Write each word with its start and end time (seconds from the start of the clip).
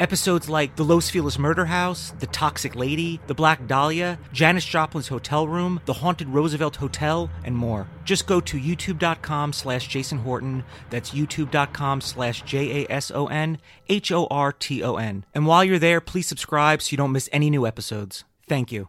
Episodes 0.00 0.48
like 0.48 0.76
The 0.76 0.84
Los 0.84 1.10
Feliz 1.10 1.38
Murder 1.38 1.66
House, 1.66 2.12
The 2.20 2.28
Toxic 2.28 2.76
Lady, 2.76 3.20
The 3.26 3.34
Black 3.34 3.66
Dahlia, 3.66 4.18
Janis 4.32 4.64
Joplin's 4.64 5.08
Hotel 5.08 5.48
Room, 5.48 5.80
The 5.86 5.94
Haunted 5.94 6.28
Roosevelt 6.28 6.76
Hotel, 6.76 7.28
and 7.44 7.56
more. 7.56 7.88
Just 8.04 8.26
go 8.26 8.40
to 8.40 8.58
youtube.com 8.58 9.52
slash 9.52 9.88
Jason 9.88 10.18
Horton. 10.18 10.62
That's 10.90 11.10
youtube.com 11.10 12.00
slash 12.00 12.42
J 12.42 12.84
A 12.84 12.92
S 12.92 13.10
O 13.10 13.26
N 13.26 13.58
H 13.88 14.12
O 14.12 14.26
R 14.30 14.52
T 14.52 14.82
O 14.84 14.96
N. 14.96 15.24
And 15.34 15.46
while 15.46 15.64
you're 15.64 15.78
there, 15.78 16.00
please 16.00 16.28
subscribe 16.28 16.80
so 16.80 16.92
you 16.92 16.96
don't 16.96 17.12
miss 17.12 17.28
any 17.32 17.50
new 17.50 17.66
episodes. 17.66 18.24
Thank 18.48 18.70
you. 18.70 18.88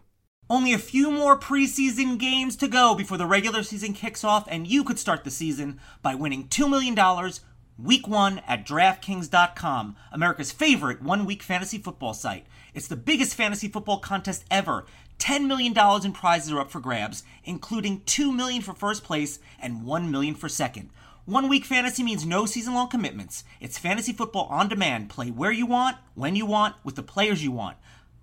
Only 0.51 0.73
a 0.73 0.79
few 0.79 1.11
more 1.11 1.37
preseason 1.37 2.17
games 2.17 2.55
to 2.55 2.67
go 2.67 2.95
before 2.95 3.19
the 3.19 3.27
regular 3.27 3.61
season 3.61 3.93
kicks 3.93 4.23
off, 4.23 4.47
and 4.49 4.65
you 4.65 4.83
could 4.83 4.97
start 4.97 5.23
the 5.23 5.29
season 5.29 5.79
by 6.01 6.15
winning 6.15 6.47
$2 6.47 6.67
million 6.67 6.95
week 7.83 8.07
one 8.07 8.39
at 8.47 8.65
DraftKings.com, 8.65 9.95
America's 10.11 10.51
favorite 10.51 11.01
one 11.01 11.25
week 11.25 11.41
fantasy 11.41 11.77
football 11.77 12.13
site. 12.13 12.45
It's 12.73 12.87
the 12.87 12.95
biggest 12.95 13.35
fantasy 13.35 13.67
football 13.67 13.99
contest 13.99 14.45
ever. 14.51 14.85
$10 15.19 15.47
million 15.47 15.73
in 16.05 16.13
prizes 16.13 16.51
are 16.51 16.61
up 16.61 16.71
for 16.71 16.79
grabs, 16.79 17.23
including 17.43 18.01
2 18.05 18.31
million 18.31 18.61
for 18.61 18.73
first 18.73 19.03
place 19.03 19.39
and 19.59 19.85
1 19.85 20.11
million 20.11 20.35
for 20.35 20.49
second. 20.49 20.89
One 21.25 21.49
week 21.49 21.65
fantasy 21.65 22.01
means 22.03 22.25
no 22.25 22.45
season 22.45 22.73
long 22.73 22.89
commitments. 22.89 23.43
It's 23.59 23.77
fantasy 23.77 24.13
football 24.13 24.47
on 24.49 24.67
demand. 24.69 25.09
Play 25.09 25.29
where 25.29 25.51
you 25.51 25.65
want, 25.65 25.97
when 26.15 26.35
you 26.35 26.45
want, 26.45 26.75
with 26.83 26.95
the 26.95 27.03
players 27.03 27.43
you 27.43 27.51
want. 27.51 27.77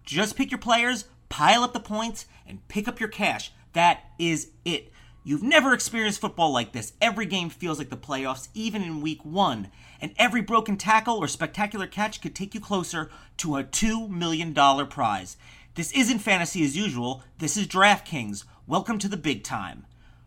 Just 0.04 0.36
pick 0.36 0.50
your 0.50 0.58
players, 0.58 1.04
pile 1.28 1.62
up 1.62 1.72
the 1.72 1.80
points, 1.80 2.26
and 2.46 2.66
pick 2.68 2.88
up 2.88 2.98
your 2.98 3.08
cash. 3.08 3.52
That 3.74 4.04
is 4.18 4.50
it. 4.64 4.90
You've 5.28 5.42
never 5.42 5.74
experienced 5.74 6.20
football 6.20 6.52
like 6.52 6.70
this. 6.70 6.92
Every 7.00 7.26
game 7.26 7.50
feels 7.50 7.78
like 7.78 7.90
the 7.90 7.96
playoffs, 7.96 8.46
even 8.54 8.82
in 8.82 9.00
week 9.00 9.24
one. 9.24 9.72
And 10.00 10.14
every 10.18 10.40
broken 10.40 10.76
tackle 10.76 11.16
or 11.16 11.26
spectacular 11.26 11.88
catch 11.88 12.22
could 12.22 12.32
take 12.32 12.54
you 12.54 12.60
closer 12.60 13.10
to 13.38 13.56
a 13.56 13.64
$2 13.64 14.08
million 14.08 14.54
prize. 14.54 15.36
This 15.74 15.90
isn't 15.90 16.20
fantasy 16.20 16.62
as 16.62 16.76
usual. 16.76 17.24
This 17.38 17.56
is 17.56 17.66
DraftKings. 17.66 18.44
Welcome 18.68 19.00
to 19.00 19.08
the 19.08 19.16
big 19.16 19.42
time. 19.42 19.86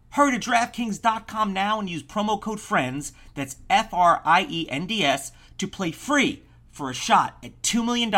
Hurry 0.10 0.38
to 0.38 0.50
DraftKings.com 0.50 1.54
now 1.54 1.80
and 1.80 1.90
use 1.90 2.04
promo 2.04 2.42
code 2.42 2.60
FRIENDS, 2.60 3.14
that's 3.36 3.56
F 3.70 3.94
R 3.94 4.22
I 4.26 4.48
E 4.50 4.70
N 4.70 4.86
D 4.86 5.06
S, 5.06 5.32
to 5.60 5.66
play 5.66 5.92
free 5.92 6.44
for 6.72 6.90
a 6.90 6.94
shot 6.94 7.38
at 7.44 7.62
$2 7.62 7.84
million 7.86 8.14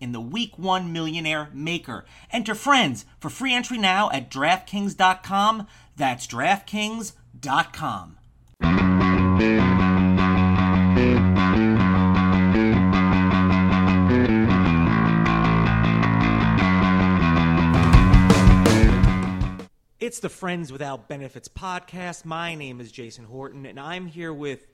in 0.00 0.12
the 0.12 0.20
Week 0.20 0.58
1 0.58 0.92
Millionaire 0.92 1.48
Maker. 1.52 2.04
Enter 2.30 2.54
FRIENDS 2.54 3.04
for 3.18 3.28
free 3.28 3.52
entry 3.52 3.78
now 3.78 4.10
at 4.10 4.30
DraftKings.com. 4.30 5.66
That's 5.96 6.26
DraftKings.com. 6.26 8.18
It's 20.00 20.20
the 20.20 20.28
Friends 20.28 20.70
Without 20.70 21.08
Benefits 21.08 21.48
podcast. 21.48 22.24
My 22.24 22.54
name 22.54 22.80
is 22.80 22.92
Jason 22.92 23.24
Horton, 23.24 23.64
and 23.64 23.80
I'm 23.80 24.06
here 24.06 24.34
with 24.34 24.66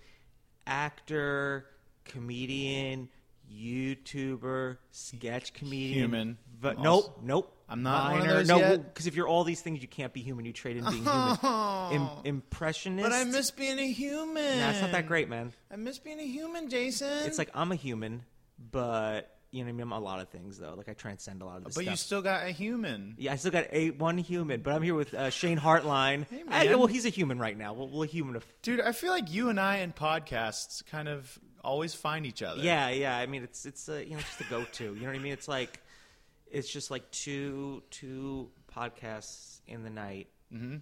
actor, 0.66 1.66
comedian, 2.04 3.08
YouTuber, 3.52 4.78
sketch 4.90 5.52
comedian. 5.52 5.98
Human. 5.98 6.38
But 6.60 6.80
nope, 6.80 7.20
nope. 7.22 7.56
I'm 7.70 7.82
not 7.84 8.12
one 8.12 8.22
of 8.22 8.28
those 8.28 8.48
no, 8.48 8.58
yet? 8.58 8.84
because 8.84 9.06
if 9.06 9.14
you're 9.14 9.28
all 9.28 9.44
these 9.44 9.60
things, 9.62 9.80
you 9.80 9.88
can't 9.88 10.12
be 10.12 10.20
human. 10.20 10.44
You 10.44 10.52
trade 10.52 10.76
in 10.76 10.84
being 10.84 11.04
human. 11.04 11.92
Im- 11.92 12.08
impressionist. 12.24 13.08
But 13.08 13.14
I 13.14 13.24
miss 13.24 13.52
being 13.52 13.78
a 13.78 13.90
human. 13.90 14.58
Nah, 14.58 14.70
it's 14.70 14.80
not 14.80 14.92
that 14.92 15.06
great, 15.06 15.28
man. 15.28 15.52
I 15.70 15.76
miss 15.76 15.98
being 15.98 16.18
a 16.18 16.26
human, 16.26 16.68
Jason. 16.68 17.26
It's 17.26 17.38
like 17.38 17.50
I'm 17.54 17.70
a 17.70 17.76
human, 17.76 18.24
but 18.72 19.36
you 19.52 19.60
know, 19.60 19.66
what 19.66 19.68
I 19.70 19.72
mean, 19.72 19.82
I'm 19.82 19.92
a 19.92 20.00
lot 20.00 20.20
of 20.20 20.28
things 20.28 20.58
though. 20.58 20.74
Like 20.76 20.88
I 20.88 20.94
transcend 20.94 21.42
a 21.42 21.44
lot 21.44 21.58
of 21.58 21.64
this 21.64 21.74
stuff. 21.74 21.84
but 21.84 21.84
stuff. 21.84 21.92
you 21.92 21.96
still 21.96 22.22
got 22.22 22.46
a 22.46 22.50
human. 22.50 23.14
Yeah, 23.18 23.32
I 23.32 23.36
still 23.36 23.50
got 23.52 23.66
a 23.72 23.90
one 23.90 24.18
human, 24.18 24.62
but 24.62 24.72
I'm 24.72 24.82
here 24.82 24.94
with 24.94 25.14
uh, 25.14 25.30
Shane 25.30 25.58
Hartline. 25.58 26.26
Hey, 26.28 26.42
I- 26.48 26.66
man. 26.66 26.78
well, 26.78 26.86
he's 26.88 27.06
a 27.06 27.10
human 27.10 27.38
right 27.38 27.56
now. 27.56 27.72
We'll, 27.72 27.88
we'll 27.88 28.02
human. 28.02 28.36
A, 28.36 28.40
Dude, 28.62 28.80
I 28.80 28.92
feel 28.92 29.10
like 29.10 29.32
you 29.32 29.48
and 29.48 29.58
I 29.58 29.78
in 29.78 29.92
podcasts 29.92 30.84
kind 30.86 31.08
of 31.08 31.38
always 31.62 31.94
find 31.94 32.26
each 32.26 32.42
other. 32.42 32.62
yeah, 32.62 32.88
yeah. 32.90 33.16
I 33.16 33.26
mean, 33.26 33.42
it's 33.42 33.64
it's 33.66 33.88
a, 33.88 34.04
you 34.04 34.12
know 34.12 34.18
it's 34.18 34.28
just 34.28 34.40
a 34.40 34.44
go-to. 34.50 34.94
You 34.94 35.00
know 35.00 35.06
what 35.06 35.16
I 35.16 35.20
mean? 35.20 35.32
It's 35.32 35.48
like 35.48 35.80
it's 36.50 36.68
just 36.68 36.90
like 36.90 37.10
two 37.10 37.82
two 37.90 38.50
podcasts 38.74 39.60
in 39.66 39.82
the 39.82 39.90
night, 39.90 40.28
hmm 40.50 40.76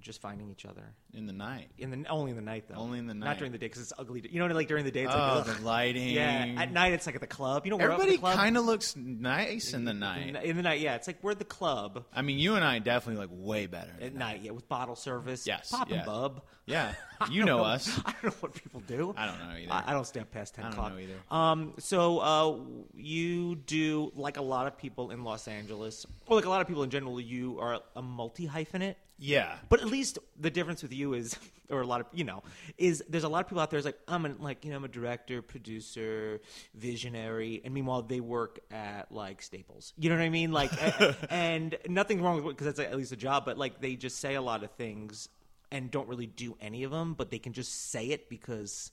just 0.00 0.20
finding 0.20 0.48
each 0.48 0.64
other 0.64 0.94
In 1.14 1.26
the 1.26 1.32
night. 1.32 1.70
in 1.78 1.90
the 1.90 2.08
only 2.10 2.30
in 2.32 2.36
the 2.36 2.42
night 2.42 2.64
though. 2.68 2.74
Only 2.76 2.98
in 2.98 3.06
the 3.06 3.14
night. 3.14 3.26
not 3.26 3.38
during 3.38 3.50
the 3.50 3.56
day 3.58 3.64
because 3.66 3.80
it's 3.80 3.94
ugly. 3.98 4.22
You 4.30 4.46
know, 4.46 4.54
like 4.54 4.68
during 4.68 4.84
the 4.84 4.90
day, 4.90 5.04
it's 5.04 5.14
Oh, 5.14 5.18
like 5.18 5.48
ugh. 5.48 5.56
the 5.56 5.62
lighting. 5.64 6.10
yeah. 6.10 6.54
At 6.58 6.70
night, 6.70 6.92
it's 6.92 7.06
like 7.06 7.14
at 7.14 7.22
the 7.22 7.26
club. 7.26 7.64
You 7.64 7.70
know, 7.70 7.78
we're 7.78 7.90
up 7.90 7.98
at 8.00 8.06
Everybody 8.08 8.36
kind 8.36 8.58
of 8.58 8.66
looks 8.66 8.94
nice 8.94 9.72
in 9.72 9.86
the 9.86 9.94
night. 9.94 10.36
in 10.44 10.56
the 10.56 10.62
night. 10.62 10.80
Yeah, 10.80 10.96
it's 10.96 11.06
like 11.06 11.16
we're 11.22 11.30
at 11.30 11.38
the 11.38 11.46
club 11.46 12.04
I 12.12 12.20
mean, 12.22 12.38
you 12.38 12.56
and 12.56 12.64
I 12.64 12.78
definitely 12.78 13.22
look 13.22 13.30
way 13.32 13.66
better. 13.66 13.92
at 14.02 14.14
night. 14.14 14.42
Yeah, 14.42 14.50
with 14.50 14.68
bottle 14.68 14.96
service. 14.96 15.46
Yes, 15.46 15.70
pop 15.70 15.90
and 15.90 16.04
bub. 16.04 16.42
Yeah, 16.66 16.92
you 17.30 17.38
don't 17.40 17.46
know 17.56 17.64
us. 17.64 17.88
I 18.04 18.12
don't 18.12 18.24
know 18.24 18.30
what 18.40 18.54
people 18.54 18.80
do. 18.86 19.14
I 19.16 19.26
don't 19.26 19.38
know 19.38 19.56
either. 19.56 19.72
I, 19.72 19.84
I 19.86 19.92
don't 19.94 20.06
stay 20.06 20.20
up 20.20 20.30
past 20.30 20.54
ten 20.56 20.66
I 20.66 20.68
don't 20.68 20.78
o'clock. 20.78 20.92
know 20.92 20.98
either. 20.98 21.14
Um, 21.30 21.72
so 21.78 22.18
uh, 22.18 22.56
you 22.94 23.56
do 23.56 24.12
like 24.14 24.36
a 24.36 24.42
lot 24.42 24.66
of 24.66 24.76
people 24.76 25.10
in 25.10 25.24
Los 25.24 25.48
Angeles, 25.48 26.04
or 26.26 26.36
like 26.36 26.44
a 26.44 26.50
lot 26.50 26.60
of 26.60 26.66
people 26.68 26.82
in 26.82 26.90
general. 26.90 27.18
You 27.18 27.58
are 27.60 27.80
a 27.96 28.02
multi 28.02 28.46
hyphenate. 28.46 28.96
Yeah. 29.20 29.56
But 29.68 29.80
at 29.80 29.86
least 29.86 30.18
the 30.38 30.48
difference 30.50 30.80
with 30.82 30.92
you 30.92 30.97
is, 31.14 31.36
or 31.70 31.80
a 31.82 31.86
lot 31.86 32.00
of 32.00 32.06
you 32.12 32.24
know, 32.24 32.42
is 32.76 33.02
there's 33.08 33.24
a 33.24 33.28
lot 33.28 33.40
of 33.40 33.48
people 33.48 33.60
out 33.60 33.70
there. 33.70 33.78
Is 33.78 33.84
like 33.84 33.98
I'm 34.08 34.26
a, 34.26 34.30
like 34.38 34.64
you 34.64 34.70
know 34.70 34.76
I'm 34.76 34.84
a 34.84 34.88
director, 34.88 35.42
producer, 35.42 36.40
visionary, 36.74 37.60
and 37.64 37.74
meanwhile 37.74 38.02
they 38.02 38.20
work 38.20 38.60
at 38.70 39.12
like 39.12 39.42
Staples. 39.42 39.92
You 39.98 40.10
know 40.10 40.16
what 40.16 40.22
I 40.22 40.28
mean? 40.30 40.52
Like, 40.52 40.72
a- 40.72 41.16
and 41.30 41.76
nothing 41.88 42.22
wrong 42.22 42.42
with 42.42 42.56
because 42.56 42.66
that's 42.74 42.80
at 42.80 42.96
least 42.96 43.12
a 43.12 43.16
job. 43.16 43.44
But 43.44 43.58
like 43.58 43.80
they 43.80 43.94
just 43.96 44.18
say 44.18 44.34
a 44.34 44.42
lot 44.42 44.64
of 44.64 44.70
things 44.72 45.28
and 45.70 45.90
don't 45.90 46.08
really 46.08 46.26
do 46.26 46.56
any 46.60 46.84
of 46.84 46.90
them, 46.90 47.14
but 47.14 47.30
they 47.30 47.38
can 47.38 47.52
just 47.52 47.90
say 47.90 48.06
it 48.08 48.28
because. 48.28 48.92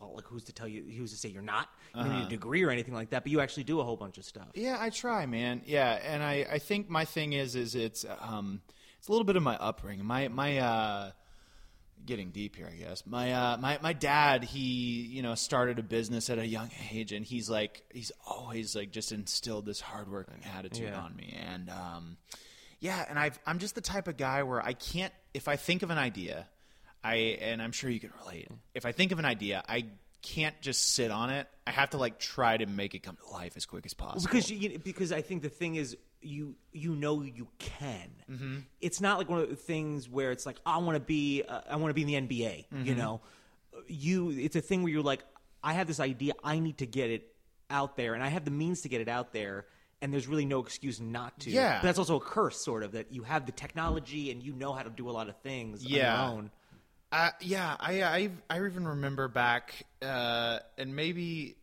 Well, 0.00 0.14
like 0.14 0.26
who's 0.26 0.44
to 0.44 0.52
tell 0.52 0.68
you? 0.68 0.84
Who's 0.96 1.10
to 1.10 1.16
say 1.18 1.28
you're 1.28 1.42
not? 1.42 1.68
You 1.92 2.04
don't 2.04 2.18
need 2.20 2.26
a 2.26 2.28
degree 2.28 2.62
or 2.62 2.70
anything 2.70 2.94
like 2.94 3.10
that, 3.10 3.24
but 3.24 3.32
you 3.32 3.40
actually 3.40 3.64
do 3.64 3.80
a 3.80 3.82
whole 3.84 3.96
bunch 3.96 4.16
of 4.16 4.24
stuff. 4.24 4.46
Yeah, 4.54 4.76
I 4.78 4.90
try, 4.90 5.26
man. 5.26 5.60
Yeah, 5.66 5.98
and 6.04 6.22
I, 6.22 6.46
I 6.52 6.58
think 6.60 6.88
my 6.88 7.04
thing 7.04 7.32
is 7.32 7.56
is 7.56 7.74
it's 7.74 8.04
um 8.20 8.60
it's 9.00 9.08
a 9.08 9.10
little 9.10 9.24
bit 9.24 9.34
of 9.34 9.42
my 9.42 9.56
upbringing. 9.56 10.04
My 10.04 10.28
my 10.28 10.58
uh 10.58 11.10
getting 12.06 12.30
deep 12.30 12.56
here, 12.56 12.68
I 12.72 12.76
guess. 12.76 13.04
My 13.06 13.32
uh 13.32 13.56
my 13.58 13.78
my 13.82 13.92
dad, 13.92 14.44
he, 14.44 14.60
you 14.60 15.22
know, 15.22 15.34
started 15.34 15.78
a 15.78 15.82
business 15.82 16.30
at 16.30 16.38
a 16.38 16.46
young 16.46 16.70
age 16.90 17.12
and 17.12 17.24
he's 17.24 17.48
like 17.50 17.82
he's 17.92 18.12
always 18.26 18.74
like 18.76 18.90
just 18.90 19.12
instilled 19.12 19.66
this 19.66 19.80
hardworking 19.80 20.40
attitude 20.56 20.88
Yeah. 20.88 21.00
on 21.00 21.14
me. 21.16 21.36
And 21.50 21.70
um 21.70 22.16
yeah, 22.80 23.04
and 23.08 23.18
I've 23.18 23.38
I'm 23.46 23.58
just 23.58 23.74
the 23.74 23.80
type 23.80 24.08
of 24.08 24.16
guy 24.16 24.42
where 24.42 24.64
I 24.64 24.72
can't 24.72 25.12
if 25.34 25.48
I 25.48 25.56
think 25.56 25.82
of 25.82 25.90
an 25.90 25.98
idea, 25.98 26.46
I 27.04 27.14
and 27.40 27.60
I'm 27.62 27.72
sure 27.72 27.90
you 27.90 28.00
can 28.00 28.12
relate. 28.24 28.48
If 28.74 28.86
I 28.86 28.92
think 28.92 29.12
of 29.12 29.18
an 29.18 29.24
idea, 29.24 29.62
I 29.68 29.86
can't 30.22 30.60
just 30.60 30.94
sit 30.94 31.10
on 31.10 31.30
it. 31.30 31.46
I 31.66 31.70
have 31.70 31.90
to 31.90 31.96
like 31.98 32.18
try 32.18 32.56
to 32.56 32.66
make 32.66 32.94
it 32.94 33.02
come 33.04 33.16
to 33.16 33.32
life 33.32 33.56
as 33.56 33.66
quick 33.66 33.86
as 33.86 33.94
possible. 33.94 34.22
because 34.22 34.50
you, 34.50 34.78
because 34.78 35.12
I 35.12 35.22
think 35.22 35.42
the 35.42 35.48
thing 35.48 35.76
is 35.76 35.96
you 36.20 36.54
you 36.72 36.94
know 36.94 37.22
you 37.22 37.48
can. 37.58 38.10
Mm-hmm. 38.30 38.56
It's 38.80 39.00
not 39.00 39.18
like 39.18 39.28
one 39.28 39.40
of 39.40 39.48
the 39.48 39.56
things 39.56 40.08
where 40.08 40.32
it's 40.32 40.46
like 40.46 40.56
I 40.66 40.78
want 40.78 40.96
to 40.96 41.00
be 41.00 41.42
uh, 41.48 41.60
I 41.70 41.76
want 41.76 41.90
to 41.90 41.94
be 41.94 42.02
in 42.12 42.28
the 42.28 42.36
NBA. 42.36 42.66
Mm-hmm. 42.72 42.84
You 42.86 42.94
know, 42.94 43.20
you 43.86 44.30
it's 44.30 44.56
a 44.56 44.60
thing 44.60 44.82
where 44.82 44.92
you're 44.92 45.02
like 45.02 45.24
I 45.62 45.74
have 45.74 45.86
this 45.86 46.00
idea. 46.00 46.34
I 46.42 46.58
need 46.58 46.78
to 46.78 46.86
get 46.86 47.10
it 47.10 47.32
out 47.70 47.96
there, 47.96 48.14
and 48.14 48.22
I 48.22 48.28
have 48.28 48.44
the 48.44 48.50
means 48.50 48.82
to 48.82 48.88
get 48.88 49.00
it 49.00 49.08
out 49.08 49.32
there. 49.32 49.66
And 50.00 50.12
there's 50.12 50.28
really 50.28 50.44
no 50.44 50.60
excuse 50.60 51.00
not 51.00 51.40
to. 51.40 51.50
Yeah. 51.50 51.78
but 51.80 51.86
that's 51.88 51.98
also 51.98 52.16
a 52.16 52.20
curse, 52.20 52.64
sort 52.64 52.84
of, 52.84 52.92
that 52.92 53.12
you 53.12 53.24
have 53.24 53.46
the 53.46 53.52
technology 53.52 54.30
and 54.30 54.40
you 54.40 54.52
know 54.52 54.72
how 54.72 54.82
to 54.84 54.90
do 54.90 55.10
a 55.10 55.10
lot 55.10 55.28
of 55.28 55.36
things 55.40 55.84
Yeah. 55.84 56.14
on 56.22 56.28
your 56.30 56.38
own. 56.38 56.50
Uh, 57.10 57.30
yeah, 57.40 57.74
I, 57.80 58.02
I 58.04 58.30
I 58.48 58.64
even 58.64 58.86
remember 58.86 59.26
back, 59.26 59.86
uh, 60.00 60.60
and 60.76 60.94
maybe 60.94 61.56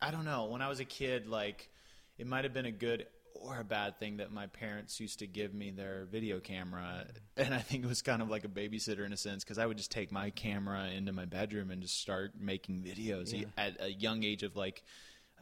I 0.00 0.12
don't 0.12 0.24
know 0.24 0.44
when 0.44 0.62
I 0.62 0.68
was 0.68 0.78
a 0.78 0.84
kid. 0.84 1.26
Like, 1.26 1.68
it 2.16 2.28
might 2.28 2.44
have 2.44 2.52
been 2.54 2.66
a 2.66 2.70
good 2.70 3.06
or 3.44 3.60
a 3.60 3.64
bad 3.64 3.98
thing 3.98 4.16
that 4.16 4.32
my 4.32 4.46
parents 4.46 4.98
used 5.00 5.18
to 5.18 5.26
give 5.26 5.52
me 5.52 5.70
their 5.70 6.06
video 6.10 6.40
camera, 6.40 7.06
and 7.36 7.52
I 7.52 7.58
think 7.58 7.84
it 7.84 7.86
was 7.86 8.02
kind 8.02 8.22
of 8.22 8.30
like 8.30 8.44
a 8.44 8.48
babysitter 8.48 9.04
in 9.04 9.12
a 9.12 9.16
sense 9.16 9.44
because 9.44 9.58
I 9.58 9.66
would 9.66 9.76
just 9.76 9.90
take 9.90 10.10
my 10.10 10.30
camera 10.30 10.88
into 10.88 11.12
my 11.12 11.24
bedroom 11.26 11.70
and 11.70 11.82
just 11.82 12.00
start 12.00 12.32
making 12.38 12.82
videos 12.82 13.44
at 13.56 13.76
a 13.80 13.92
young 13.92 14.22
age 14.22 14.42
of 14.42 14.56
like 14.56 14.82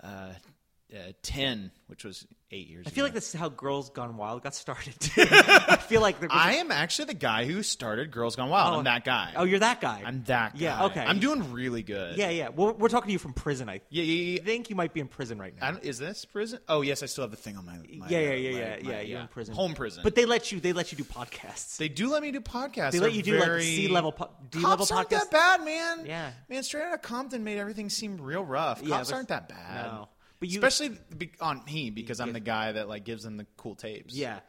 uh, 0.02 0.32
uh, 0.92 1.12
ten, 1.22 1.70
which 1.86 2.04
was 2.04 2.26
eight 2.50 2.68
years. 2.68 2.84
I 2.86 2.90
feel 2.90 3.02
like 3.04 3.14
this 3.14 3.32
is 3.34 3.40
how 3.40 3.48
Girls 3.48 3.88
Gone 3.90 4.16
Wild 4.18 4.42
got 4.42 4.54
started. 4.54 4.94
I 5.16 5.76
feel 5.76 6.02
like 6.02 6.16
I 6.30 6.56
am 6.56 6.70
actually 6.70 7.06
the 7.06 7.14
guy 7.14 7.46
who 7.46 7.62
started 7.62 8.10
Girls 8.10 8.36
Gone 8.36 8.50
Wild. 8.50 8.74
Oh. 8.74 8.78
I'm 8.78 8.84
that 8.84 9.04
guy. 9.04 9.32
Oh, 9.36 9.44
you're 9.44 9.60
that 9.60 9.80
guy. 9.80 10.02
I'm 10.04 10.22
that 10.24 10.52
guy. 10.52 10.58
Yeah, 10.60 10.84
okay. 10.86 11.00
I'm 11.00 11.18
doing 11.18 11.50
really 11.52 11.82
good. 11.82 12.18
Yeah, 12.18 12.28
yeah. 12.28 12.50
We're, 12.50 12.72
we're 12.72 12.88
talking 12.90 13.08
to 13.08 13.12
you 13.12 13.18
from 13.18 13.32
prison. 13.32 13.70
I 13.70 13.80
Yeah, 13.88 14.02
yeah, 14.02 14.34
yeah. 14.36 14.42
think 14.42 14.68
you 14.68 14.76
might 14.76 14.92
be 14.92 15.00
in 15.00 15.08
prison 15.08 15.38
right 15.38 15.54
now. 15.58 15.78
Is 15.82 15.98
this 15.98 16.26
prison? 16.26 16.58
Oh, 16.68 16.82
yes, 16.82 17.02
I 17.02 17.06
still 17.06 17.22
have 17.22 17.30
the 17.30 17.36
thing 17.38 17.56
on 17.56 17.64
my. 17.64 17.78
my 17.96 18.08
yeah, 18.08 18.18
yeah, 18.20 18.32
yeah, 18.34 18.50
my- 18.52 18.58
yeah, 18.58 18.76
my- 18.82 18.92
yeah. 18.92 19.00
You're 19.00 19.20
in 19.20 19.28
prison. 19.28 19.54
Home 19.54 19.72
prison. 19.74 20.02
But 20.02 20.14
they 20.14 20.26
let 20.26 20.52
you. 20.52 20.60
They 20.60 20.74
let 20.74 20.92
you 20.92 20.98
do 20.98 21.04
podcasts. 21.04 21.78
They 21.78 21.88
do 21.88 22.10
let 22.10 22.22
me 22.22 22.32
do 22.32 22.40
podcasts. 22.40 22.92
They 22.92 23.00
let 23.00 23.14
you 23.14 23.22
do, 23.22 23.38
like. 23.38 23.62
C 23.62 23.88
level 23.88 24.12
po- 24.12 24.30
D 24.50 24.58
level 24.58 24.76
Cops 24.86 24.90
aren't 24.92 25.08
podcasts? 25.08 25.30
that 25.30 25.30
bad, 25.30 25.64
man. 25.64 26.04
Yeah. 26.06 26.30
man. 26.50 26.62
Straight 26.62 26.84
out 26.84 26.92
of 26.94 27.00
Compton 27.02 27.44
made 27.44 27.56
everything 27.58 27.88
seem 27.88 28.20
real 28.20 28.44
rough. 28.44 28.82
Yeah, 28.82 28.96
Cops 28.96 29.08
but- 29.10 29.16
aren't 29.16 29.28
that 29.28 29.48
bad. 29.48 29.86
No. 29.86 30.08
But 30.42 30.48
you- 30.48 30.58
especially 30.58 30.98
be- 31.16 31.30
on 31.40 31.62
me 31.66 31.90
because 31.90 32.18
I'm 32.18 32.32
the 32.32 32.40
guy 32.40 32.72
that 32.72 32.88
like 32.88 33.04
gives 33.04 33.22
them 33.22 33.36
the 33.36 33.46
cool 33.56 33.76
tapes. 33.76 34.12
Yeah. 34.12 34.40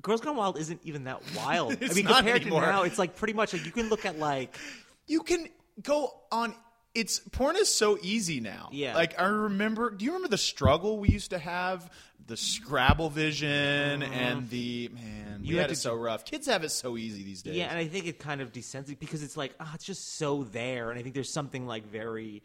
Girls 0.00 0.22
Gone 0.22 0.36
Wild 0.36 0.58
isn't 0.58 0.80
even 0.84 1.04
that 1.04 1.20
wild. 1.36 1.72
I 1.72 1.76
It's 1.82 1.94
mean, 1.94 2.06
not 2.06 2.18
compared 2.18 2.40
anymore. 2.42 2.62
to 2.62 2.66
now, 2.66 2.82
it's 2.84 2.98
like 2.98 3.14
pretty 3.14 3.34
much 3.34 3.52
like 3.52 3.66
you 3.66 3.70
can 3.72 3.90
look 3.90 4.06
at 4.06 4.18
like 4.18 4.56
you 5.06 5.20
can 5.22 5.48
go 5.82 6.10
on. 6.32 6.54
It's 6.94 7.18
porn 7.18 7.56
is 7.56 7.72
so 7.72 7.98
easy 8.00 8.40
now. 8.40 8.70
Yeah. 8.72 8.94
like 8.94 9.20
I 9.20 9.26
remember. 9.26 9.90
Do 9.90 10.06
you 10.06 10.12
remember 10.12 10.28
the 10.28 10.38
struggle 10.38 10.98
we 10.98 11.08
used 11.10 11.30
to 11.30 11.38
have? 11.38 11.90
The 12.26 12.36
Scrabble 12.36 13.10
vision 13.10 14.02
and 14.02 14.48
the 14.50 14.88
man. 14.94 15.40
You 15.42 15.50
we 15.50 15.54
had 15.56 15.62
had 15.62 15.66
to 15.68 15.72
it 15.74 15.76
so 15.76 15.94
rough. 15.94 16.24
Kids 16.24 16.46
have 16.46 16.64
it 16.64 16.70
so 16.70 16.96
easy 16.96 17.22
these 17.22 17.42
days. 17.42 17.56
yeah, 17.56 17.66
and 17.68 17.78
I 17.78 17.86
think 17.86 18.06
it 18.06 18.18
kind 18.18 18.40
of 18.40 18.52
desensitizes 18.52 18.98
because 18.98 19.22
it's 19.22 19.36
like 19.36 19.54
ah, 19.60 19.70
it's 19.74 19.84
just 19.84 20.16
so 20.16 20.44
there, 20.44 20.90
and 20.90 20.98
I 20.98 21.02
think 21.02 21.14
there's 21.14 21.32
something 21.32 21.66
like 21.66 21.86
very 21.86 22.42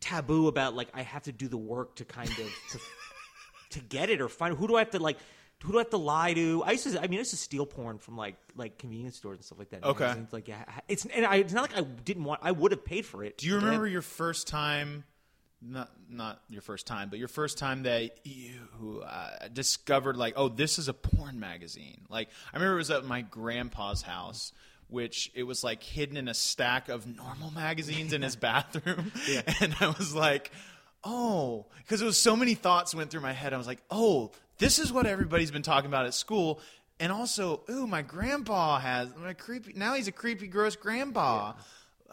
taboo 0.00 0.48
about 0.48 0.74
like 0.74 0.88
I 0.94 1.02
have 1.02 1.24
to 1.24 1.32
do 1.32 1.48
the 1.48 1.58
work 1.58 1.96
to 1.96 2.04
kind 2.04 2.28
of 2.30 2.36
to, 2.36 2.80
to 3.70 3.80
get 3.80 4.10
it 4.10 4.20
or 4.20 4.28
find 4.28 4.56
who 4.56 4.66
do 4.66 4.76
I 4.76 4.80
have 4.80 4.90
to 4.90 4.98
like. 4.98 5.18
Who 5.62 5.72
do 5.72 5.78
I 5.78 5.82
have 5.82 5.90
to 5.90 5.98
lie 5.98 6.32
to? 6.32 6.62
I 6.64 6.70
used 6.70 6.90
to. 6.90 6.98
I 6.98 7.02
mean, 7.02 7.18
I 7.18 7.18
used 7.18 7.32
to 7.32 7.36
steal 7.36 7.66
porn 7.66 7.98
from 7.98 8.16
like 8.16 8.36
like 8.56 8.78
convenience 8.78 9.18
stores 9.18 9.36
and 9.36 9.44
stuff 9.44 9.58
like 9.58 9.68
that. 9.70 9.84
Okay. 9.84 10.04
magazines. 10.04 10.32
Like, 10.32 10.48
yeah, 10.48 10.64
it's 10.88 11.04
and 11.04 11.26
I, 11.26 11.36
it's 11.36 11.52
not 11.52 11.70
like 11.70 11.78
I 11.78 11.82
didn't 11.82 12.24
want. 12.24 12.40
I 12.42 12.50
would 12.50 12.72
have 12.72 12.82
paid 12.82 13.04
for 13.04 13.22
it. 13.22 13.36
Do 13.36 13.46
you 13.46 13.56
remember 13.56 13.86
your 13.86 14.00
first 14.00 14.48
time? 14.48 15.04
Not 15.60 15.90
not 16.08 16.40
your 16.48 16.62
first 16.62 16.86
time, 16.86 17.10
but 17.10 17.18
your 17.18 17.28
first 17.28 17.58
time 17.58 17.82
that 17.82 18.20
you 18.24 19.02
uh, 19.06 19.48
discovered 19.52 20.16
like, 20.16 20.32
oh, 20.36 20.48
this 20.48 20.78
is 20.78 20.88
a 20.88 20.94
porn 20.94 21.38
magazine. 21.38 22.06
Like 22.08 22.30
I 22.54 22.56
remember 22.56 22.76
it 22.76 22.78
was 22.78 22.90
at 22.90 23.04
my 23.04 23.20
grandpa's 23.20 24.00
house, 24.00 24.54
which 24.90 25.30
it 25.34 25.44
was 25.44 25.62
like 25.64 25.82
hidden 25.82 26.16
in 26.16 26.28
a 26.28 26.34
stack 26.34 26.88
of 26.88 27.06
normal 27.06 27.50
magazines 27.50 28.12
in 28.12 28.22
his 28.22 28.36
bathroom, 28.36 29.12
and 29.60 29.74
I 29.80 29.88
was 29.88 30.14
like, 30.14 30.50
oh, 31.04 31.66
because 31.78 32.02
it 32.02 32.04
was 32.04 32.18
so 32.18 32.36
many 32.36 32.54
thoughts 32.54 32.94
went 32.94 33.10
through 33.10 33.20
my 33.22 33.32
head. 33.32 33.52
I 33.52 33.56
was 33.56 33.66
like, 33.66 33.82
oh, 33.90 34.32
this 34.58 34.78
is 34.78 34.92
what 34.92 35.06
everybody's 35.06 35.50
been 35.50 35.62
talking 35.62 35.88
about 35.88 36.06
at 36.06 36.14
school. 36.14 36.60
And 36.98 37.10
also, 37.10 37.62
ooh, 37.70 37.86
my 37.86 38.02
grandpa 38.02 38.78
has 38.78 39.08
my 39.16 39.32
creepy. 39.32 39.72
Now 39.74 39.94
he's 39.94 40.06
a 40.08 40.12
creepy, 40.12 40.46
gross 40.48 40.76
grandpa. 40.76 41.54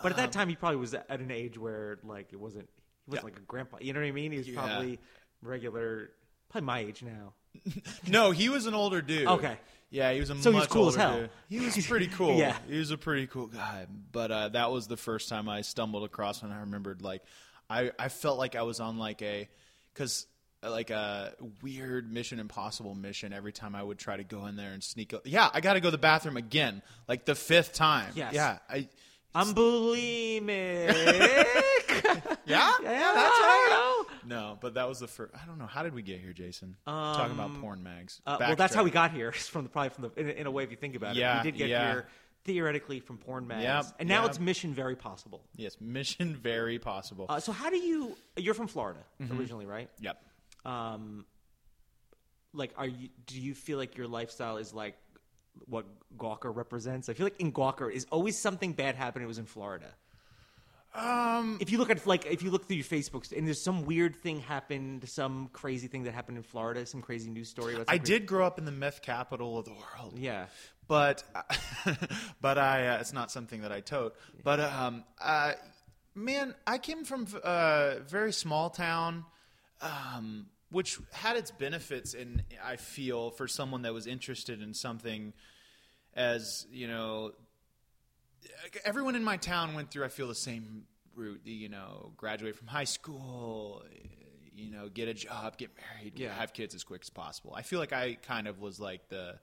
But 0.01 0.12
at 0.12 0.18
that 0.18 0.25
um, 0.25 0.31
time, 0.31 0.50
he 0.50 0.56
probably 0.56 0.77
was 0.77 0.94
at 0.94 1.09
an 1.19 1.31
age 1.31 1.57
where 1.57 2.00
like 2.03 2.31
it 2.31 2.39
wasn't. 2.39 2.69
He 3.06 3.12
was 3.12 3.18
Yeah. 3.19 3.23
like 3.25 3.38
a 3.38 3.41
grandpa. 3.41 3.77
You 3.81 3.94
know 3.94 4.00
what 4.00 4.07
I 4.07 4.12
mean? 4.12 4.31
He 4.31 4.38
was 4.38 4.47
Yeah. 4.47 4.56
probably 4.62 5.00
regular, 5.41 6.12
probably 6.50 6.65
my 6.65 6.80
age 6.80 7.03
now. 7.03 7.33
No, 8.07 8.31
he 8.31 8.47
was 8.50 8.65
an 8.65 8.73
older 8.75 9.01
dude. 9.01 9.27
Okay. 9.27 9.57
Yeah, 9.89 10.12
he 10.12 10.19
was 10.19 10.30
a 10.30 10.36
So 10.42 10.51
he 10.51 10.57
much 10.57 10.68
was 10.68 10.74
cool 10.74 10.88
as 10.89 10.95
hell. 10.95 11.18
dude. 11.19 11.30
He 11.50 11.60
was 11.60 11.78
pretty 11.88 12.07
cool. 12.07 12.38
Yeah. 12.38 12.57
he 12.68 12.78
was 12.78 12.92
a 12.92 12.98
pretty 12.98 13.28
cool 13.28 13.48
guy. 13.48 13.86
But 14.12 14.31
uh, 14.31 14.50
that 14.50 14.72
was 14.72 14.88
the 14.88 14.98
first 14.98 15.30
time 15.30 15.48
I 15.48 15.62
stumbled 15.62 16.04
across 16.04 16.42
one. 16.44 16.51
I 16.51 16.60
remembered 16.62 17.01
like 17.01 17.22
I 17.69 17.92
I 17.98 18.10
felt 18.10 18.38
like 18.38 18.56
I 18.56 18.63
was 18.63 18.80
on 18.80 18.98
like 18.98 19.22
a 19.22 19.48
because 19.94 20.25
like 20.63 20.89
a 20.89 21.34
weird 21.62 22.12
Mission 22.12 22.39
Impossible 22.39 22.95
mission 22.95 23.31
every 23.31 23.54
time 23.54 23.75
I 23.75 23.84
would 23.84 23.98
try 24.00 24.18
to 24.18 24.24
go 24.24 24.45
in 24.48 24.56
there 24.57 24.72
and 24.74 24.84
sneak. 24.84 25.13
Up. 25.13 25.22
Yeah, 25.25 25.50
I 25.54 25.62
got 25.62 25.74
to 25.74 25.80
go 25.80 25.88
to 25.88 25.92
the 25.92 25.98
bathroom 25.98 26.36
again, 26.36 26.81
like 27.07 27.25
the 27.25 27.36
fifth 27.36 27.74
time. 27.74 28.12
Yes. 28.16 28.33
Yeah. 28.33 28.57
I. 28.69 28.88
I'm 29.36 29.54
bulimic. 29.54 30.88
Yeah, 32.48 32.72
yeah, 32.81 33.12
that's 33.13 33.36
I 33.36 33.42
right. 33.42 33.68
know. 33.69 33.96
No, 34.27 34.57
but 34.59 34.74
that 34.75 34.88
was 34.89 35.00
the 35.00 35.07
first. 35.07 35.33
I 35.41 35.45
don't 35.45 35.57
know. 35.57 35.65
How 35.68 35.83
did 35.83 35.94
we 35.94 36.01
get 36.01 36.19
here, 36.19 36.33
Jason? 36.33 36.75
Talking 36.85 37.33
about 37.33 37.59
porn 37.62 37.81
mags. 37.83 38.21
Uh, 38.25 38.38
well, 38.39 38.56
that's 38.56 38.75
how 38.75 38.83
we 38.83 38.91
got 38.91 39.12
here. 39.12 39.31
from 39.31 39.63
the 39.63 39.69
probably 39.69 39.89
from 39.89 40.12
the 40.13 40.19
in, 40.21 40.29
a- 40.29 40.33
in 40.41 40.47
a 40.47 40.51
way 40.51 40.63
if 40.63 40.71
you 40.71 40.77
think 40.77 40.95
about 40.95 41.15
it, 41.15 41.19
Yeah. 41.19 41.38
We 41.44 41.51
did 41.51 41.57
get 41.57 41.69
yeah. 41.69 41.91
here 41.91 42.07
theoretically 42.44 43.00
from 43.01 43.18
porn 43.18 43.45
mags, 43.47 43.63
Yep, 43.63 43.85
and 44.00 44.07
now 44.09 44.21
yep. 44.21 44.29
it's 44.31 44.39
Mission 44.39 44.74
Very 44.74 44.95
Possible. 44.95 45.44
Yes, 45.56 45.75
mission 45.81 46.35
very 46.35 46.79
possible. 46.79 47.25
Uh, 47.27 47.39
so 47.39 47.51
how 47.51 47.69
do 47.69 47.77
you? 47.77 48.15
You're 48.38 48.53
from 48.53 48.68
Florida 48.68 49.00
Mm-hmm. 49.21 49.38
originally, 49.39 49.65
right? 49.65 49.89
yep. 50.00 50.21
Um, 50.65 51.25
like, 52.53 52.73
are 52.77 52.88
you? 52.88 53.09
Do 53.25 53.39
you 53.39 53.53
feel 53.53 53.77
like 53.77 53.97
your 53.97 54.07
lifestyle 54.07 54.57
is 54.57 54.73
like 54.73 54.95
what 55.65 55.85
Gawker 56.18 56.56
represents? 56.56 57.09
I 57.09 57.13
feel 57.13 57.25
like 57.25 57.39
in 57.39 57.51
Gawker 57.51 57.91
is 57.91 58.06
always 58.12 58.38
something 58.39 58.73
bad 58.73 58.95
happening. 58.95 59.25
It 59.25 59.27
was 59.27 59.38
in 59.39 59.45
Florida. 59.45 59.88
Um, 60.94 61.57
If 61.62 61.72
you 61.72 61.78
look 61.78 61.89
at 61.89 62.06
like 62.07 62.25
if 62.25 62.42
you 62.42 62.50
look 62.50 62.68
through 62.68 62.78
your 62.78 62.86
Facebook 62.86 63.31
and 63.36 63.45
there's 63.45 63.62
some 63.62 63.86
weird 63.86 64.16
thing 64.16 64.39
happened, 64.39 65.07
some 65.07 65.50
crazy 65.54 65.88
thing 65.88 66.04
that 66.04 66.13
happened 66.13 66.38
in 66.38 66.44
Florida, 66.44 66.86
some 66.86 67.01
crazy 67.01 67.30
news 67.30 67.50
story. 67.50 67.75
I 67.88 67.98
did 67.98 68.25
grow 68.25 68.45
up 68.45 68.57
in 68.57 68.66
the 68.66 68.72
meth 68.72 69.01
capital 69.01 69.57
of 69.60 69.66
the 69.66 69.74
world. 69.74 70.18
Yeah. 70.18 70.48
but 70.88 71.24
but 72.42 72.57
I 72.57 72.88
uh, 72.88 72.98
it's 73.00 73.13
not 73.13 73.31
something 73.31 73.62
that 73.62 73.72
I 73.72 73.81
tote. 73.81 74.16
But 74.44 74.60
um, 74.60 75.04
uh, 75.22 75.54
man, 76.16 76.56
I 76.66 76.78
came 76.80 77.04
from 77.06 77.28
a 77.44 77.98
very 78.07 78.33
small 78.33 78.69
town, 78.72 79.25
um, 79.81 80.48
which 80.72 80.98
had 81.12 81.38
its 81.38 81.51
benefits, 81.51 82.13
and 82.16 82.44
I 82.66 82.78
feel 82.78 83.30
for 83.31 83.48
someone 83.48 83.83
that 83.83 83.94
was 83.94 84.07
interested 84.07 84.62
in 84.62 84.74
something 84.74 85.33
as 86.16 86.66
you 86.72 86.88
know 86.88 87.33
everyone 88.85 89.15
in 89.15 89.23
my 89.23 89.38
town 89.38 89.73
went 89.73 89.91
through 89.91 90.03
i 90.05 90.07
feel 90.07 90.27
the 90.27 90.35
same 90.35 90.83
route 91.15 91.41
you 91.45 91.69
know 91.69 92.11
graduate 92.17 92.55
from 92.55 92.67
high 92.67 92.83
school 92.83 93.83
you 94.55 94.71
know 94.71 94.89
get 94.89 95.07
a 95.07 95.13
job 95.13 95.57
get 95.57 95.69
married 95.95 96.13
Yeah. 96.17 96.33
have 96.33 96.53
kids 96.53 96.73
as 96.75 96.83
quick 96.83 97.01
as 97.03 97.09
possible 97.09 97.53
i 97.55 97.61
feel 97.61 97.79
like 97.79 97.94
i 97.94 98.15
kind 98.27 98.47
of 98.47 98.59
was 98.59 98.79
like 98.79 99.07
the 99.09 99.35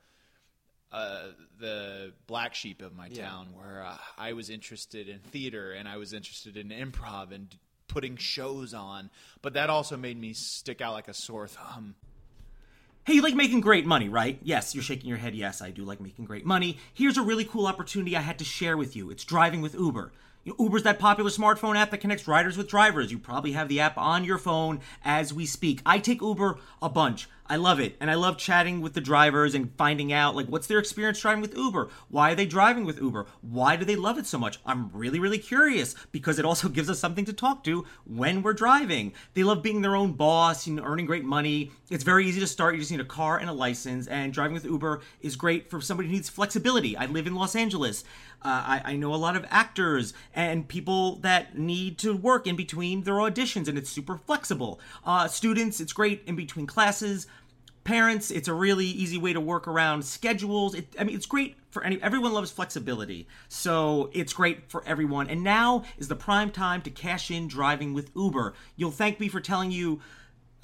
uh, 0.93 1.31
the 1.59 2.13
black 2.29 2.55
sheep 2.55 2.81
of 2.81 2.95
my 2.95 3.09
Yeah. 3.09 3.29
town 3.29 3.49
where 3.55 3.85
uh, 3.85 3.97
i 4.17 4.33
was 4.33 4.49
interested 4.51 5.09
in 5.09 5.19
theater 5.21 5.73
and 5.73 5.89
i 5.89 5.97
was 5.97 6.13
interested 6.13 6.57
in 6.57 6.69
improv 6.69 7.33
and 7.33 7.55
putting 7.89 8.17
shows 8.17 8.73
on 8.75 9.11
but 9.43 9.55
that 9.55 9.71
also 9.71 9.97
made 9.97 10.19
me 10.21 10.33
stick 10.33 10.81
out 10.81 10.93
like 10.95 11.09
a 11.09 11.15
sore 11.15 11.47
thumb 11.49 11.95
Hey, 13.07 13.17
you 13.17 13.23
like 13.23 13.35
making 13.35 13.61
great 13.61 13.85
money, 13.85 14.09
right? 14.09 14.39
Yes, 14.43 14.75
you're 14.75 14.83
shaking 14.83 15.11
your 15.11 15.19
head. 15.19 15.35
Yes, 15.35 15.61
I 15.61 15.69
do 15.71 15.85
like 15.85 16.01
making 16.01 16.25
great 16.25 16.47
money. 16.47 16.79
Here's 16.95 17.19
a 17.19 17.23
really 17.23 17.45
cool 17.45 17.67
opportunity 17.67 18.17
I 18.17 18.23
had 18.23 18.39
to 18.39 18.47
share 18.47 18.79
with 18.79 18.97
you. 18.97 19.11
It's 19.11 19.25
driving 19.25 19.61
with 19.61 19.75
Uber. 19.75 20.11
You 20.43 20.53
know, 20.53 20.65
Uber's 20.65 20.85
that 20.85 20.99
popular 20.99 21.29
smartphone 21.29 21.77
app 21.77 21.91
that 21.91 22.01
connects 22.01 22.27
riders 22.27 22.57
with 22.57 22.67
drivers. 22.67 23.11
You 23.11 23.19
probably 23.19 23.53
have 23.53 23.69
the 23.69 23.79
app 23.79 23.99
on 23.99 24.25
your 24.25 24.39
phone 24.39 24.81
as 25.05 25.35
we 25.35 25.45
speak. 25.45 25.83
I 25.85 25.99
take 25.99 26.23
Uber 26.23 26.59
a 26.81 26.89
bunch. 26.89 27.29
I 27.47 27.57
love 27.57 27.79
it. 27.79 27.97
And 28.01 28.11
I 28.11 28.15
love 28.15 28.39
chatting 28.39 28.81
with 28.81 28.95
the 28.95 29.03
drivers 29.03 29.55
and 29.55 29.71
finding 29.77 30.13
out 30.13 30.35
like 30.35 30.47
what's 30.47 30.67
their 30.67 30.79
experience 30.79 31.21
driving 31.21 31.43
with 31.43 31.57
Uber? 31.57 31.91
Why 32.09 32.33
are 32.33 32.35
they 32.35 32.47
driving 32.47 32.87
with 32.87 32.99
Uber? 32.99 33.27
Why 33.43 33.77
do 33.77 33.85
they 33.85 33.97
love 33.97 34.17
it 34.17 34.27
so 34.27 34.39
much? 34.39 34.61
I'm 34.65 34.91
really 34.93 35.21
really 35.21 35.39
curious 35.39 35.95
because 36.11 36.39
it 36.39 36.47
also 36.47 36.69
gives 36.71 36.89
us 36.89 36.99
something 36.99 37.27
to 37.27 37.35
talk 37.35 37.63
to 37.65 37.85
when 38.07 38.43
we're 38.43 38.55
driving. 38.55 39.13
They 39.35 39.43
love 39.43 39.63
being 39.63 39.83
their 39.83 39.95
own 39.95 40.13
boss, 40.13 40.67
know, 40.67 40.83
earning 40.85 41.05
great 41.05 41.25
money. 41.25 41.71
It's 41.91 42.05
very 42.05 42.27
easy 42.27 42.41
to 42.41 42.47
start. 42.47 42.75
You 42.75 42.81
just 42.81 42.91
need 42.91 43.01
a 43.01 43.05
car 43.05 43.39
and 43.39 43.51
a 43.51 43.53
license 43.53 44.07
and 44.07 44.33
driving 44.33 44.55
with 44.55 44.65
Uber 44.65 45.03
is 45.21 45.37
great 45.37 45.69
for 45.69 45.83
somebody 45.83 46.09
who 46.09 46.15
needs 46.15 46.31
flexibility. 46.31 46.97
I 46.97 47.07
live 47.07 47.27
in 47.27 47.35
Los 47.35 47.55
Angeles. 47.55 48.05
Uh, 48.43 48.63
I, 48.67 48.83
I 48.85 48.97
know 48.97 49.15
a 49.15 49.17
lot 49.17 49.37
of 49.37 49.47
actors 49.49 50.13
and 50.35 50.69
people 50.69 51.17
that 51.17 51.59
need 51.59 51.97
to 51.99 52.15
work 52.15 52.47
in 52.47 52.57
between 52.57 53.03
their 53.03 53.15
auditions, 53.15 53.69
and 53.69 53.79
it's 53.79 53.89
super 53.89 54.19
flexible. 54.19 54.81
Uh, 55.05 55.29
students, 55.29 55.81
it's 55.81 55.95
great 55.95 56.23
in 56.27 56.37
between 56.37 56.67
classes 56.67 57.27
parents 57.85 58.31
it's 58.31 58.49
a 58.49 58.55
really 58.55 58.87
easy 58.87 59.19
way 59.19 59.33
to 59.33 59.41
work 59.41 59.69
around 59.69 60.05
schedules. 60.05 60.75
It, 60.75 60.89
i 60.99 61.05
mean 61.05 61.15
it's 61.15 61.27
great 61.27 61.57
for 61.71 61.85
any 61.85 62.03
everyone 62.03 62.33
loves 62.33 62.51
flexibility 62.51 63.27
so 63.49 64.11
it's 64.13 64.33
great 64.33 64.71
for 64.71 64.83
everyone. 64.87 65.29
And 65.29 65.43
now 65.43 65.85
is 65.99 66.09
the 66.09 66.17
prime 66.17 66.51
time 66.51 66.83
to 66.83 66.91
cash 66.91 67.31
in 67.31 67.49
driving 67.49 67.95
with 67.95 68.11
uber. 68.17 68.55
You'll 68.77 68.91
thank 68.91 69.21
me 69.21 69.29
for 69.29 69.41
telling 69.41 69.71
you 69.71 70.01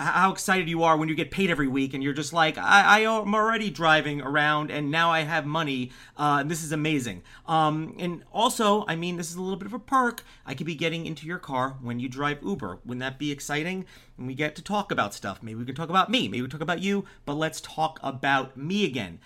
how 0.01 0.33
excited 0.33 0.69
you 0.69 0.83
are 0.83 0.97
when 0.97 1.09
you 1.09 1.15
get 1.15 1.31
paid 1.31 1.51
every 1.51 1.69
week 1.69 1.95
and 1.95 2.03
you're 2.03 2.13
just 2.13 2.33
like 2.33 2.57
i, 2.57 2.83
I 2.83 3.01
am 3.01 3.35
already 3.35 3.71
driving 3.71 4.21
around 4.21 4.71
and 4.71 4.91
now 4.91 5.11
i 5.11 5.21
have 5.21 5.47
money 5.47 5.91
uh, 6.17 6.39
and 6.41 6.51
this 6.51 6.63
is 6.63 6.73
amazing. 6.73 7.23
Um, 7.47 7.95
and 7.99 8.25
also 8.33 8.85
i 8.89 8.97
mean 8.97 9.17
this 9.17 9.31
is 9.31 9.37
a 9.37 9.43
little 9.43 9.59
bit 9.59 9.67
of 9.67 9.75
a 9.75 9.79
perk. 9.79 10.25
I 10.47 10.55
could 10.55 10.67
be 10.67 10.75
getting 10.75 11.07
into 11.07 11.27
your 11.27 11.39
car 11.39 11.77
when 11.81 12.01
you 12.01 12.09
drive 12.09 12.43
uber. 12.43 12.79
Wouldn't 12.85 13.01
that 13.01 13.19
be 13.19 13.31
exciting? 13.31 13.85
And 14.17 14.27
we 14.27 14.35
get 14.35 14.57
to 14.57 14.63
talk 14.63 14.91
about 14.91 15.15
stuff. 15.15 15.43
Maybe 15.43 15.59
we 15.59 15.65
can 15.65 15.75
talk 15.75 15.91
about 15.91 16.11
me. 16.11 16.29
Maybe 16.29 16.43
we 16.43 16.49
talk 16.49 16.61
about 16.61 16.81
you 16.81 17.05
but 17.25 17.35
let's 17.35 17.61
talk 17.61 17.99
about 18.03 18.57
me 18.57 18.85
again 18.85 19.21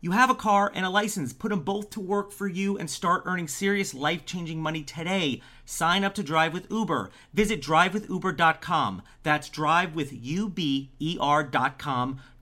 You 0.00 0.12
have 0.12 0.30
a 0.30 0.34
car 0.34 0.70
and 0.74 0.86
a 0.86 0.90
license. 0.90 1.32
Put 1.32 1.48
them 1.48 1.60
both 1.60 1.90
to 1.90 2.00
work 2.00 2.30
for 2.30 2.46
you 2.46 2.78
and 2.78 2.88
start 2.88 3.24
earning 3.26 3.48
serious 3.48 3.92
life 3.92 4.24
changing 4.24 4.60
money 4.60 4.84
today. 4.84 5.42
Sign 5.64 6.04
up 6.04 6.14
to 6.14 6.22
Drive 6.22 6.52
with 6.52 6.70
Uber. 6.70 7.10
Visit 7.34 7.60
drivewithuber.com. 7.60 9.02
That's 9.24 9.48
drive 9.48 9.96
with 9.96 10.12
U-B-E-R.com. 10.12 11.00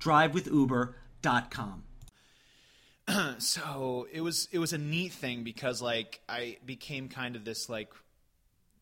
Drivewithuber.com. 0.01 1.83
so 3.39 4.07
it 4.13 4.21
was 4.21 4.49
it 4.51 4.59
was 4.59 4.73
a 4.73 4.79
neat 4.79 5.13
thing 5.13 5.45
because 5.45 5.81
like 5.81 6.21
I 6.29 6.59
became 6.67 7.09
kind 7.09 7.37
of 7.37 7.45
this 7.45 7.69
like 7.69 7.91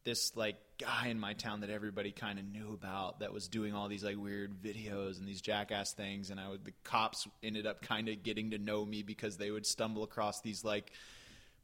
this 0.05 0.37
like 0.37 0.57
guy 0.79 1.09
in 1.09 1.19
my 1.19 1.33
town 1.35 1.61
that 1.61 1.71
everybody 1.71 2.11
kind 2.11 2.39
of 2.39 2.45
knew 2.45 2.73
about 2.73 3.21
that 3.21 3.33
was 3.33 3.49
doing 3.49 3.75
all 3.75 3.89
these 3.89 4.05
like 4.05 4.17
weird 4.17 4.63
videos 4.63 5.19
and 5.19 5.27
these 5.27 5.41
jackass 5.41 5.93
things 5.93 6.31
and 6.31 6.39
I 6.39 6.49
would 6.51 6.65
the 6.65 6.73
cops 6.85 7.27
ended 7.43 7.67
up 7.67 7.83
kind 7.83 8.09
of 8.09 8.23
getting 8.23 8.51
to 8.51 8.59
know 8.59 8.85
me 8.85 9.03
because 9.03 9.37
they 9.37 9.51
would 9.51 9.67
stumble 9.67 10.03
across 10.03 10.41
these 10.41 10.65
like 10.65 10.93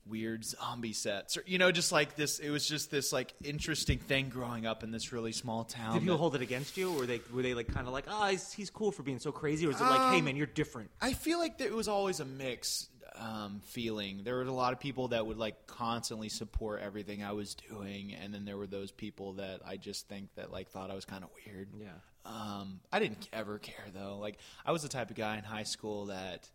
weird 0.06 0.44
zombie 0.44 0.94
sets 0.94 1.37
or 1.37 1.44
you 1.47 1.59
know 1.59 1.70
just 1.70 1.92
like 1.92 2.16
this 2.16 2.38
it 2.38 2.50
was 2.50 2.66
just 2.66 2.90
this 2.90 3.12
like 3.12 3.35
interesting 3.44 3.99
thing 3.99 4.28
growing 4.28 4.64
up 4.64 4.82
in 4.82 4.90
this 4.90 5.12
really 5.12 5.32
small 5.32 5.64
town 5.64 5.92
Did 5.92 6.00
people 6.00 6.14
that- 6.14 6.18
hold 6.18 6.35
it 6.35 6.42
against 6.42 6.76
you, 6.76 6.90
or 6.90 7.00
were 7.00 7.06
they 7.06 7.20
were 7.32 7.42
they 7.42 7.54
like 7.54 7.68
kind 7.68 7.87
of 7.87 7.92
like, 7.92 8.06
oh, 8.09 8.26
he's, 8.28 8.50
he's 8.52 8.70
cool 8.70 8.92
for 8.92 9.02
being 9.02 9.18
so 9.18 9.30
crazy, 9.30 9.66
or 9.66 9.70
is 9.70 9.80
it 9.80 9.85
like, 9.85 10.12
hey 10.12 10.18
um, 10.18 10.25
man, 10.25 10.37
you're 10.37 10.47
different? 10.47 10.90
I 11.00 11.12
feel 11.12 11.38
like 11.38 11.59
there 11.59 11.68
it 11.68 11.75
was 11.75 11.87
always 11.87 12.18
a 12.20 12.25
mix 12.25 12.88
um, 13.16 13.60
feeling. 13.64 14.22
There 14.24 14.36
were 14.36 14.42
a 14.42 14.52
lot 14.52 14.72
of 14.72 14.80
people 14.80 15.08
that 15.08 15.26
would 15.26 15.38
like 15.38 15.66
constantly 15.66 16.28
support 16.28 16.80
everything 16.82 17.22
I 17.22 17.32
was 17.32 17.54
doing, 17.54 18.14
and 18.14 18.32
then 18.32 18.44
there 18.44 18.56
were 18.56 18.66
those 18.66 18.90
people 18.90 19.34
that 19.34 19.60
I 19.66 19.76
just 19.76 20.08
think 20.08 20.34
that 20.36 20.50
like 20.52 20.70
thought 20.70 20.90
I 20.90 20.94
was 20.94 21.04
kind 21.04 21.24
of 21.24 21.30
weird. 21.46 21.68
Yeah. 21.78 21.88
Um, 22.24 22.80
I 22.92 22.98
didn't 22.98 23.28
ever 23.32 23.58
care 23.58 23.86
though. 23.94 24.18
Like 24.18 24.38
I 24.64 24.72
was 24.72 24.82
the 24.82 24.88
type 24.88 25.10
of 25.10 25.16
guy 25.16 25.38
in 25.38 25.44
high 25.44 25.62
school 25.62 26.06
that 26.06 26.48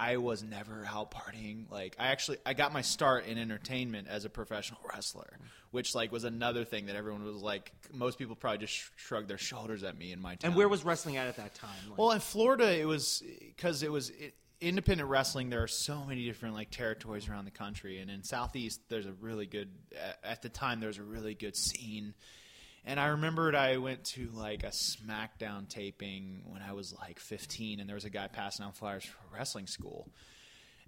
I 0.00 0.18
was 0.18 0.42
never 0.42 0.86
out 0.86 1.10
partying. 1.10 1.70
Like 1.70 1.96
I 1.98 2.08
actually 2.08 2.38
I 2.46 2.54
got 2.54 2.72
my 2.72 2.82
start 2.82 3.26
in 3.26 3.38
entertainment 3.38 4.06
as 4.08 4.24
a 4.24 4.30
professional 4.30 4.80
wrestler, 4.92 5.38
which 5.70 5.94
like 5.94 6.12
was 6.12 6.24
another 6.24 6.64
thing 6.64 6.86
that 6.86 6.96
everyone 6.96 7.24
was 7.24 7.36
like. 7.36 7.72
Most 7.92 8.18
people 8.18 8.36
probably 8.36 8.58
just 8.58 8.74
sh- 8.74 8.90
shrugged 8.96 9.28
their 9.28 9.38
shoulders 9.38 9.82
at 9.82 9.98
me 9.98 10.12
in 10.12 10.20
my 10.20 10.36
town. 10.36 10.50
And 10.50 10.54
where 10.56 10.68
was 10.68 10.84
wrestling 10.84 11.16
at 11.16 11.26
at 11.26 11.36
that 11.36 11.54
time? 11.54 11.70
Like, 11.88 11.98
Well, 11.98 12.12
in 12.12 12.20
Florida, 12.20 12.78
it 12.78 12.86
was 12.86 13.22
because 13.40 13.82
it 13.82 13.90
was 13.90 14.10
it, 14.10 14.34
independent 14.60 15.08
wrestling. 15.08 15.50
There 15.50 15.62
are 15.62 15.68
so 15.68 16.04
many 16.04 16.24
different 16.24 16.54
like 16.54 16.70
territories 16.70 17.28
around 17.28 17.44
the 17.44 17.50
country, 17.50 17.98
and 17.98 18.10
in 18.10 18.22
Southeast, 18.22 18.80
there's 18.88 19.06
a 19.06 19.12
really 19.12 19.46
good. 19.46 19.70
At, 20.24 20.42
the 20.42 20.48
time, 20.48 20.80
there 20.80 20.88
was 20.88 20.98
a 20.98 21.04
really 21.04 21.34
good 21.34 21.56
scene. 21.56 22.14
And 22.84 22.98
I 22.98 23.08
remembered 23.08 23.54
I 23.54 23.76
went 23.76 24.04
to 24.04 24.30
like 24.32 24.62
a 24.62 24.68
SmackDown 24.68 25.68
taping 25.68 26.42
when 26.46 26.62
I 26.62 26.72
was 26.72 26.94
like 26.94 27.18
15, 27.18 27.80
and 27.80 27.88
there 27.88 27.94
was 27.94 28.04
a 28.04 28.10
guy 28.10 28.28
passing 28.28 28.64
out 28.64 28.76
flyers 28.76 29.04
for 29.04 29.36
wrestling 29.36 29.66
school. 29.66 30.08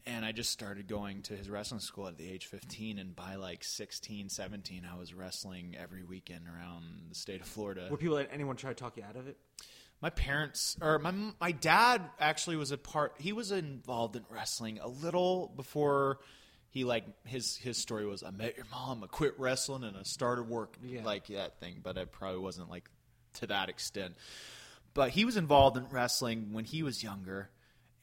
And 0.06 0.24
I 0.24 0.32
just 0.32 0.50
started 0.50 0.88
going 0.88 1.20
to 1.22 1.34
his 1.34 1.50
wrestling 1.50 1.80
school 1.80 2.06
at 2.06 2.16
the 2.16 2.30
age 2.30 2.46
15, 2.46 2.98
and 2.98 3.14
by 3.14 3.34
like 3.34 3.62
16, 3.62 4.30
17, 4.30 4.88
I 4.90 4.98
was 4.98 5.12
wrestling 5.12 5.76
every 5.78 6.02
weekend 6.02 6.46
around 6.46 6.84
the 7.10 7.14
state 7.14 7.42
of 7.42 7.46
Florida. 7.46 7.88
were 7.90 7.98
people 7.98 8.24
anyone 8.32 8.56
try 8.56 8.70
to 8.70 8.74
talk 8.74 8.96
you 8.96 9.04
out 9.06 9.16
of 9.16 9.28
it? 9.28 9.36
My 10.02 10.11
parents, 10.11 10.76
or 10.80 10.99
my 10.99 11.12
my 11.40 11.52
dad, 11.52 12.02
actually 12.19 12.57
was 12.57 12.71
a 12.71 12.78
part. 12.78 13.14
He 13.19 13.33
was 13.33 13.52
involved 13.52 14.16
in 14.16 14.25
wrestling 14.30 14.78
a 14.80 14.88
little 14.88 15.52
before 15.57 16.21
he 16.71 16.85
like 16.85 17.04
his 17.26 17.57
his 17.57 17.76
story 17.76 18.07
was. 18.07 18.23
I 18.23 18.30
met 18.30 18.57
your 18.57 18.66
mom. 18.71 19.04
I 19.04 19.09
quit 19.09 19.38
wrestling 19.38 19.85
and 19.85 19.97
I 19.97 20.02
started 20.04 20.49
work 20.49 20.78
Yeah. 20.83 21.04
like 21.04 21.26
that 21.26 21.61
thing. 21.61 21.80
But 21.83 21.99
it 21.99 22.12
probably 22.12 22.40
wasn't 22.40 22.71
like 22.71 22.88
to 23.35 23.47
that 23.49 23.69
extent. 23.69 24.14
But 24.95 25.11
he 25.11 25.25
was 25.25 25.37
involved 25.37 25.76
in 25.76 25.87
wrestling 25.90 26.52
when 26.52 26.64
he 26.64 26.83
was 26.83 27.02
younger, 27.02 27.50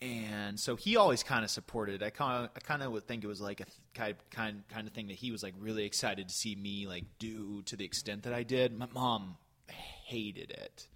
and 0.01 0.59
so 0.59 0.75
he 0.75 0.97
always 0.97 1.23
kind 1.23 1.43
of 1.43 1.49
supported. 1.49 2.03
I 2.03 2.11
kind 2.11 2.45
of 2.45 2.51
I 2.55 2.59
kind 2.59 2.83
of 2.83 2.91
would 2.91 3.07
think 3.07 3.23
it 3.23 3.27
was 3.27 3.41
like 3.41 3.59
a 3.61 3.65
kind 3.95 4.15
kind 4.29 4.63
kind 4.69 4.87
of 4.87 4.93
thing 4.93 5.07
that 5.07 5.15
he 5.17 5.31
was 5.31 5.41
like 5.41 5.55
really 5.57 5.85
excited 5.85 6.27
to 6.29 6.33
see 6.33 6.55
me 6.55 6.85
like 6.85 7.05
do 7.17 7.63
to 7.63 7.75
the 7.75 7.85
extent 7.85 8.23
that 8.23 8.33
I 8.33 8.43
did. 8.43 8.77
My 8.77 8.87
mom 8.93 9.37
hated 9.67 10.51
it. 10.51 10.87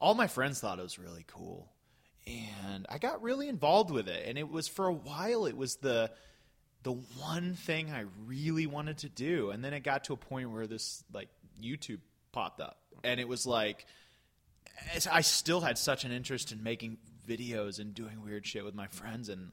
All 0.00 0.14
my 0.14 0.26
friends 0.26 0.60
thought 0.60 0.78
it 0.78 0.82
was 0.82 0.98
really 0.98 1.24
cool, 1.26 1.70
and 2.26 2.86
I 2.88 2.98
got 2.98 3.22
really 3.22 3.48
involved 3.48 3.90
with 3.90 4.08
it. 4.08 4.26
And 4.26 4.38
it 4.38 4.48
was 4.48 4.68
for 4.68 4.86
a 4.86 4.92
while. 4.92 5.46
It 5.46 5.56
was 5.56 5.76
the 5.76 6.10
the 6.82 6.92
one 6.92 7.54
thing 7.54 7.90
I 7.90 8.04
really 8.24 8.66
wanted 8.66 8.98
to 8.98 9.08
do. 9.08 9.50
And 9.50 9.62
then 9.62 9.74
it 9.74 9.80
got 9.80 10.04
to 10.04 10.14
a 10.14 10.16
point 10.16 10.50
where 10.50 10.66
this 10.66 11.04
like 11.12 11.28
YouTube 11.62 12.00
popped 12.32 12.60
up, 12.60 12.78
and 13.04 13.20
it 13.20 13.28
was 13.28 13.46
like 13.46 13.86
I 15.10 15.20
still 15.20 15.60
had 15.60 15.78
such 15.78 16.04
an 16.04 16.12
interest 16.12 16.52
in 16.52 16.62
making 16.62 16.98
videos 17.28 17.78
and 17.78 17.94
doing 17.94 18.22
weird 18.22 18.46
shit 18.46 18.64
with 18.64 18.74
my 18.74 18.86
friends 18.88 19.28
and 19.28 19.52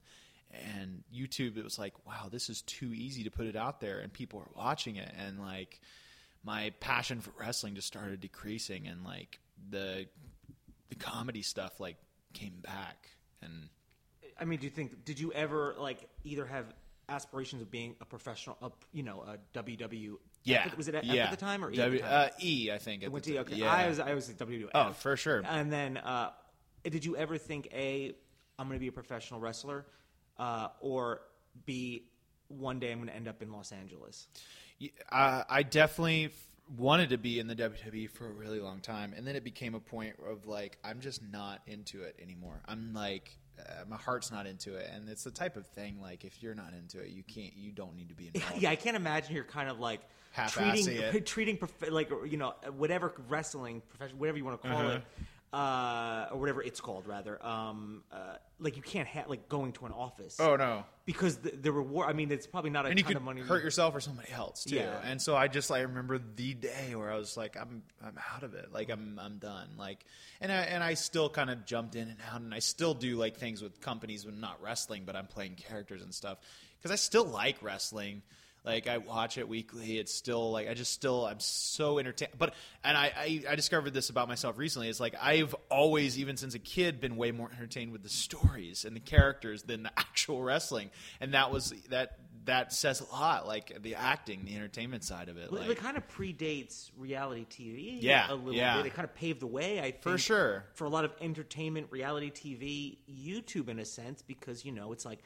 and 0.73 1.03
YouTube 1.13 1.57
it 1.57 1.63
was 1.63 1.77
like 1.77 1.93
wow 2.07 2.29
this 2.31 2.49
is 2.49 2.61
too 2.61 2.93
easy 2.93 3.23
to 3.25 3.29
put 3.29 3.45
it 3.45 3.55
out 3.55 3.81
there 3.81 3.99
and 3.99 4.11
people 4.11 4.39
are 4.39 4.63
watching 4.63 4.95
it 4.95 5.11
and 5.17 5.39
like 5.39 5.79
my 6.43 6.71
passion 6.79 7.19
for 7.19 7.31
wrestling 7.37 7.75
just 7.75 7.87
started 7.87 8.21
decreasing 8.21 8.87
and 8.87 9.03
like 9.03 9.39
the 9.69 10.07
the 10.89 10.95
comedy 10.95 11.41
stuff 11.41 11.79
like 11.79 11.97
came 12.33 12.59
back 12.61 13.09
and 13.41 13.69
I 14.39 14.45
mean, 14.45 14.59
do 14.59 14.65
you 14.65 14.71
think 14.71 15.05
did 15.05 15.19
you 15.19 15.31
ever 15.33 15.75
like 15.77 16.07
either 16.23 16.45
have 16.45 16.65
aspirations 17.09 17.61
of 17.61 17.71
being 17.71 17.95
a 18.01 18.05
professional, 18.05 18.57
a, 18.61 18.71
you 18.91 19.03
know, 19.03 19.21
a 19.21 19.37
WW? 19.57 20.15
yeah 20.43 20.69
was 20.77 20.87
it 20.87 20.95
at, 20.95 21.03
yeah. 21.03 21.25
at 21.25 21.31
the 21.31 21.37
time 21.37 21.63
or 21.65 21.71
E 21.71 21.75
W, 21.75 21.99
time? 21.99 22.09
Uh, 22.11 22.29
E 22.41 22.71
I 22.71 22.77
think 22.77 23.03
at 23.03 23.07
It 23.07 23.11
went 23.11 23.25
the 23.25 23.33
to 23.33 23.39
okay. 23.39 23.55
yeah. 23.55 23.71
I 23.71 23.87
was 23.87 23.99
I 23.99 24.13
was 24.13 24.29
at 24.29 24.37
WWF. 24.37 24.69
oh 24.73 24.91
for 24.91 25.17
sure 25.17 25.43
And 25.45 25.71
then, 25.71 25.97
uh, 25.97 26.31
did 26.83 27.03
you 27.03 27.17
ever 27.17 27.37
think 27.37 27.67
a 27.73 28.13
I'm 28.59 28.67
going 28.67 28.77
to 28.77 28.81
be 28.81 28.87
a 28.87 28.91
professional 28.91 29.39
wrestler, 29.39 29.85
uh, 30.37 30.69
or 30.79 31.21
b 31.65 32.05
one 32.47 32.79
day 32.79 32.91
I'm 32.91 32.99
going 32.99 33.09
to 33.09 33.15
end 33.15 33.27
up 33.27 33.41
in 33.41 33.51
Los 33.51 33.71
Angeles? 33.71 34.27
I 35.11 35.63
definitely 35.63 36.29
wanted 36.75 37.09
to 37.09 37.17
be 37.17 37.39
in 37.39 37.47
the 37.47 37.55
WWE 37.55 38.09
for 38.09 38.25
a 38.27 38.31
really 38.31 38.59
long 38.59 38.79
time, 38.81 39.13
and 39.15 39.25
then 39.25 39.35
it 39.35 39.43
became 39.43 39.75
a 39.75 39.79
point 39.79 40.15
of 40.29 40.45
like 40.47 40.77
I'm 40.83 40.99
just 40.99 41.21
not 41.31 41.61
into 41.67 42.01
it 42.03 42.15
anymore. 42.21 42.61
I'm 42.67 42.93
like 42.93 43.37
uh, 43.59 43.85
my 43.87 43.95
heart's 43.95 44.31
not 44.31 44.45
into 44.45 44.75
it, 44.75 44.89
and 44.93 45.09
it's 45.09 45.23
the 45.23 45.31
type 45.31 45.55
of 45.57 45.65
thing 45.67 45.99
like 46.01 46.25
if 46.25 46.43
you're 46.43 46.53
not 46.55 46.73
into 46.73 46.99
it, 46.99 47.09
you 47.09 47.23
can't, 47.23 47.55
you 47.55 47.71
don't 47.71 47.95
need 47.95 48.09
to 48.09 48.15
be 48.15 48.27
involved. 48.33 48.61
Yeah, 48.61 48.69
I 48.69 48.75
can't 48.75 48.95
imagine 48.97 49.33
you're 49.35 49.43
kind 49.45 49.69
of 49.69 49.79
like 49.79 50.01
Half-assing 50.31 50.83
treating 50.83 51.01
it. 51.01 51.25
treating 51.25 51.57
prof- 51.57 51.89
like 51.91 52.11
you 52.29 52.37
know 52.37 52.53
whatever 52.75 53.13
wrestling 53.29 53.81
profession 53.89 54.19
whatever 54.19 54.37
you 54.37 54.45
want 54.45 54.61
to 54.61 54.67
call 54.67 54.77
Uh-huh. 54.77 54.89
it. 54.97 55.03
Uh, 55.53 56.27
or 56.31 56.39
whatever 56.39 56.61
it's 56.61 56.81
called, 56.81 57.07
rather. 57.07 57.43
Um, 57.43 58.03
uh, 58.11 58.35
like 58.59 58.75
you 58.75 58.81
can't 58.81 59.07
ha- 59.07 59.23
like 59.27 59.47
going 59.47 59.71
to 59.73 59.85
an 59.85 59.93
office. 59.93 60.37
Oh 60.41 60.57
no. 60.57 60.83
because 61.05 61.37
the, 61.37 61.51
the 61.51 61.71
reward. 61.71 62.09
I 62.09 62.13
mean, 62.13 62.31
it's 62.31 62.45
probably 62.45 62.69
not 62.69 62.85
a 62.85 62.89
And 62.89 62.99
you 62.99 63.03
ton 63.03 63.13
could 63.13 63.17
of 63.17 63.23
money. 63.23 63.41
hurt 63.41 63.63
yourself 63.63 63.95
or 63.95 64.01
somebody 64.01 64.29
else 64.31 64.65
too. 64.65 64.75
Yeah. 64.75 64.99
And 65.05 65.21
so 65.21 65.37
I 65.37 65.47
just 65.47 65.71
I 65.71 65.79
remember 65.79 66.19
the 66.19 66.53
day 66.53 66.95
where 66.95 67.09
I 67.09 67.15
was 67.17 67.37
like, 67.37 67.55
I'm 67.55 67.81
I'm 68.05 68.19
out 68.35 68.43
of 68.43 68.55
it. 68.55 68.73
Like 68.73 68.89
I'm 68.89 69.17
I'm 69.23 69.37
done. 69.37 69.69
Like 69.77 70.03
and 70.41 70.51
I 70.51 70.55
and 70.63 70.83
I 70.83 70.95
still 70.95 71.29
kind 71.29 71.49
of 71.49 71.65
jumped 71.65 71.95
in 71.95 72.09
and 72.09 72.17
out 72.29 72.41
and 72.41 72.53
I 72.53 72.59
still 72.59 72.93
do 72.93 73.15
like 73.15 73.37
things 73.37 73.61
with 73.61 73.79
companies 73.79 74.25
when 74.25 74.41
not 74.41 74.61
wrestling, 74.61 75.03
but 75.05 75.15
I'm 75.15 75.27
playing 75.27 75.55
characters 75.55 76.01
and 76.01 76.13
stuff 76.13 76.39
because 76.77 76.91
I 76.91 76.95
still 76.95 77.25
like 77.25 77.55
wrestling. 77.63 78.21
Like 78.67 78.85
I 78.87 78.97
watch 78.97 79.37
it 79.37 79.47
weekly. 79.47 79.97
It's 79.97 80.13
still 80.13 80.51
like 80.51 80.67
I 80.67 80.73
just 80.73 80.91
still 80.91 81.25
I'm 81.25 81.39
so 81.39 81.99
entertained. 81.99 82.33
But 82.37 82.53
and 82.83 82.97
I, 82.97 83.13
I 83.17 83.43
I 83.51 83.55
discovered 83.55 83.93
this 83.93 84.09
about 84.09 84.27
myself 84.27 84.57
recently. 84.57 84.89
It's 84.89 84.99
like 84.99 85.15
I've 85.21 85.55
always, 85.69 86.19
even 86.19 86.35
since 86.35 86.53
a 86.53 86.59
kid, 86.59 86.99
been 86.99 87.15
way 87.15 87.31
more 87.31 87.49
entertained 87.49 87.93
with 87.93 88.03
the 88.03 88.09
stories 88.09 88.83
and 88.83 88.93
the 88.93 88.99
characters 88.99 89.63
than 89.63 89.83
the 89.83 89.91
actual 89.97 90.43
wrestling. 90.43 90.89
And 91.21 91.33
that 91.33 91.49
was 91.49 91.73
that 91.89 92.17
that 92.43 92.73
says 92.73 92.99
a 92.99 93.05
lot. 93.05 93.47
Like 93.47 93.81
the 93.81 93.95
acting, 93.95 94.43
the 94.43 94.55
entertainment 94.57 95.05
side 95.05 95.29
of 95.29 95.37
it. 95.37 95.49
Well, 95.49 95.61
Like, 95.61 95.69
it 95.69 95.77
kind 95.77 95.95
of 95.95 96.05
predates 96.09 96.89
reality 96.97 97.45
TV. 97.49 97.97
Yeah, 98.01 98.29
a 98.29 98.35
little 98.35 98.53
yeah. 98.53 98.75
bit. 98.77 98.87
It 98.87 98.93
kind 98.95 99.07
of 99.07 99.15
paved 99.15 99.39
the 99.39 99.47
way, 99.47 99.79
I 99.79 99.91
think, 99.91 100.01
For 100.01 100.17
sure. 100.17 100.65
for 100.73 100.83
a 100.83 100.89
lot 100.89 101.05
of 101.05 101.13
entertainment, 101.21 101.87
reality 101.89 102.31
TV, 102.31 102.97
YouTube, 103.09 103.69
in 103.69 103.79
a 103.79 103.85
sense, 103.85 104.21
because 104.21 104.65
you 104.65 104.73
know 104.73 104.91
it's 104.91 105.05
like 105.05 105.19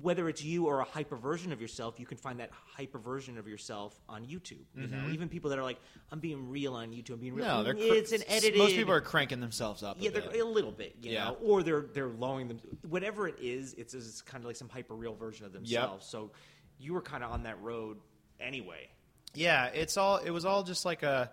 whether 0.00 0.28
it's 0.28 0.42
you 0.42 0.66
or 0.66 0.80
a 0.80 0.84
hyper 0.84 1.16
version 1.16 1.52
of 1.52 1.60
yourself, 1.60 2.00
you 2.00 2.06
can 2.06 2.16
find 2.16 2.40
that 2.40 2.50
hyper 2.52 2.98
version 2.98 3.36
of 3.36 3.46
yourself 3.46 3.94
on 4.08 4.24
YouTube. 4.24 4.64
You 4.74 4.86
know, 4.86 5.08
even 5.10 5.28
people 5.28 5.50
that 5.50 5.58
are 5.58 5.62
like, 5.62 5.78
"I'm 6.10 6.18
being 6.20 6.48
real 6.48 6.74
on 6.74 6.90
YouTube. 6.92 7.10
I'm 7.14 7.18
being 7.20 7.34
real." 7.34 7.44
Mm-hmm. 7.44 7.56
no, 7.58 7.62
they're 7.64 7.74
cr- 7.74 7.94
it's 7.96 8.12
an 8.12 8.22
edited. 8.26 8.58
Most 8.58 8.74
people 8.74 8.94
are 8.94 9.00
cranking 9.02 9.40
themselves 9.40 9.82
up. 9.82 9.96
Yeah, 10.00 10.08
a 10.08 10.12
they're 10.12 10.40
a 10.40 10.44
little 10.44 10.72
bit, 10.72 10.96
you 11.02 11.12
Yeah. 11.12 11.24
know, 11.24 11.36
or 11.42 11.62
they're 11.62 11.86
they're 11.92 12.08
lowering 12.08 12.48
them. 12.48 12.60
Whatever 12.88 13.28
it 13.28 13.36
is, 13.40 13.74
it's, 13.74 13.92
it's 13.92 14.22
kind 14.22 14.42
of 14.42 14.46
like 14.46 14.56
some 14.56 14.68
hyper 14.70 14.94
real 14.94 15.14
version 15.14 15.44
of 15.44 15.52
themselves. 15.52 16.06
So 16.06 16.30
you 16.78 16.94
were 16.94 17.02
kind 17.02 17.22
of 17.22 17.30
on 17.30 17.42
that 17.42 17.60
road 17.60 17.98
anyway. 18.40 18.88
Yeah, 19.34 19.66
it's 19.66 19.96
all. 19.98 20.16
It 20.16 20.30
was 20.30 20.44
all 20.46 20.62
just 20.62 20.84
like 20.86 21.02
a. 21.02 21.30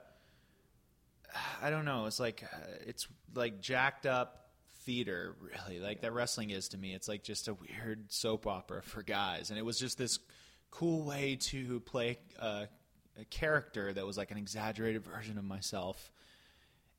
I 1.62 1.70
don't 1.70 1.86
know. 1.86 2.06
It's 2.08 2.20
like 2.20 2.44
it's 2.86 3.08
like 3.36 3.62
jacked 3.62 4.06
up 4.06 4.47
theater, 4.88 5.36
really. 5.42 5.80
Like 5.80 6.02
that 6.02 6.14
wrestling 6.14 6.50
is 6.50 6.70
to 6.70 6.78
me. 6.78 6.96
It's 6.96 7.10
like 7.10 7.22
just 7.22 7.50
a 7.50 7.54
weird 7.54 8.12
soap 8.12 8.48
opera 8.48 8.82
for 8.82 9.04
guys, 9.04 9.52
and 9.52 9.60
it 9.60 9.66
was 9.66 9.78
just 9.78 9.98
this 9.98 10.18
cool 10.72 11.04
way 11.04 11.36
to 11.36 11.82
play 11.82 12.18
a, 12.40 12.68
a 13.20 13.26
character 13.30 13.92
that 13.92 14.06
was 14.06 14.18
like 14.18 14.32
an 14.32 14.38
exaggerated 14.38 15.04
version 15.04 15.38
of 15.38 15.44
myself. 15.44 16.12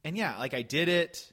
And 0.05 0.17
yeah, 0.17 0.39
like 0.39 0.55
I 0.55 0.63
did 0.63 0.89
it. 0.89 1.33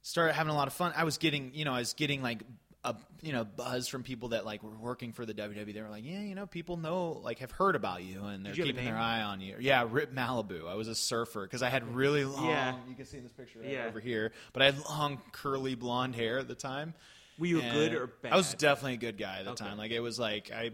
Started 0.00 0.32
having 0.32 0.52
a 0.52 0.56
lot 0.56 0.66
of 0.66 0.74
fun. 0.74 0.92
I 0.96 1.04
was 1.04 1.18
getting, 1.18 1.52
you 1.54 1.64
know, 1.64 1.72
I 1.72 1.78
was 1.78 1.92
getting 1.92 2.22
like 2.22 2.42
a 2.84 2.94
you 3.22 3.32
know 3.32 3.44
buzz 3.44 3.88
from 3.88 4.02
people 4.02 4.28
that 4.30 4.44
like 4.44 4.62
were 4.62 4.76
working 4.78 5.12
for 5.12 5.24
the 5.24 5.32
WWE. 5.34 5.72
They 5.72 5.80
were 5.82 5.88
like, 5.88 6.04
yeah, 6.04 6.20
you 6.20 6.34
know, 6.34 6.46
people 6.46 6.76
know 6.76 7.20
like 7.22 7.38
have 7.38 7.50
heard 7.50 7.76
about 7.76 8.02
you 8.02 8.24
and 8.24 8.44
they're 8.44 8.54
you 8.54 8.64
keeping 8.64 8.84
their 8.84 8.96
eye 8.96 9.22
on 9.22 9.40
you. 9.40 9.56
Yeah, 9.58 9.86
Rip 9.90 10.14
Malibu. 10.14 10.68
I 10.68 10.74
was 10.74 10.88
a 10.88 10.94
surfer 10.94 11.42
because 11.44 11.62
I 11.62 11.70
had 11.70 11.94
really 11.94 12.24
long. 12.24 12.46
Yeah. 12.46 12.76
You 12.88 12.94
can 12.94 13.06
see 13.06 13.16
in 13.16 13.22
this 13.24 13.32
picture 13.32 13.60
right 13.60 13.68
Yeah. 13.70 13.86
over 13.86 14.00
here, 14.00 14.32
but 14.52 14.62
I 14.62 14.66
had 14.66 14.78
long 14.84 15.20
curly 15.32 15.74
blonde 15.74 16.14
hair 16.14 16.38
at 16.38 16.48
the 16.48 16.54
time. 16.54 16.94
Were 17.38 17.46
you 17.46 17.58
a 17.58 17.62
good 17.72 17.94
or 17.94 18.06
bad? 18.06 18.32
I 18.32 18.36
was 18.36 18.54
definitely 18.54 18.94
a 18.94 18.98
good 18.98 19.18
guy 19.18 19.38
at 19.38 19.44
the 19.44 19.52
Okay. 19.52 19.64
time. 19.64 19.78
Like 19.78 19.90
it 19.90 20.00
was 20.00 20.18
like 20.18 20.52
I, 20.52 20.70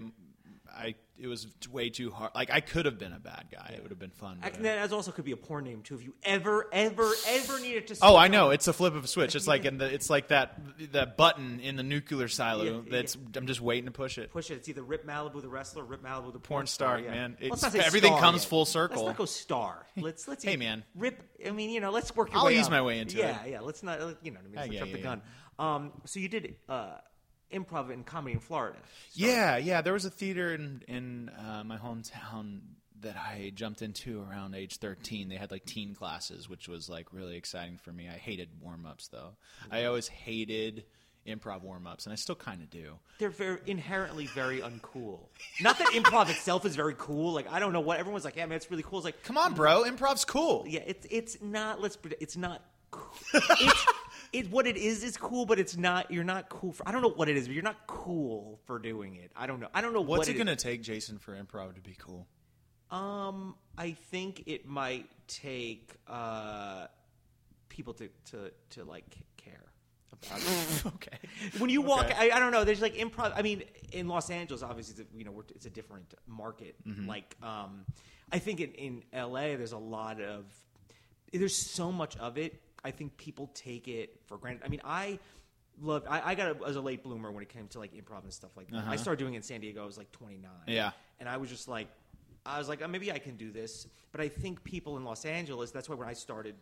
I 0.72 0.94
it 1.18 1.26
was 1.26 1.46
way 1.70 1.90
too 1.90 2.10
hard. 2.10 2.32
Like 2.34 2.50
I 2.50 2.60
could 2.60 2.86
have 2.86 2.98
been 2.98 3.12
a 3.12 3.18
bad 3.18 3.46
guy. 3.52 3.74
It 3.76 3.82
would 3.82 3.90
have 3.90 3.98
been 3.98 4.10
fun. 4.10 4.38
I, 4.42 4.50
that 4.50 4.92
also 4.92 5.12
could 5.12 5.24
be 5.24 5.32
a 5.32 5.36
porn 5.36 5.64
name 5.64 5.82
too. 5.82 5.96
If 5.96 6.02
you 6.02 6.14
ever, 6.22 6.66
ever, 6.72 7.10
ever 7.28 7.60
needed 7.60 7.88
to. 7.88 7.96
Oh, 8.00 8.16
I 8.16 8.28
know. 8.28 8.48
on- 8.48 8.54
It's 8.54 8.68
a 8.68 8.72
flip 8.72 8.94
of 8.94 9.04
a 9.04 9.06
switch. 9.06 9.34
It's 9.36 9.46
like 9.46 9.64
in 9.66 9.78
the. 9.78 9.92
It's 9.92 10.08
like 10.08 10.28
that. 10.28 10.58
That 10.92 11.16
button 11.16 11.60
in 11.60 11.76
the 11.76 11.82
nuclear 11.82 12.28
silo. 12.28 12.64
Yeah, 12.64 12.80
that's. 12.90 13.16
I'm 13.36 13.46
just 13.46 13.60
waiting 13.60 13.84
to 13.84 13.90
push 13.90 14.16
it. 14.16 14.30
push 14.30 14.50
it. 14.50 14.54
It's 14.54 14.68
either 14.68 14.82
Rip 14.82 15.06
Malibu 15.06 15.42
the 15.42 15.48
wrestler, 15.48 15.84
Rip 15.84 16.02
Malibu 16.02 16.32
the 16.32 16.38
porn, 16.38 16.60
Porn 16.60 16.66
star, 16.66 16.98
yeah. 16.98 17.10
man. 17.10 17.36
Let's 17.40 17.44
It's- 17.44 17.62
not 17.62 17.72
say 17.72 17.80
everything 17.80 18.12
star 18.12 18.20
comes 18.20 18.42
yet. 18.42 18.48
full 18.48 18.64
circle. 18.64 19.04
Let's 19.04 19.06
not 19.08 19.18
go 19.18 19.24
star. 19.26 19.86
Let's 19.96 20.26
let's 20.26 20.42
Hey, 20.42 20.56
man. 20.56 20.84
Rip. 20.94 21.22
I 21.46 21.50
mean, 21.50 21.70
you 21.70 21.80
know, 21.80 21.90
let's 21.90 22.14
work. 22.16 22.32
Your 22.32 22.36
way. 22.36 22.40
I'll 22.40 22.46
way 22.46 22.58
ease 22.58 22.66
up. 22.66 22.70
my 22.70 22.82
way 22.82 22.98
into 22.98 23.18
yeah, 23.18 23.28
it. 23.28 23.36
Yeah, 23.46 23.52
yeah. 23.52 23.60
Let's 23.60 23.82
not. 23.82 23.98
You 24.22 24.30
know 24.30 24.40
what 24.40 24.44
I 24.44 24.48
mean? 24.48 24.54
Let's 24.56 24.72
yeah, 24.72 24.78
jump 24.78 24.90
yeah, 24.90 24.96
the 24.96 25.02
yeah. 25.02 25.04
gun. 25.04 25.22
Um, 25.58 25.92
so 26.06 26.20
you 26.20 26.28
did 26.28 26.56
uh, 26.68 26.92
improv 27.52 27.92
and 27.92 28.04
comedy 28.04 28.34
in 28.34 28.40
Florida. 28.40 28.78
Yeah, 29.12 29.56
yeah. 29.56 29.82
There 29.82 29.92
was 29.92 30.04
a 30.04 30.10
theater 30.10 30.54
in 30.54 30.82
in 30.88 31.28
uh, 31.30 31.62
my 31.64 31.76
hometown 31.76 32.60
that 33.02 33.16
I 33.16 33.52
jumped 33.54 33.82
into 33.82 34.22
around 34.22 34.54
age 34.54 34.76
13. 34.76 35.28
They 35.28 35.36
had 35.36 35.50
like 35.50 35.64
teen 35.64 35.94
classes, 35.94 36.48
which 36.48 36.68
was 36.68 36.88
like 36.88 37.12
really 37.12 37.36
exciting 37.36 37.78
for 37.78 37.92
me. 37.92 38.08
I 38.08 38.18
hated 38.18 38.48
warm 38.60 38.86
ups 38.86 39.08
though. 39.08 39.36
I 39.70 39.84
always 39.84 40.08
hated 40.08 40.84
improv 41.26 41.62
warm 41.62 41.86
ups, 41.86 42.06
and 42.06 42.12
I 42.12 42.16
still 42.16 42.34
kind 42.34 42.62
of 42.62 42.70
do. 42.70 42.94
They're 43.18 43.30
very 43.30 43.58
inherently 43.66 44.26
very 44.26 44.60
uncool. 44.60 45.20
Not 45.60 45.78
that 45.78 45.88
improv 45.88 46.30
itself 46.30 46.64
is 46.64 46.76
very 46.76 46.94
cool. 46.96 47.32
Like 47.32 47.50
I 47.50 47.58
don't 47.58 47.72
know 47.72 47.80
what 47.80 47.98
everyone's 47.98 48.24
like. 48.24 48.36
Yeah, 48.36 48.46
man, 48.46 48.56
it's 48.56 48.70
really 48.70 48.82
cool. 48.82 48.98
It's 48.98 49.04
like 49.04 49.22
Come 49.22 49.38
on, 49.38 49.54
bro. 49.54 49.84
Improv's 49.84 50.24
cool. 50.24 50.64
Yeah, 50.66 50.82
it's 50.86 51.06
it's 51.10 51.42
not. 51.42 51.80
Let's. 51.80 51.98
It's 52.20 52.36
not. 52.36 52.62
Cool. 52.90 53.10
it's 53.34 53.86
it. 54.32 54.50
What 54.50 54.66
it 54.66 54.76
is 54.76 55.02
is 55.04 55.16
cool, 55.16 55.46
but 55.46 55.58
it's 55.58 55.76
not. 55.76 56.10
You're 56.10 56.24
not 56.24 56.48
cool 56.48 56.72
for. 56.72 56.88
I 56.88 56.92
don't 56.92 57.02
know 57.02 57.10
what 57.10 57.28
it 57.28 57.36
is, 57.36 57.46
but 57.46 57.54
you're 57.54 57.62
not 57.62 57.86
cool 57.86 58.60
for 58.66 58.78
doing 58.78 59.16
it. 59.16 59.30
I 59.36 59.46
don't 59.46 59.60
know. 59.60 59.68
I 59.74 59.80
don't 59.80 59.92
know 59.92 60.00
What's 60.00 60.18
what 60.20 60.28
it 60.28 60.32
is. 60.32 60.38
gonna 60.38 60.56
take, 60.56 60.82
Jason, 60.82 61.18
for 61.18 61.34
improv 61.34 61.74
to 61.74 61.80
be 61.80 61.96
cool? 61.98 62.26
Um, 62.90 63.54
I 63.78 63.92
think 63.92 64.44
it 64.46 64.66
might 64.66 65.08
take 65.28 65.94
uh, 66.08 66.86
people 67.68 67.94
to 67.94 68.08
to 68.30 68.50
to 68.70 68.84
like 68.84 69.16
care 69.36 69.64
about 70.12 70.38
it. 70.40 70.86
okay. 70.94 71.18
when 71.58 71.70
you 71.70 71.82
walk, 71.82 72.06
Okay. 72.06 72.30
I, 72.30 72.36
I 72.36 72.40
don't 72.40 72.52
know. 72.52 72.64
There's 72.64 72.80
like 72.82 72.94
improv. 72.96 73.32
I 73.36 73.42
mean, 73.42 73.62
in 73.92 74.08
Los 74.08 74.30
Angeles, 74.30 74.62
obviously, 74.62 75.00
it's 75.00 75.12
a, 75.12 75.18
you 75.18 75.24
know, 75.24 75.30
we're, 75.30 75.44
it's 75.54 75.66
a 75.66 75.70
different 75.70 76.14
market. 76.26 76.74
Mm-hmm. 76.86 77.08
Like, 77.08 77.36
um, 77.42 77.84
I 78.32 78.38
think 78.38 78.60
in, 78.60 78.72
in 78.72 79.02
LA, 79.14 79.56
there's 79.56 79.72
a 79.72 79.78
lot 79.78 80.20
of, 80.20 80.44
there's 81.32 81.56
so 81.56 81.90
much 81.92 82.16
of 82.16 82.38
it. 82.38 82.60
I 82.84 82.90
think 82.90 83.16
people 83.16 83.50
take 83.54 83.88
it 83.88 84.20
for 84.26 84.36
granted. 84.38 84.62
I 84.64 84.68
mean, 84.68 84.80
I 84.84 85.18
loved. 85.80 86.06
I, 86.08 86.20
I 86.30 86.34
got 86.34 86.56
a, 86.60 86.64
as 86.66 86.76
a 86.76 86.80
late 86.80 87.02
bloomer 87.02 87.30
when 87.30 87.42
it 87.42 87.48
came 87.48 87.68
to 87.68 87.78
like 87.78 87.92
improv 87.94 88.22
and 88.24 88.32
stuff 88.32 88.56
like 88.56 88.70
that. 88.70 88.84
I 88.88 88.96
started 88.96 89.18
doing 89.18 89.34
it 89.34 89.38
in 89.38 89.42
San 89.42 89.60
Diego. 89.60 89.82
I 89.82 89.86
was 89.86 89.98
like 89.98 90.10
29. 90.12 90.44
Uh-huh. 90.50 90.64
Yeah. 90.66 90.90
and 91.18 91.28
I 91.28 91.36
was 91.36 91.50
just 91.50 91.68
like, 91.68 91.88
I 92.46 92.58
was 92.58 92.68
like, 92.68 92.80
oh, 92.82 92.88
maybe 92.88 93.12
I 93.12 93.18
can 93.18 93.36
do 93.36 93.50
this. 93.52 93.86
But 94.12 94.20
I 94.20 94.28
think 94.28 94.64
people 94.64 94.96
in 94.96 95.04
Los 95.04 95.24
Angeles. 95.24 95.70
That's 95.70 95.88
why 95.88 95.94
when 95.94 96.08
I 96.08 96.12
started 96.14 96.54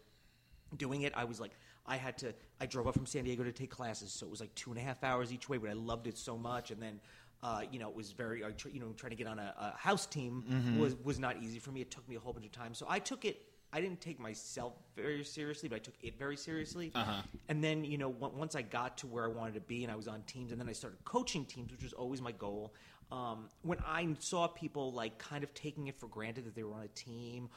doing 0.77 1.03
it, 1.03 1.13
I 1.17 1.25
was 1.25 1.41
like, 1.41 1.53
I 1.87 1.97
had 1.97 2.19
to. 2.19 2.35
I 2.61 2.67
drove 2.67 2.87
up 2.87 2.95
from 2.95 3.07
San 3.07 3.25
Diego 3.25 3.43
to 3.45 3.53
take 3.53 3.71
classes, 3.71 4.13
so 4.13 4.27
it 4.27 4.31
was 4.31 4.41
like 4.41 4.55
two 4.55 4.71
and 4.71 4.79
a 4.79 4.83
half 4.83 5.03
hours 5.03 5.33
each 5.33 5.49
way. 5.49 5.57
But 5.59 5.71
I 5.71 5.75
loved 5.75 6.07
it 6.07 6.19
so 6.19 6.37
much, 6.37 6.71
and 6.71 6.83
then. 6.83 7.01
Uh, 7.41 7.61
you 7.71 7.79
know, 7.79 7.89
it 7.89 7.95
was 7.95 8.11
very, 8.11 8.45
I 8.45 8.51
tr- 8.51 8.71
you 8.71 8.81
know, 8.81 8.89
trying 8.97 9.11
to 9.11 9.17
get 9.17 9.29
on 9.29 9.39
a, 9.39 9.55
a 9.57 9.75
house 9.79 10.07
team 10.07 10.43
Mm-hmm. 10.51 10.81
was 10.81 10.97
was 11.05 11.21
not 11.21 11.41
easy 11.41 11.61
for 11.61 11.71
me. 11.71 11.81
It 11.81 11.89
took 11.89 12.09
me 12.09 12.17
a 12.17 12.19
whole 12.19 12.33
bunch 12.33 12.45
of 12.47 12.51
time. 12.51 12.75
So 12.75 12.85
I 12.89 12.99
took 12.99 13.25
it. 13.25 13.41
I 13.73 13.81
didn't 13.81 14.01
take 14.01 14.19
myself 14.19 14.75
very 14.97 15.25
seriously, 15.25 15.69
but 15.69 15.77
I 15.77 15.79
took 15.81 15.95
it 16.03 16.19
very 16.19 16.37
seriously. 16.37 16.91
Uh-huh. 16.95 17.23
And 17.49 17.63
then, 17.63 17.85
you 17.85 17.99
know, 17.99 18.15
on- 18.21 18.37
once 18.37 18.55
I 18.55 18.63
got 18.63 18.99
to 18.99 19.07
where 19.07 19.25
I 19.25 19.29
wanted 19.29 19.55
to 19.55 19.61
be, 19.61 19.85
and 19.85 19.93
I 19.93 19.97
was 19.97 20.09
on 20.09 20.23
teams, 20.23 20.53
and 20.53 20.61
then 20.61 20.69
I 20.69 20.73
started 20.73 21.05
coaching 21.05 21.45
teams, 21.45 21.71
which 21.71 21.83
was 21.83 21.93
always 21.93 22.23
my 22.23 22.33
goal. 22.33 22.75
Um, 23.11 23.49
when 23.63 23.79
I 23.87 24.07
saw 24.19 24.47
people 24.49 24.93
like 24.93 25.19
kind 25.19 25.43
of 25.43 25.55
taking 25.55 25.87
it 25.87 25.99
for 25.99 26.09
granted 26.09 26.45
that 26.45 26.55
they 26.55 26.63
were 26.63 26.75
on 26.75 26.83
a 26.83 26.89
team, 26.89 27.49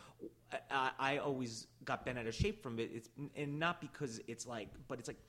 I, 0.69 0.91
I, 0.97 1.17
always 1.17 1.67
got 1.83 2.05
bent 2.05 2.17
out 2.17 2.25
of 2.25 2.33
shape 2.33 2.63
from 2.63 2.79
it. 2.79 2.89
It's 2.93 3.09
and 3.35 3.59
not 3.59 3.81
because 3.81 4.21
it's 4.27 4.47
like, 4.47 4.69
but 4.87 4.99
it's 4.99 5.09
like 5.09 5.19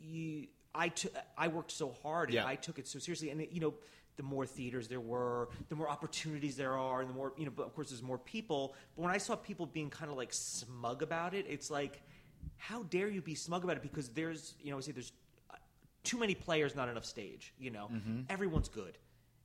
you. 0.00 0.46
I 0.74 0.88
took. 0.88 1.12
I 1.36 1.48
worked 1.48 1.72
so 1.72 1.94
hard, 2.02 2.30
and 2.30 2.34
Yeah. 2.36 2.46
I 2.46 2.54
took 2.54 2.78
it 2.78 2.88
so 2.88 2.98
seriously. 2.98 3.28
And 3.28 3.46
you 3.50 3.60
know, 3.60 3.74
the 4.16 4.22
more 4.22 4.46
theaters 4.46 4.88
there 4.88 5.00
were, 5.00 5.48
the 5.68 5.74
more 5.76 5.88
opportunities 5.88 6.56
there 6.56 6.74
are, 6.76 7.00
and 7.00 7.10
the 7.10 7.14
more 7.14 7.32
you 7.36 7.44
know. 7.44 7.50
But 7.54 7.66
of 7.66 7.74
course, 7.74 7.90
there's 7.90 8.02
more 8.02 8.18
people. 8.18 8.74
But 8.96 9.02
when 9.02 9.12
I 9.12 9.18
saw 9.18 9.36
people 9.36 9.66
being 9.66 9.90
kind 9.90 10.10
of 10.10 10.16
like 10.16 10.32
smug 10.32 11.02
about 11.02 11.34
it, 11.34 11.46
it's 11.48 11.70
like, 11.70 12.02
how 12.56 12.82
dare 12.84 13.08
you 13.08 13.20
be 13.22 13.34
smug 13.34 13.64
about 13.64 13.76
it? 13.76 13.82
Because 13.82 14.08
there's, 14.10 14.54
you 14.62 14.70
know, 14.70 14.78
I 14.78 14.80
say 14.80 14.92
there's 14.92 15.12
uh, 15.50 15.56
too 16.04 16.18
many 16.18 16.34
players, 16.34 16.74
not 16.74 16.88
enough 16.88 17.04
stage. 17.04 17.52
You 17.58 17.70
know, 17.70 17.90
everyone's 18.30 18.68
good. 18.68 18.98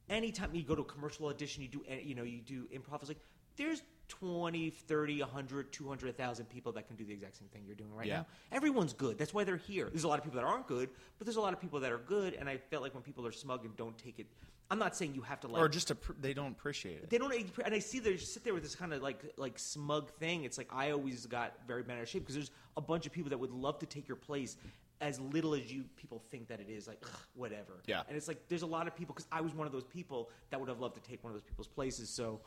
Anytime 0.09 0.49
you 0.53 0.63
go 0.63 0.75
to 0.75 0.81
a 0.81 0.85
commercial 0.85 1.27
audition, 1.27 1.63
you 1.63 1.69
do, 1.69 1.83
you 2.03 2.15
know, 2.15 2.23
you 2.23 2.41
do 2.41 2.67
improv. 2.73 2.99
It's 2.99 3.07
like 3.07 3.19
there's 3.55 3.81
20, 4.09 4.69
30, 4.71 5.21
100, 5.21 5.71
200,000 5.71 6.45
people 6.49 6.73
that 6.73 6.85
can 6.85 6.97
do 6.97 7.05
the 7.05 7.13
exact 7.13 7.37
same 7.37 7.47
thing 7.47 7.63
you're 7.65 7.75
doing 7.75 7.93
right 7.95 8.07
Yeah. 8.07 8.17
now. 8.17 8.25
Everyone's 8.51 8.91
good. 8.91 9.17
That's 9.17 9.33
why 9.33 9.45
they're 9.45 9.55
here. 9.55 9.87
There's 9.89 10.03
a 10.03 10.07
lot 10.09 10.17
of 10.19 10.25
people 10.25 10.41
that 10.41 10.45
aren't 10.45 10.67
good, 10.67 10.89
but 11.17 11.25
there's 11.25 11.37
a 11.37 11.41
lot 11.41 11.53
of 11.53 11.61
people 11.61 11.79
that 11.79 11.93
are 11.93 11.97
good. 11.99 12.33
And 12.33 12.49
I 12.49 12.57
felt 12.57 12.83
like 12.83 12.93
when 12.93 13.03
people 13.03 13.25
are 13.25 13.31
smug 13.31 13.63
and 13.63 13.73
don't 13.77 13.97
take 13.97 14.19
it, 14.19 14.27
I'm 14.71 14.79
not 14.79 14.95
saying 14.95 15.13
you 15.15 15.21
have 15.21 15.41
to 15.41 15.47
like 15.47 15.61
Or 15.61 15.67
just 15.67 15.89
appr 15.89 16.15
they 16.21 16.33
don't 16.33 16.53
appreciate 16.53 16.99
it. 17.03 17.09
they 17.09 17.17
don't 17.17 17.33
and 17.65 17.73
I 17.75 17.79
see 17.79 17.99
they 17.99 18.13
just 18.13 18.33
sit 18.33 18.43
there 18.45 18.53
with 18.53 18.63
this 18.63 18.73
kind 18.73 18.93
of 18.93 19.01
like 19.03 19.21
like 19.37 19.59
smug 19.59 20.11
thing. 20.13 20.45
It's 20.45 20.57
like 20.57 20.69
I 20.73 20.91
always 20.91 21.25
got 21.25 21.53
very 21.67 21.83
bad 21.83 21.97
out 21.97 22.03
of 22.03 22.09
shape 22.09 22.23
because 22.23 22.35
there's 22.35 22.51
a 22.77 22.81
bunch 22.81 23.05
of 23.05 23.11
people 23.11 23.29
that 23.29 23.37
would 23.37 23.51
love 23.51 23.79
to 23.79 23.85
take 23.85 24.07
your 24.07 24.15
place 24.15 24.55
as 25.01 25.19
little 25.19 25.53
as 25.55 25.69
you 25.71 25.83
people 25.97 26.23
think 26.31 26.47
that 26.47 26.61
it 26.61 26.69
is 26.69 26.87
like 26.87 26.99
ugh, 27.03 27.19
whatever. 27.33 27.81
Yeah. 27.85 28.03
And 28.07 28.15
it's 28.15 28.29
like 28.29 28.47
there's 28.47 28.61
a 28.61 28.67
lot 28.67 28.87
of 28.87 28.95
people 28.95 29.13
because 29.13 29.27
I 29.31 29.41
was 29.41 29.53
one 29.53 29.67
of 29.67 29.73
those 29.73 29.83
people 29.83 30.29
that 30.51 30.59
would 30.59 30.69
have 30.69 30.79
loved 30.79 30.95
to 30.95 31.01
take 31.01 31.21
one 31.23 31.31
of 31.31 31.35
those 31.35 31.47
people's 31.47 31.67
places. 31.67 32.09
So 32.09 32.39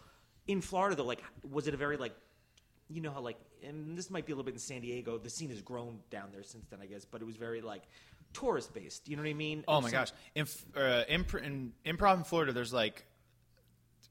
in 0.46 0.62
Florida 0.62 0.96
though, 0.96 1.04
like 1.04 1.22
was 1.50 1.68
it 1.68 1.74
a 1.74 1.76
very 1.76 1.98
like 1.98 2.14
you 2.88 3.00
know 3.02 3.10
how 3.10 3.20
like 3.20 3.36
and 3.62 3.96
this 3.98 4.10
might 4.10 4.24
be 4.26 4.32
a 4.32 4.34
little 4.34 4.44
bit 4.44 4.54
in 4.54 4.60
San 4.60 4.80
Diego. 4.80 5.18
The 5.18 5.30
scene 5.30 5.50
has 5.50 5.60
grown 5.60 5.98
down 6.10 6.28
there 6.32 6.42
since 6.42 6.66
then, 6.68 6.80
I 6.82 6.86
guess, 6.86 7.04
but 7.04 7.20
it 7.20 7.24
was 7.24 7.36
very 7.36 7.60
like 7.60 7.82
tourist 8.34 8.74
based. 8.74 9.08
You 9.08 9.16
know 9.16 9.22
what 9.22 9.28
I 9.30 9.34
mean? 9.34 9.64
Oh 9.66 9.76
And 9.76 9.84
my 9.84 9.90
so- 9.90 9.96
gosh! 9.96 10.12
In, 10.34 10.46
uh, 10.76 11.04
impr- 11.10 11.42
in 11.42 11.72
improv 11.86 12.18
in 12.18 12.24
Florida, 12.24 12.52
there's 12.52 12.72
like 12.72 13.06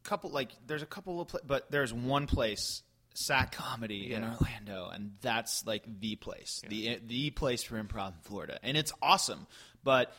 a 0.04 0.08
couple, 0.08 0.32
like 0.32 0.50
there's 0.66 0.82
a 0.82 0.88
couple 0.88 1.22
of, 1.22 1.28
pla- 1.28 1.40
but 1.46 1.70
there's 1.72 1.94
one 1.94 2.26
place, 2.28 2.82
SAK 3.14 3.52
Comedy 3.52 4.14
in 4.14 4.24
Orlando, 4.24 4.90
and 4.92 5.12
that's 5.22 5.66
like 5.68 5.84
the 6.00 6.16
place, 6.16 6.62
the 6.68 7.00
the 7.06 7.30
place 7.30 7.64
for 7.64 7.82
improv 7.82 8.08
in 8.14 8.22
Florida, 8.24 8.58
and 8.64 8.76
it's 8.78 8.92
awesome. 9.02 9.46
But 9.84 10.14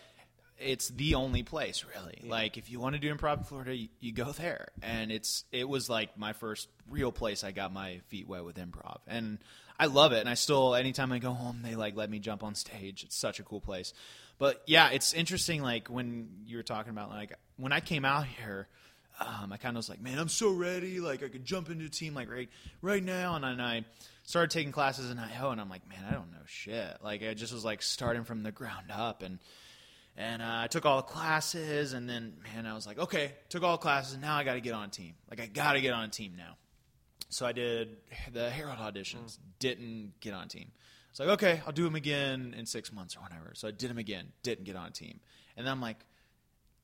it's 0.57 0.89
the 0.91 1.17
only 1.17 1.43
place 1.43 1.85
really. 1.97 2.21
Like 2.29 2.57
if 2.57 2.71
you 2.71 2.79
want 2.79 2.95
to 2.95 3.01
do 3.01 3.13
improv 3.13 3.39
in 3.39 3.45
Florida, 3.45 3.75
you, 3.75 3.89
you 3.99 4.13
go 4.13 4.31
there, 4.31 4.69
and 4.83 5.11
it's 5.11 5.45
it 5.51 5.69
was 5.69 5.91
like 5.91 6.17
my 6.17 6.33
first 6.33 6.69
real 6.89 7.11
place 7.11 7.43
I 7.43 7.51
got 7.51 7.73
my 7.73 8.01
feet 8.09 8.29
wet 8.29 8.45
with 8.45 8.57
improv, 8.57 8.99
and 9.09 9.39
I 9.79 9.87
love 9.87 10.13
it. 10.13 10.21
And 10.21 10.29
I 10.29 10.35
still, 10.35 10.75
anytime 10.75 11.13
I 11.13 11.19
go 11.19 11.33
home, 11.33 11.61
they 11.63 11.75
like 11.75 11.97
let 11.97 12.11
me 12.11 12.19
jump 12.19 12.43
on 12.43 12.55
stage. 12.55 13.05
It's 13.05 13.17
such 13.17 13.41
a 13.41 13.43
cool 13.43 13.61
place. 13.61 13.93
But 14.39 14.63
yeah, 14.67 14.91
it's 14.91 15.15
interesting. 15.15 15.63
Like 15.63 15.89
when 15.89 16.29
you 16.47 16.57
were 16.57 16.63
talking 16.63 16.91
about 16.91 17.11
like 17.11 17.33
when 17.57 17.73
I 17.73 17.81
came 17.81 18.05
out 18.05 18.27
here. 18.27 18.69
Um, 19.21 19.53
I 19.53 19.59
kind 19.59 19.77
of 19.77 19.79
was 19.79 19.89
like, 19.89 20.03
man, 20.03 20.19
I'm 20.19 20.29
so 20.29 20.51
ready. 20.51 20.99
Like 20.99 21.23
I 21.23 21.29
could 21.29 21.45
jump 21.45 21.71
into 21.71 21.85
a 21.85 21.89
team 21.89 22.15
like 22.15 22.29
right 22.29 22.49
right 22.83 23.03
now. 23.03 23.37
And 23.37 23.45
then 23.45 23.61
I 23.61 23.85
started 24.25 24.51
taking 24.51 24.73
classes 24.73 25.09
in 25.09 25.21
IO, 25.21 25.51
and 25.51 25.61
I'm 25.61 25.69
like, 25.69 25.89
man, 25.89 26.05
I 26.09 26.13
don't 26.15 26.33
know 26.33 26.39
shit. 26.47 26.99
Like 27.03 27.23
I 27.23 27.35
just 27.35 27.53
was 27.53 27.65
like 27.65 27.81
starting 27.81 28.25
from 28.25 28.43
the 28.43 28.51
ground 28.51 28.91
up, 28.91 29.23
and 29.23 29.39
and 30.17 30.43
uh, 30.43 30.63
I 30.63 30.67
took 30.67 30.87
all 30.87 30.97
the 30.97 31.03
classes, 31.03 31.93
and 31.93 32.09
then 32.09 32.35
man, 32.43 32.67
I 32.67 32.75
was 32.75 32.87
like, 32.87 32.99
okay, 32.99 33.33
took 33.49 33.63
all 33.63 33.73
the 33.73 33.83
classes, 33.83 34.15
and 34.15 34.23
now 34.23 34.37
I 34.37 34.45
got 34.45 34.55
to 34.55 34.61
get 34.61 34.75
on 34.75 34.85
a 34.85 34.91
team. 34.91 35.15
Like 35.31 35.41
I 35.41 35.47
got 35.47 35.75
to 35.75 35.81
get 35.81 35.93
on 35.93 36.05
a 36.05 36.09
team 36.09 36.35
now. 36.37 36.57
So 37.35 37.45
I 37.45 37.51
did 37.51 37.97
the 38.33 38.49
Herald 38.49 38.79
auditions, 38.79 39.39
didn't 39.59 40.13
get 40.21 40.35
on 40.35 40.47
team. 40.47 40.71
It's 41.11 41.19
like, 41.19 41.31
okay, 41.31 41.61
I'll 41.67 41.73
do 41.73 41.83
them 41.83 41.97
again 41.97 42.55
in 42.57 42.65
six 42.65 42.93
months 42.93 43.17
or 43.17 43.23
whatever. 43.23 43.51
So 43.55 43.67
I 43.67 43.73
did 43.73 43.91
them 43.91 43.99
again, 43.99 44.29
didn't 44.45 44.63
get 44.63 44.77
on 44.77 44.93
team, 44.93 45.19
and 45.57 45.67
then 45.67 45.73
I'm 45.73 45.81
like, 45.81 45.97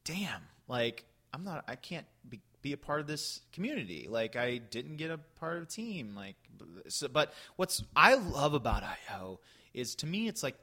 damn, 0.02 0.42
like 0.66 1.04
I'm 1.32 1.44
not, 1.44 1.62
I 1.68 1.76
can't 1.76 2.06
be, 2.28 2.40
be 2.62 2.72
a 2.72 2.76
part 2.76 2.98
of 2.98 3.06
this 3.06 3.42
community. 3.52 4.08
Like 4.10 4.34
I 4.34 4.58
didn't 4.58 4.96
get 4.96 5.12
a 5.12 5.18
part 5.38 5.58
of 5.58 5.62
a 5.62 5.66
team. 5.66 6.16
Like, 6.16 6.34
so, 6.88 7.06
but 7.06 7.32
what's 7.54 7.84
I 7.94 8.14
love 8.14 8.52
about 8.52 8.82
IO 8.82 9.38
is 9.72 9.94
to 9.96 10.06
me, 10.06 10.26
it's 10.26 10.42
like 10.42 10.56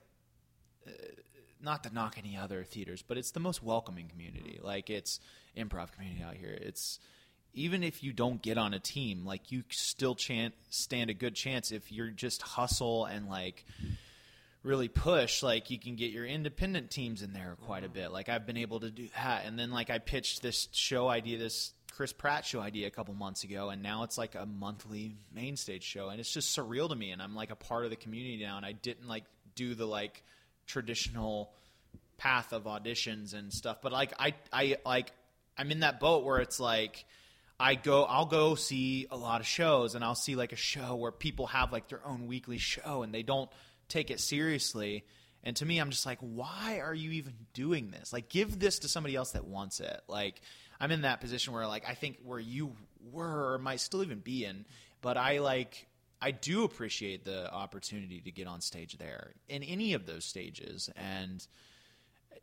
uh, 0.86 0.92
not 1.62 1.86
to 1.86 1.94
knock 1.94 2.18
any 2.18 2.36
other 2.36 2.66
theaters, 2.66 3.06
but 3.08 3.18
it's 3.18 3.32
the 3.32 3.40
most 3.40 3.64
welcoming 3.64 4.10
community. 4.10 4.60
Like 4.62 4.90
it's 4.90 5.22
improv 5.56 5.94
community 5.94 6.24
out 6.24 6.36
here. 6.36 6.58
It's 6.60 7.00
even 7.58 7.84
if 7.84 8.04
you 8.04 8.14
don't 8.14 8.42
get 8.42 8.58
on 8.58 8.74
a 8.74 8.80
team, 8.80 9.26
like 9.26 9.52
you 9.52 9.64
still 9.70 10.16
chan 10.16 10.54
stand 10.70 11.10
a 11.10 11.14
good 11.14 11.36
chance. 11.36 11.72
If 11.72 11.92
you're 11.92 12.10
just 12.10 12.42
hustle 12.42 13.06
and 13.06 13.28
like 13.28 13.66
really 14.64 14.88
push 14.88 15.44
like 15.44 15.70
you 15.70 15.80
can 15.80 15.96
get 15.96 16.12
your 16.12 16.26
independent 16.26 16.92
teams 16.92 17.22
in 17.22 17.32
there 17.32 17.56
quite 17.66 17.84
a 17.84 17.88
mm-hmm. 17.88 17.94
bit. 17.96 18.12
Like 18.12 18.28
i've 18.30 18.46
been 18.46 18.58
able 18.58 18.82
to 18.82 18.90
do 18.90 19.08
that. 19.16 19.46
And 19.46 19.58
then 19.58 19.72
like 19.72 19.90
i 19.90 20.00
pitched 20.00 20.42
this 20.42 20.68
show 20.72 21.08
idea 21.08 21.38
this 21.38 21.74
chris 21.92 22.12
pratt 22.12 22.46
show 22.46 22.60
idea 22.60 22.86
a 22.86 22.92
couple 22.92 23.14
months 23.14 23.44
ago 23.44 23.70
and 23.70 23.82
now 23.82 24.04
it's 24.04 24.18
like 24.18 24.36
a 24.36 24.46
monthly 24.46 25.16
main 25.34 25.56
stage 25.56 25.84
show 25.84 26.10
and 26.10 26.20
it's 26.20 26.32
just 26.32 26.56
surreal 26.56 26.88
to 26.90 26.96
me 26.96 27.10
and 27.10 27.24
i'm 27.24 27.34
like 27.34 27.50
a 27.50 27.56
part 27.56 27.86
of 27.86 27.90
the 27.90 27.96
community 27.96 28.38
now 28.44 28.56
and 28.58 28.66
i 28.66 28.72
didn't 28.72 29.08
like 29.08 29.24
do 29.56 29.74
the 29.74 29.86
like 29.86 30.22
traditional 30.68 31.52
path 32.18 32.52
of 32.54 32.64
auditions 32.64 33.34
and 33.34 33.54
stuff. 33.54 33.78
But 33.82 33.92
like 33.92 34.14
i 34.20 34.34
i 34.52 34.78
like 34.86 35.12
i'm 35.58 35.72
in 35.72 35.82
that 35.82 36.00
boat 36.00 36.24
where 36.24 36.40
it's 36.40 36.60
like 36.60 37.06
I 37.60 37.76
go 37.76 38.04
I'll 38.04 38.26
go 38.26 38.56
see 38.56 39.08
a 39.10 39.18
lot 39.18 39.42
of 39.42 39.48
shows 39.48 39.96
and 39.96 40.04
I'll 40.04 40.16
see 40.16 40.36
like 40.36 40.52
a 40.52 40.58
show 40.58 40.96
where 40.96 41.12
people 41.12 41.48
have 41.48 41.72
like 41.72 41.88
their 41.88 42.06
own 42.06 42.28
weekly 42.28 42.58
show 42.58 43.04
and 43.04 43.14
they 43.14 43.24
don't 43.24 43.50
take 43.88 44.12
it 44.12 44.20
seriously. 44.20 45.06
And 45.44 45.56
to 45.58 45.66
me 45.66 45.80
I'm 45.80 45.90
just 45.90 46.06
like 46.06 46.20
why 46.22 46.80
are 46.82 46.94
you 46.94 47.12
even 47.12 47.34
doing 47.54 47.90
this? 47.90 48.14
Like 48.14 48.30
give 48.30 48.60
this 48.60 48.80
to 48.80 48.88
somebody 48.88 49.16
else 49.16 49.32
that 49.32 49.46
wants 49.46 49.80
it. 49.80 50.02
Like 50.08 50.42
I'm 50.80 50.92
in 50.92 51.02
that 51.02 51.22
position 51.22 51.54
where 51.54 51.68
like 51.68 51.88
I 51.90 51.94
think 51.94 52.18
where 52.24 52.40
you 52.40 52.74
were 53.12 53.54
or 53.54 53.58
might 53.58 53.80
still 53.80 54.04
even 54.04 54.20
be 54.20 54.46
in, 54.46 54.66
but 55.02 55.18
I 55.18 55.40
like 55.40 55.88
I 56.22 56.32
do 56.32 56.64
appreciate 56.64 57.26
the 57.26 57.52
opportunity 57.52 58.22
to 58.22 58.32
get 58.32 58.48
on 58.48 58.62
stage 58.62 58.98
there 58.98 59.34
in 59.48 59.64
any 59.64 59.94
of 59.94 60.06
those 60.06 60.26
stages 60.26 60.90
and 60.96 61.46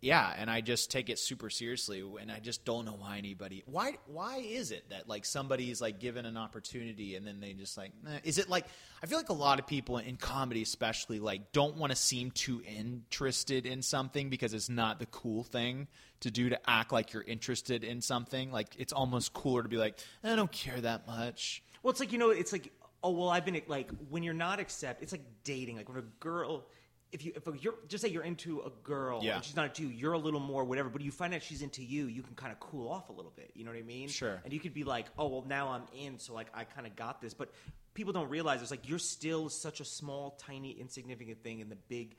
yeah, 0.04 0.34
and 0.36 0.50
I 0.50 0.60
just 0.60 0.90
take 0.90 1.08
it 1.08 1.18
super 1.18 1.48
seriously, 1.48 2.04
and 2.20 2.30
I 2.30 2.38
just 2.38 2.66
don't 2.66 2.84
know 2.84 2.96
why 2.98 3.16
anybody. 3.16 3.62
Why? 3.64 3.94
Why 4.06 4.36
is 4.36 4.70
it 4.70 4.90
that 4.90 5.08
like 5.08 5.24
somebody's 5.24 5.80
like 5.80 5.98
given 5.98 6.26
an 6.26 6.36
opportunity 6.36 7.16
and 7.16 7.26
then 7.26 7.40
they 7.40 7.54
just 7.54 7.78
like? 7.78 7.92
Eh. 8.06 8.18
Is 8.24 8.36
it 8.36 8.50
like 8.50 8.66
I 9.02 9.06
feel 9.06 9.16
like 9.16 9.30
a 9.30 9.34
lot 9.34 9.58
of 9.58 9.66
people 9.66 9.96
in 9.96 10.16
comedy, 10.16 10.60
especially, 10.60 11.20
like 11.20 11.52
don't 11.52 11.76
want 11.76 11.90
to 11.90 11.96
seem 11.96 12.30
too 12.32 12.62
interested 12.66 13.64
in 13.64 13.80
something 13.80 14.28
because 14.28 14.52
it's 14.52 14.68
not 14.68 14.98
the 14.98 15.06
cool 15.06 15.42
thing 15.42 15.88
to 16.20 16.30
do 16.30 16.50
to 16.50 16.70
act 16.70 16.92
like 16.92 17.14
you're 17.14 17.22
interested 17.22 17.82
in 17.82 18.02
something. 18.02 18.52
Like 18.52 18.76
it's 18.78 18.92
almost 18.92 19.32
cooler 19.32 19.62
to 19.62 19.68
be 19.70 19.78
like, 19.78 19.98
I 20.22 20.36
don't 20.36 20.52
care 20.52 20.80
that 20.82 21.06
much. 21.06 21.62
Well, 21.82 21.92
it's 21.92 22.00
like 22.00 22.12
you 22.12 22.18
know, 22.18 22.28
it's 22.28 22.52
like 22.52 22.72
oh 23.02 23.10
well, 23.10 23.30
I've 23.30 23.46
been 23.46 23.60
like 23.68 23.90
when 24.10 24.22
you're 24.22 24.34
not 24.34 24.60
accept. 24.60 25.02
It's 25.02 25.12
like 25.12 25.24
dating. 25.44 25.76
Like 25.76 25.88
when 25.88 25.98
a 25.98 26.06
girl 26.20 26.66
if 27.14 27.24
you 27.24 27.32
if 27.36 27.46
you're 27.64 27.76
just 27.88 28.02
say 28.02 28.08
you're 28.10 28.24
into 28.24 28.60
a 28.60 28.70
girl 28.82 29.20
Yeah. 29.22 29.36
and 29.36 29.44
she's 29.44 29.56
not 29.56 29.66
into 29.66 29.84
you, 29.84 29.88
you're 29.88 30.12
a 30.12 30.18
little 30.18 30.40
more 30.40 30.64
whatever. 30.64 30.88
But 30.90 31.00
you 31.00 31.10
find 31.10 31.32
out 31.32 31.42
she's 31.42 31.62
into 31.62 31.82
you, 31.82 32.06
you 32.06 32.22
can 32.22 32.34
kind 32.34 32.52
of 32.52 32.60
cool 32.60 32.90
off 32.90 33.08
a 33.08 33.12
little 33.12 33.32
bit. 33.34 33.52
You 33.54 33.64
know 33.64 33.70
what 33.70 33.78
I 33.78 33.82
mean? 33.82 34.08
Sure. 34.08 34.40
And 34.44 34.52
you 34.52 34.60
could 34.60 34.74
be 34.74 34.84
like, 34.84 35.06
oh 35.18 35.28
well, 35.28 35.44
now 35.48 35.68
I'm 35.68 35.84
in, 35.98 36.18
so 36.18 36.34
like 36.34 36.48
I 36.52 36.64
kind 36.64 36.86
of 36.86 36.94
got 36.96 37.22
this. 37.22 37.32
But 37.32 37.50
people 37.94 38.12
don't 38.12 38.28
realize 38.28 38.60
it's 38.60 38.70
like 38.70 38.88
you're 38.88 38.98
still 38.98 39.48
such 39.48 39.80
a 39.80 39.84
small, 39.84 40.32
tiny, 40.32 40.72
insignificant 40.72 41.42
thing 41.42 41.60
in 41.60 41.68
the 41.70 41.76
big 41.88 42.16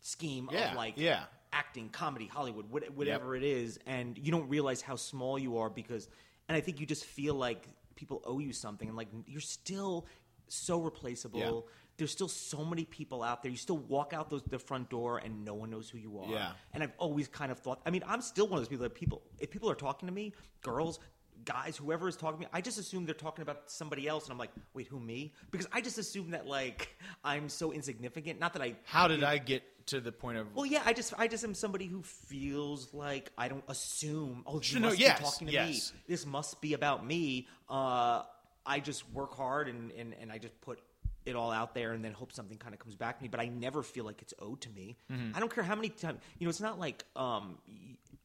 scheme 0.00 0.48
Yeah, 0.52 0.70
of 0.70 0.76
like 0.76 0.94
yeah. 0.96 1.24
acting, 1.52 1.88
comedy, 1.88 2.26
Hollywood, 2.26 2.70
what- 2.70 2.90
whatever 2.90 3.34
it 3.34 3.42
is, 3.42 3.78
and 3.86 4.16
you 4.18 4.30
don't 4.30 4.48
realize 4.48 4.80
how 4.82 4.96
small 4.96 5.38
you 5.38 5.58
are 5.58 5.70
because. 5.70 6.08
And 6.48 6.54
I 6.56 6.60
think 6.60 6.78
you 6.78 6.86
just 6.86 7.04
feel 7.04 7.34
like 7.34 7.66
people 7.96 8.22
owe 8.24 8.38
you 8.38 8.52
something, 8.52 8.86
and 8.86 8.96
like 8.96 9.08
you're 9.26 9.40
still 9.40 10.06
so 10.48 10.78
replaceable. 10.80 11.40
Yeah. 11.40 11.72
There's 11.96 12.12
still 12.12 12.28
so 12.28 12.64
many 12.64 12.84
people 12.84 13.22
out 13.22 13.42
there. 13.42 13.50
You 13.50 13.56
still 13.56 13.78
walk 13.78 14.12
out 14.12 14.28
those, 14.28 14.42
the 14.42 14.58
front 14.58 14.90
door 14.90 15.18
and 15.18 15.44
no 15.44 15.54
one 15.54 15.70
knows 15.70 15.88
who 15.88 15.98
you 15.98 16.18
are. 16.18 16.30
Yeah. 16.30 16.50
And 16.74 16.82
I've 16.82 16.92
always 16.98 17.28
kind 17.28 17.50
of 17.50 17.58
thought. 17.58 17.80
I 17.86 17.90
mean, 17.90 18.04
I'm 18.06 18.20
still 18.20 18.46
one 18.46 18.58
of 18.58 18.60
those 18.60 18.68
people 18.68 18.84
that 18.84 18.94
people. 18.94 19.22
If 19.38 19.50
people 19.50 19.70
are 19.70 19.74
talking 19.74 20.06
to 20.06 20.14
me, 20.14 20.34
girls, 20.62 21.00
guys, 21.44 21.76
whoever 21.76 22.08
is 22.08 22.16
talking 22.16 22.38
to 22.38 22.40
me, 22.44 22.48
I 22.52 22.60
just 22.60 22.78
assume 22.78 23.06
they're 23.06 23.14
talking 23.14 23.42
about 23.42 23.70
somebody 23.70 24.06
else, 24.08 24.24
and 24.24 24.32
I'm 24.32 24.38
like, 24.38 24.50
wait, 24.74 24.88
who 24.88 25.00
me? 25.00 25.32
Because 25.50 25.66
I 25.72 25.80
just 25.80 25.98
assume 25.98 26.30
that 26.30 26.46
like 26.46 26.96
I'm 27.24 27.48
so 27.48 27.72
insignificant. 27.72 28.40
Not 28.40 28.52
that 28.54 28.62
I. 28.62 28.74
How 28.84 29.08
did 29.08 29.24
I 29.24 29.38
get 29.38 29.62
to 29.86 30.00
the 30.00 30.12
point 30.12 30.38
of? 30.38 30.54
Well, 30.54 30.66
yeah, 30.66 30.82
I 30.84 30.92
just 30.92 31.14
I 31.16 31.28
just 31.28 31.44
am 31.44 31.54
somebody 31.54 31.86
who 31.86 32.02
feels 32.02 32.92
like 32.92 33.30
I 33.38 33.48
don't 33.48 33.64
assume. 33.68 34.42
Oh, 34.46 34.60
you 34.62 34.80
no, 34.80 34.88
must 34.88 35.00
yes, 35.00 35.18
be 35.18 35.24
talking 35.24 35.46
to 35.48 35.52
yes. 35.52 35.92
me. 35.94 36.00
This 36.08 36.26
must 36.26 36.60
be 36.60 36.74
about 36.74 37.06
me. 37.06 37.48
Uh, 37.68 38.22
I 38.66 38.80
just 38.80 39.08
work 39.12 39.34
hard 39.34 39.68
and, 39.68 39.92
and, 39.92 40.14
and 40.20 40.32
I 40.32 40.38
just 40.38 40.60
put 40.60 40.80
it 41.26 41.36
all 41.36 41.50
out 41.50 41.74
there 41.74 41.92
and 41.92 42.04
then 42.04 42.12
hope 42.12 42.32
something 42.32 42.56
kind 42.56 42.72
of 42.74 42.80
comes 42.80 42.94
back 42.94 43.18
to 43.18 43.22
me. 43.22 43.28
But 43.28 43.40
I 43.40 43.48
never 43.48 43.82
feel 43.82 44.04
like 44.04 44.22
it's 44.22 44.34
owed 44.38 44.60
to 44.62 44.70
me. 44.70 44.96
Mm-hmm. 45.12 45.36
I 45.36 45.40
don't 45.40 45.54
care 45.54 45.64
how 45.64 45.74
many 45.74 45.90
times. 45.90 46.20
You 46.38 46.46
know, 46.46 46.50
it's 46.50 46.60
not 46.60 46.78
like 46.78 47.04
um, 47.14 47.58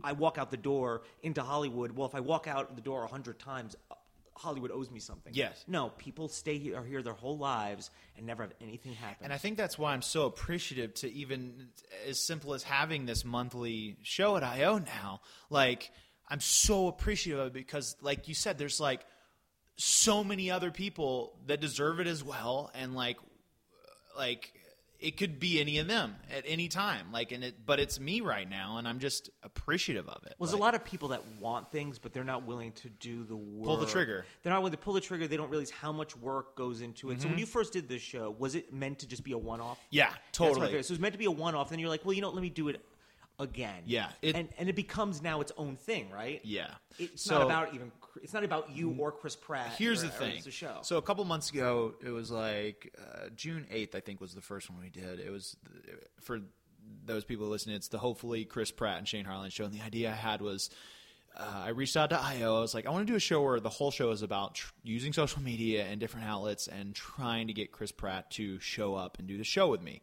I 0.03 0.13
walk 0.13 0.37
out 0.37 0.51
the 0.51 0.57
door 0.57 1.01
into 1.23 1.41
Hollywood. 1.41 1.91
Well, 1.91 2.07
if 2.07 2.15
I 2.15 2.19
walk 2.19 2.47
out 2.47 2.75
the 2.75 2.81
door 2.81 3.03
a 3.03 3.07
hundred 3.07 3.39
times. 3.39 3.75
uh, 3.89 3.95
Hollywood 4.33 4.71
owes 4.71 4.89
me 4.89 4.99
something. 4.99 5.33
Yes. 5.35 5.63
No, 5.67 5.89
people 5.89 6.27
stay 6.27 6.57
here, 6.57 6.77
are 6.77 6.83
here 6.83 7.03
their 7.03 7.13
whole 7.13 7.37
lives 7.37 7.91
and 8.17 8.25
never 8.25 8.41
have 8.41 8.53
anything 8.59 8.93
happen. 8.93 9.25
And 9.25 9.33
I 9.33 9.37
think 9.37 9.55
that's 9.55 9.77
why 9.77 9.93
I'm 9.93 10.01
so 10.01 10.25
appreciative 10.25 10.95
to 10.95 11.11
even 11.11 11.67
as 12.07 12.19
simple 12.19 12.55
as 12.55 12.63
having 12.63 13.05
this 13.05 13.23
monthly 13.23 13.97
show 14.01 14.37
at 14.37 14.43
IO 14.43 14.79
now. 14.79 15.21
Like, 15.51 15.91
I'm 16.27 16.39
so 16.39 16.87
appreciative 16.87 17.39
of 17.39 17.47
it 17.47 17.53
because, 17.53 17.95
like 18.01 18.27
you 18.29 18.33
said, 18.33 18.57
there's 18.57 18.79
like 18.79 19.01
so 19.81 20.23
many 20.23 20.51
other 20.51 20.71
people 20.71 21.33
that 21.47 21.59
deserve 21.59 21.99
it 21.99 22.07
as 22.07 22.23
well. 22.23 22.71
And 22.75 22.93
like, 22.95 23.17
like, 24.17 24.53
it 24.99 25.17
could 25.17 25.39
be 25.39 25.59
any 25.59 25.79
of 25.79 25.87
them 25.87 26.15
at 26.31 26.43
any 26.45 26.67
time. 26.67 27.11
Like, 27.11 27.31
and 27.31 27.43
it, 27.43 27.65
but 27.65 27.79
it's 27.79 27.99
me 27.99 28.21
right 28.21 28.47
now, 28.47 28.77
and 28.77 28.87
I'm 28.87 28.99
just 28.99 29.31
appreciative 29.41 30.07
of 30.07 30.23
it. 30.27 30.35
Well, 30.37 30.45
there's 30.45 30.53
Like, 30.53 30.59
a 30.59 30.63
lot 30.63 30.75
of 30.75 30.85
people 30.85 31.07
that 31.07 31.23
want 31.39 31.71
things, 31.71 31.97
but 31.97 32.13
they're 32.13 32.23
not 32.23 32.45
willing 32.45 32.71
to 32.73 32.89
do 32.89 33.23
the 33.23 33.35
work. 33.35 33.65
Pull 33.65 33.77
the 33.77 33.87
trigger. 33.87 34.25
They're 34.43 34.53
not 34.53 34.59
willing 34.61 34.73
to 34.73 34.77
pull 34.77 34.93
the 34.93 35.01
trigger. 35.01 35.27
They 35.27 35.37
don't 35.37 35.49
realize 35.49 35.71
how 35.71 35.91
much 35.91 36.15
work 36.15 36.55
goes 36.55 36.81
into 36.81 37.09
it. 37.09 37.15
So 37.19 37.21
Mm-hmm. 37.23 37.29
when 37.31 37.39
you 37.39 37.45
first 37.47 37.73
did 37.73 37.89
this 37.89 38.03
show, 38.03 38.35
was 38.37 38.53
it 38.53 38.71
meant 38.71 38.99
to 38.99 39.07
just 39.07 39.23
be 39.23 39.31
a 39.31 39.37
one-off? 39.39 39.79
Yeah, 39.89 40.09
That's 40.09 40.39
what 40.39 40.45
I 40.45 40.49
totally. 40.49 40.67
figured. 40.67 40.85
So 40.85 40.91
it 40.91 40.95
was 40.95 40.99
meant 40.99 41.13
to 41.13 41.19
be 41.19 41.25
a 41.25 41.31
one-off. 41.31 41.69
Then 41.71 41.79
you're 41.79 41.89
like, 41.89 42.05
well, 42.05 42.13
you 42.13 42.21
know, 42.21 42.27
what, 42.27 42.35
let 42.35 42.43
me 42.43 42.49
do 42.51 42.67
it 42.67 42.79
again. 43.41 43.83
Yeah, 43.85 44.09
it- 44.21 44.35
and 44.35 44.49
and 44.57 44.69
it 44.69 44.75
becomes 44.75 45.21
now 45.21 45.41
its 45.41 45.51
own 45.57 45.75
thing, 45.75 46.09
right? 46.11 46.39
Yeah. 46.43 46.73
It's 46.99 47.23
So- 47.23 47.39
not 47.39 47.45
about 47.45 47.73
even. 47.75 47.91
It's 48.21 48.33
not 48.33 48.43
about 48.43 48.69
you 48.71 48.93
or 48.99 49.11
Chris 49.11 49.35
Pratt. 49.37 49.75
Here's 49.77 50.03
or- 50.03 50.07
the 50.07 50.11
thing. 50.13 50.37
it's 50.37 50.47
a 50.47 50.51
show. 50.51 50.79
So 50.83 50.97
a 50.97 51.01
couple 51.01 51.23
months 51.25 51.49
ago, 51.49 51.95
it 52.03 52.09
was 52.09 52.29
like 52.31 52.93
uh, 52.99 53.29
June 53.35 53.65
eighth, 53.71 53.95
I 53.95 53.99
think, 54.01 54.19
was 54.21 54.33
the 54.33 54.41
first 54.41 54.69
one 54.69 54.79
we 54.81 54.89
did. 54.89 55.19
It 55.19 55.31
was 55.31 55.55
for 56.21 56.39
those 57.05 57.23
people 57.23 57.47
listening. 57.47 57.75
It's 57.77 57.87
the 57.87 57.97
hopefully 57.99 58.43
Chris 58.45 58.69
Pratt 58.71 58.97
and 58.97 59.07
Shane 59.07 59.25
Hartline 59.25 59.51
show. 59.51 59.63
And 59.65 59.73
the 59.73 59.81
idea 59.81 60.09
I 60.11 60.15
had 60.15 60.41
was. 60.41 60.69
Uh, 61.33 61.61
I 61.67 61.69
reached 61.69 61.95
out 61.95 62.09
to 62.09 62.19
IO. 62.19 62.57
I 62.57 62.59
was 62.59 62.73
like, 62.73 62.85
I 62.85 62.89
want 62.89 63.07
to 63.07 63.13
do 63.13 63.15
a 63.15 63.19
show 63.21 63.41
where 63.41 63.61
the 63.61 63.69
whole 63.69 63.89
show 63.89 64.11
is 64.11 64.21
about 64.21 64.55
tr- 64.55 64.73
using 64.83 65.13
social 65.13 65.41
media 65.41 65.85
and 65.85 65.97
different 65.97 66.27
outlets 66.27 66.67
and 66.67 66.93
trying 66.93 67.47
to 67.47 67.53
get 67.53 67.71
Chris 67.71 67.89
Pratt 67.93 68.29
to 68.31 68.59
show 68.59 68.95
up 68.95 69.17
and 69.17 69.29
do 69.29 69.37
the 69.37 69.45
show 69.45 69.69
with 69.69 69.81
me. 69.81 70.01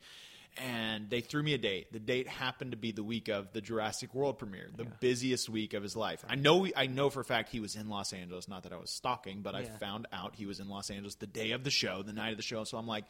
And 0.56 1.08
they 1.08 1.20
threw 1.20 1.42
me 1.42 1.54
a 1.54 1.58
date. 1.58 1.92
The 1.92 2.00
date 2.00 2.26
happened 2.26 2.72
to 2.72 2.76
be 2.76 2.90
the 2.90 3.04
week 3.04 3.28
of 3.28 3.52
the 3.52 3.61
Jurassic 3.61 4.12
World 4.14 4.38
premiere, 4.38 4.68
the 4.74 4.84
busiest 4.84 5.48
week 5.48 5.74
of 5.74 5.82
his 5.82 5.94
life. 5.94 6.24
I 6.28 6.34
know, 6.34 6.66
I 6.76 6.87
know 6.87 7.11
for 7.11 7.20
a 7.20 7.24
fact 7.24 7.50
he 7.50 7.61
was 7.61 7.76
in 7.76 7.88
Los 7.88 8.12
Angeles. 8.12 8.48
Not 8.48 8.64
that 8.64 8.72
I 8.72 8.76
was 8.76 8.90
stalking, 8.90 9.42
but 9.42 9.54
I 9.54 9.64
found 9.64 10.08
out 10.12 10.34
he 10.34 10.46
was 10.46 10.58
in 10.58 10.68
Los 10.68 10.90
Angeles 10.90 11.14
the 11.14 11.26
day 11.28 11.52
of 11.52 11.62
the 11.62 11.70
show, 11.70 12.02
the 12.02 12.12
night 12.12 12.30
of 12.30 12.37
the 12.37 12.42
show. 12.42 12.64
So 12.64 12.76
I'm 12.76 12.88
like, 12.88 13.04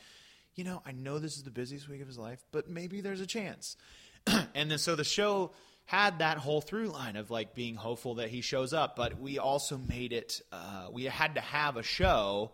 you 0.54 0.64
know, 0.64 0.82
I 0.84 0.92
know 0.92 1.18
this 1.18 1.36
is 1.36 1.44
the 1.44 1.50
busiest 1.50 1.88
week 1.88 2.02
of 2.02 2.06
his 2.06 2.18
life, 2.18 2.44
but 2.52 2.68
maybe 2.68 3.00
there's 3.00 3.20
a 3.20 3.26
chance. 3.26 3.76
and 4.26 4.70
then 4.70 4.78
so 4.78 4.96
the 4.96 5.04
show 5.04 5.52
had 5.84 6.18
that 6.18 6.36
whole 6.36 6.60
through 6.60 6.88
line 6.88 7.16
of 7.16 7.30
like 7.30 7.54
being 7.54 7.74
hopeful 7.74 8.16
that 8.16 8.28
he 8.28 8.42
shows 8.42 8.74
up, 8.74 8.94
but 8.94 9.18
we 9.18 9.38
also 9.38 9.78
made 9.78 10.12
it. 10.12 10.42
Uh, 10.52 10.88
we 10.92 11.04
had 11.04 11.36
to 11.36 11.40
have 11.40 11.78
a 11.78 11.82
show 11.82 12.52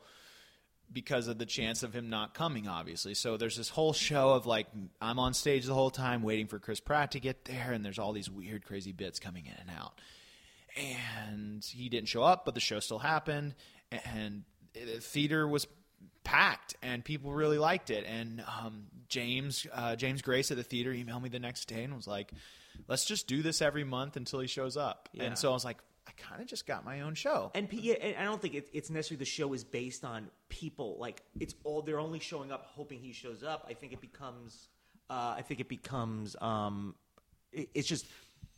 because 0.95 1.29
of 1.29 1.37
the 1.37 1.45
chance 1.45 1.83
of 1.83 1.93
him 1.93 2.09
not 2.09 2.33
coming, 2.33 2.69
obviously. 2.69 3.15
So 3.15 3.37
there's 3.37 3.57
this 3.57 3.69
whole 3.69 3.93
show 3.93 4.31
of 4.31 4.47
like 4.47 4.69
I'm 5.03 5.19
on 5.19 5.35
stage 5.35 5.67
the 5.67 5.75
whole 5.75 5.91
time 5.91 6.23
waiting 6.23 6.47
for 6.47 6.59
Chris 6.59 6.81
Pratt 6.81 7.11
to 7.13 7.21
get 7.21 7.45
there, 7.45 7.73
and 7.73 7.85
there's 7.85 7.99
all 7.99 8.13
these 8.13 8.31
weird, 8.31 8.65
crazy 8.65 8.93
bits 8.93 9.19
coming 9.19 9.47
in 9.47 9.55
and 9.61 9.71
out. 9.77 10.01
And 10.77 11.65
he 11.65 11.89
didn't 11.89 12.09
show 12.09 12.23
up, 12.23 12.45
but 12.45 12.55
the 12.55 12.61
show 12.61 12.81
still 12.81 12.99
happened, 12.99 13.55
and 13.93 14.45
the 14.73 15.01
theater 15.01 15.47
was 15.47 15.67
packed, 16.23 16.75
and 16.83 17.05
people 17.05 17.33
really 17.33 17.59
liked 17.59 17.91
it. 17.91 18.05
And 18.07 18.43
um, 18.43 18.87
James 19.09 19.67
uh, 19.73 19.97
James 19.97 20.23
Grace 20.23 20.51
at 20.51 20.57
the 20.57 20.63
theater 20.63 20.93
emailed 20.93 21.23
me 21.23 21.29
the 21.29 21.39
next 21.39 21.67
day 21.67 21.85
and 21.85 21.95
was 21.95 22.07
like, 22.07 22.33
"Let's 22.89 23.05
just 23.05 23.27
do 23.27 23.43
this 23.43 23.61
every 23.61 23.85
month 23.85 24.17
until 24.17 24.41
he 24.41 24.47
shows 24.47 24.77
up." 24.77 25.09
Yeah. 25.13 25.25
And 25.25 25.39
so 25.39 25.51
I 25.51 25.53
was 25.53 25.65
like, 25.65 25.79
"I 26.07 26.13
kind 26.17 26.41
of 26.41 26.47
just 26.47 26.67
got 26.67 26.85
my 26.85 27.01
own 27.03 27.15
show." 27.15 27.51
And 27.55 27.69
P- 27.69 27.81
yeah, 27.81 27.95
and 27.95 28.17
I 28.17 28.25
don't 28.25 28.41
think 28.41 28.55
it, 28.55 28.69
it's 28.73 28.91
necessarily 28.91 29.19
the 29.21 29.25
show 29.25 29.53
is 29.53 29.65
based 29.65 30.05
on 30.05 30.29
people. 30.49 30.97
Like 30.99 31.23
it's 31.41 31.55
all 31.65 31.83
they're 31.83 32.01
only 32.01 32.21
showing 32.21 32.53
up 32.53 32.67
hoping 32.75 33.01
he 33.01 33.13
shows 33.13 33.43
up. 33.43 33.67
I 33.69 33.75
think 33.75 33.93
it 33.93 34.01
becomes. 34.01 34.69
Uh, 35.11 35.35
I 35.39 35.43
think 35.43 35.61
it 35.61 35.69
becomes. 35.69 36.37
Um, 36.41 36.95
it, 37.53 37.69
it's 37.75 37.89
just. 37.89 38.07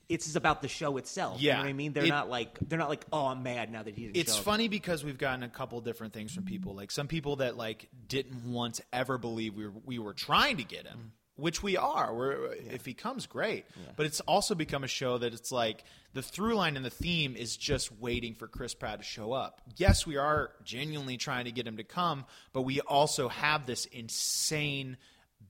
It's 0.09 0.26
just 0.26 0.37
about 0.37 0.62
the 0.62 0.68
show 0.68 0.98
itself. 0.98 1.40
you 1.42 1.48
Yeah. 1.48 1.54
know 1.56 1.62
what 1.62 1.68
I 1.68 1.72
mean. 1.72 1.92
They're 1.92 2.04
It- 2.04 2.09
not 2.11 2.30
like 2.30 2.56
they're 2.61 2.78
not 2.78 2.88
like 2.88 3.04
oh 3.12 3.26
I'm 3.26 3.42
mad 3.42 3.72
now 3.72 3.82
that 3.82 3.96
he 3.96 4.02
didn't. 4.04 4.16
it's 4.18 4.37
funny 4.37 4.68
because 4.68 5.02
we've 5.02 5.18
gotten 5.18 5.42
a 5.42 5.48
couple 5.48 5.80
different 5.80 6.12
things 6.12 6.32
from 6.32 6.44
people. 6.44 6.76
Like 6.76 6.92
some 6.92 7.09
people 7.09 7.37
that 7.37 7.56
like 7.56 7.88
didn't 8.06 8.52
once 8.52 8.80
ever 8.92 9.18
believe 9.18 9.54
we 9.56 9.66
were, 9.66 9.72
we 9.85 9.98
were 9.98 10.14
trying 10.14 10.59
to 10.59 10.62
get 10.62 10.87
him, 10.87 11.11
which 11.37 11.62
we 11.62 11.77
are. 11.77 12.14
We're, 12.14 12.55
If 12.70 12.85
he 12.85 12.94
comes, 12.94 13.27
great. 13.27 13.66
But 13.96 14.07
it's 14.07 14.20
also 14.20 14.55
become 14.55 14.85
a 14.85 14.88
show 14.88 15.18
that 15.18 15.33
it's 15.35 15.53
like 15.53 15.85
the 16.14 16.22
through 16.22 16.55
line 16.55 16.77
and 16.77 16.85
the 16.85 16.90
theme 16.90 17.37
is 17.37 17.57
just 17.57 17.92
waiting 18.01 18.35
for 18.35 18.49
Chris 18.49 18.75
Pratt 18.75 18.99
to 18.99 19.05
show 19.05 19.33
up. 19.33 19.61
Yes, 19.77 20.07
we 20.07 20.16
are 20.16 20.51
genuinely 20.64 21.16
trying 21.16 21.44
to 21.44 21.53
get 21.53 21.66
him 21.66 21.77
to 21.77 21.85
come, 21.85 22.25
but 22.53 22.62
we 22.62 22.81
also 22.81 23.29
have 23.29 23.66
this 23.66 23.85
insane 23.87 24.96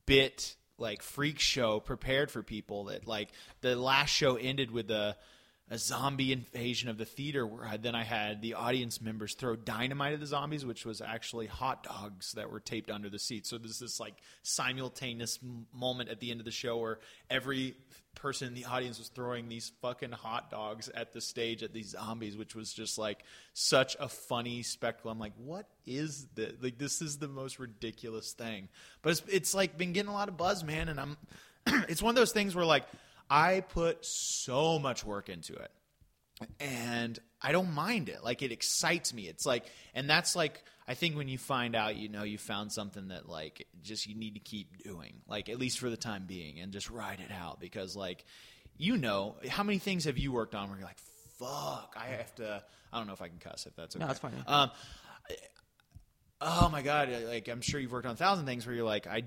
bit 0.05 0.55
like 0.77 1.01
freak 1.01 1.39
show 1.39 1.79
prepared 1.79 2.29
for 2.29 2.43
people 2.43 2.85
that 2.85 3.07
like 3.07 3.29
the 3.61 3.75
last 3.75 4.09
show 4.09 4.35
ended 4.35 4.71
with 4.71 4.91
a 4.91 5.15
a 5.69 5.77
zombie 5.77 6.31
invasion 6.31 6.89
of 6.89 6.97
the 6.97 7.05
theater 7.05 7.45
where 7.45 7.65
I, 7.65 7.77
then 7.77 7.93
I 7.93 8.03
had 8.03 8.41
the 8.41 8.53
audience 8.53 9.01
members 9.01 9.33
throw 9.33 9.55
dynamite 9.55 10.13
at 10.13 10.19
the 10.21 10.25
zombies, 10.25 10.65
which 10.65 10.85
was 10.85 11.01
actually 11.01 11.47
hot 11.47 11.83
dogs 11.83 12.31
that 12.33 12.49
were 12.49 12.61
taped 12.61 12.89
under 12.89 13.09
the 13.09 13.19
seats. 13.19 13.49
So 13.49 13.57
there's 13.57 13.79
this 13.79 13.99
like 13.99 14.15
simultaneous 14.43 15.39
moment 15.73 16.09
at 16.09 16.21
the 16.21 16.31
end 16.31 16.39
of 16.39 16.45
the 16.45 16.51
show 16.51 16.77
where 16.77 16.99
every 17.29 17.75
person 18.15 18.47
in 18.47 18.53
the 18.53 18.65
audience 18.65 18.97
was 18.97 19.09
throwing 19.09 19.49
these 19.49 19.71
fucking 19.81 20.11
hot 20.11 20.49
dogs 20.49 20.89
at 20.89 21.11
the 21.11 21.19
stage 21.19 21.63
at 21.63 21.73
these 21.73 21.89
zombies, 21.89 22.37
which 22.37 22.55
was 22.55 22.71
just 22.73 22.97
like 22.97 23.23
such 23.53 23.97
a 23.99 24.07
funny 24.07 24.63
spectacle. 24.63 25.11
I'm 25.11 25.19
like, 25.19 25.33
what 25.37 25.67
is 25.85 26.27
this? 26.33 26.53
Like, 26.61 26.77
this 26.77 27.01
is 27.01 27.17
the 27.17 27.27
most 27.27 27.59
ridiculous 27.59 28.31
thing. 28.31 28.69
But 29.01 29.11
it's, 29.11 29.23
it's 29.27 29.53
like 29.53 29.77
been 29.77 29.91
getting 29.91 30.09
a 30.09 30.13
lot 30.13 30.29
of 30.29 30.37
buzz, 30.37 30.63
man. 30.63 30.87
And 30.87 30.99
I'm, 30.99 31.17
it's 31.89 32.01
one 32.01 32.11
of 32.11 32.15
those 32.15 32.31
things 32.31 32.55
where 32.55 32.65
like, 32.65 32.85
I 33.29 33.61
put 33.61 34.05
so 34.05 34.79
much 34.79 35.03
work 35.03 35.29
into 35.29 35.53
it 35.53 35.71
and 36.59 37.19
I 37.41 37.51
don't 37.51 37.73
mind 37.73 38.09
it. 38.09 38.23
Like 38.23 38.41
it 38.41 38.51
excites 38.51 39.13
me. 39.13 39.27
It's 39.27 39.45
like, 39.45 39.65
and 39.93 40.09
that's 40.09 40.35
like, 40.35 40.63
I 40.87 40.93
think 40.93 41.17
when 41.17 41.27
you 41.27 41.37
find 41.37 41.75
out, 41.75 41.97
you 41.97 42.09
know, 42.09 42.23
you 42.23 42.37
found 42.37 42.71
something 42.71 43.09
that 43.09 43.27
like 43.27 43.67
just 43.81 44.07
you 44.07 44.15
need 44.15 44.35
to 44.35 44.39
keep 44.39 44.83
doing, 44.83 45.21
like 45.27 45.49
at 45.49 45.59
least 45.59 45.79
for 45.79 45.89
the 45.89 45.97
time 45.97 46.25
being, 46.27 46.59
and 46.59 46.71
just 46.71 46.89
ride 46.89 47.19
it 47.19 47.31
out 47.31 47.59
because 47.59 47.95
like, 47.95 48.23
you 48.77 48.97
know, 48.97 49.35
how 49.49 49.63
many 49.63 49.79
things 49.79 50.05
have 50.05 50.17
you 50.17 50.31
worked 50.31 50.55
on 50.55 50.69
where 50.69 50.77
you're 50.77 50.87
like, 50.87 50.99
fuck, 51.39 51.95
I 51.97 52.17
have 52.17 52.33
to. 52.35 52.63
I 52.93 52.97
don't 52.97 53.07
know 53.07 53.13
if 53.13 53.21
I 53.21 53.27
can 53.27 53.39
cuss 53.39 53.65
if 53.65 53.75
that's 53.75 53.95
okay. 53.95 54.03
No, 54.03 54.07
that's 54.07 54.19
fine. 54.19 54.33
Um, 54.47 54.71
oh 56.39 56.69
my 56.69 56.81
god, 56.81 57.09
like 57.25 57.47
I'm 57.47 57.61
sure 57.61 57.79
you've 57.79 57.91
worked 57.91 58.05
on 58.05 58.13
a 58.13 58.17
thousand 58.17 58.45
things 58.45 58.65
where 58.65 58.75
you're 58.75 58.85
like, 58.85 59.07
I 59.07 59.23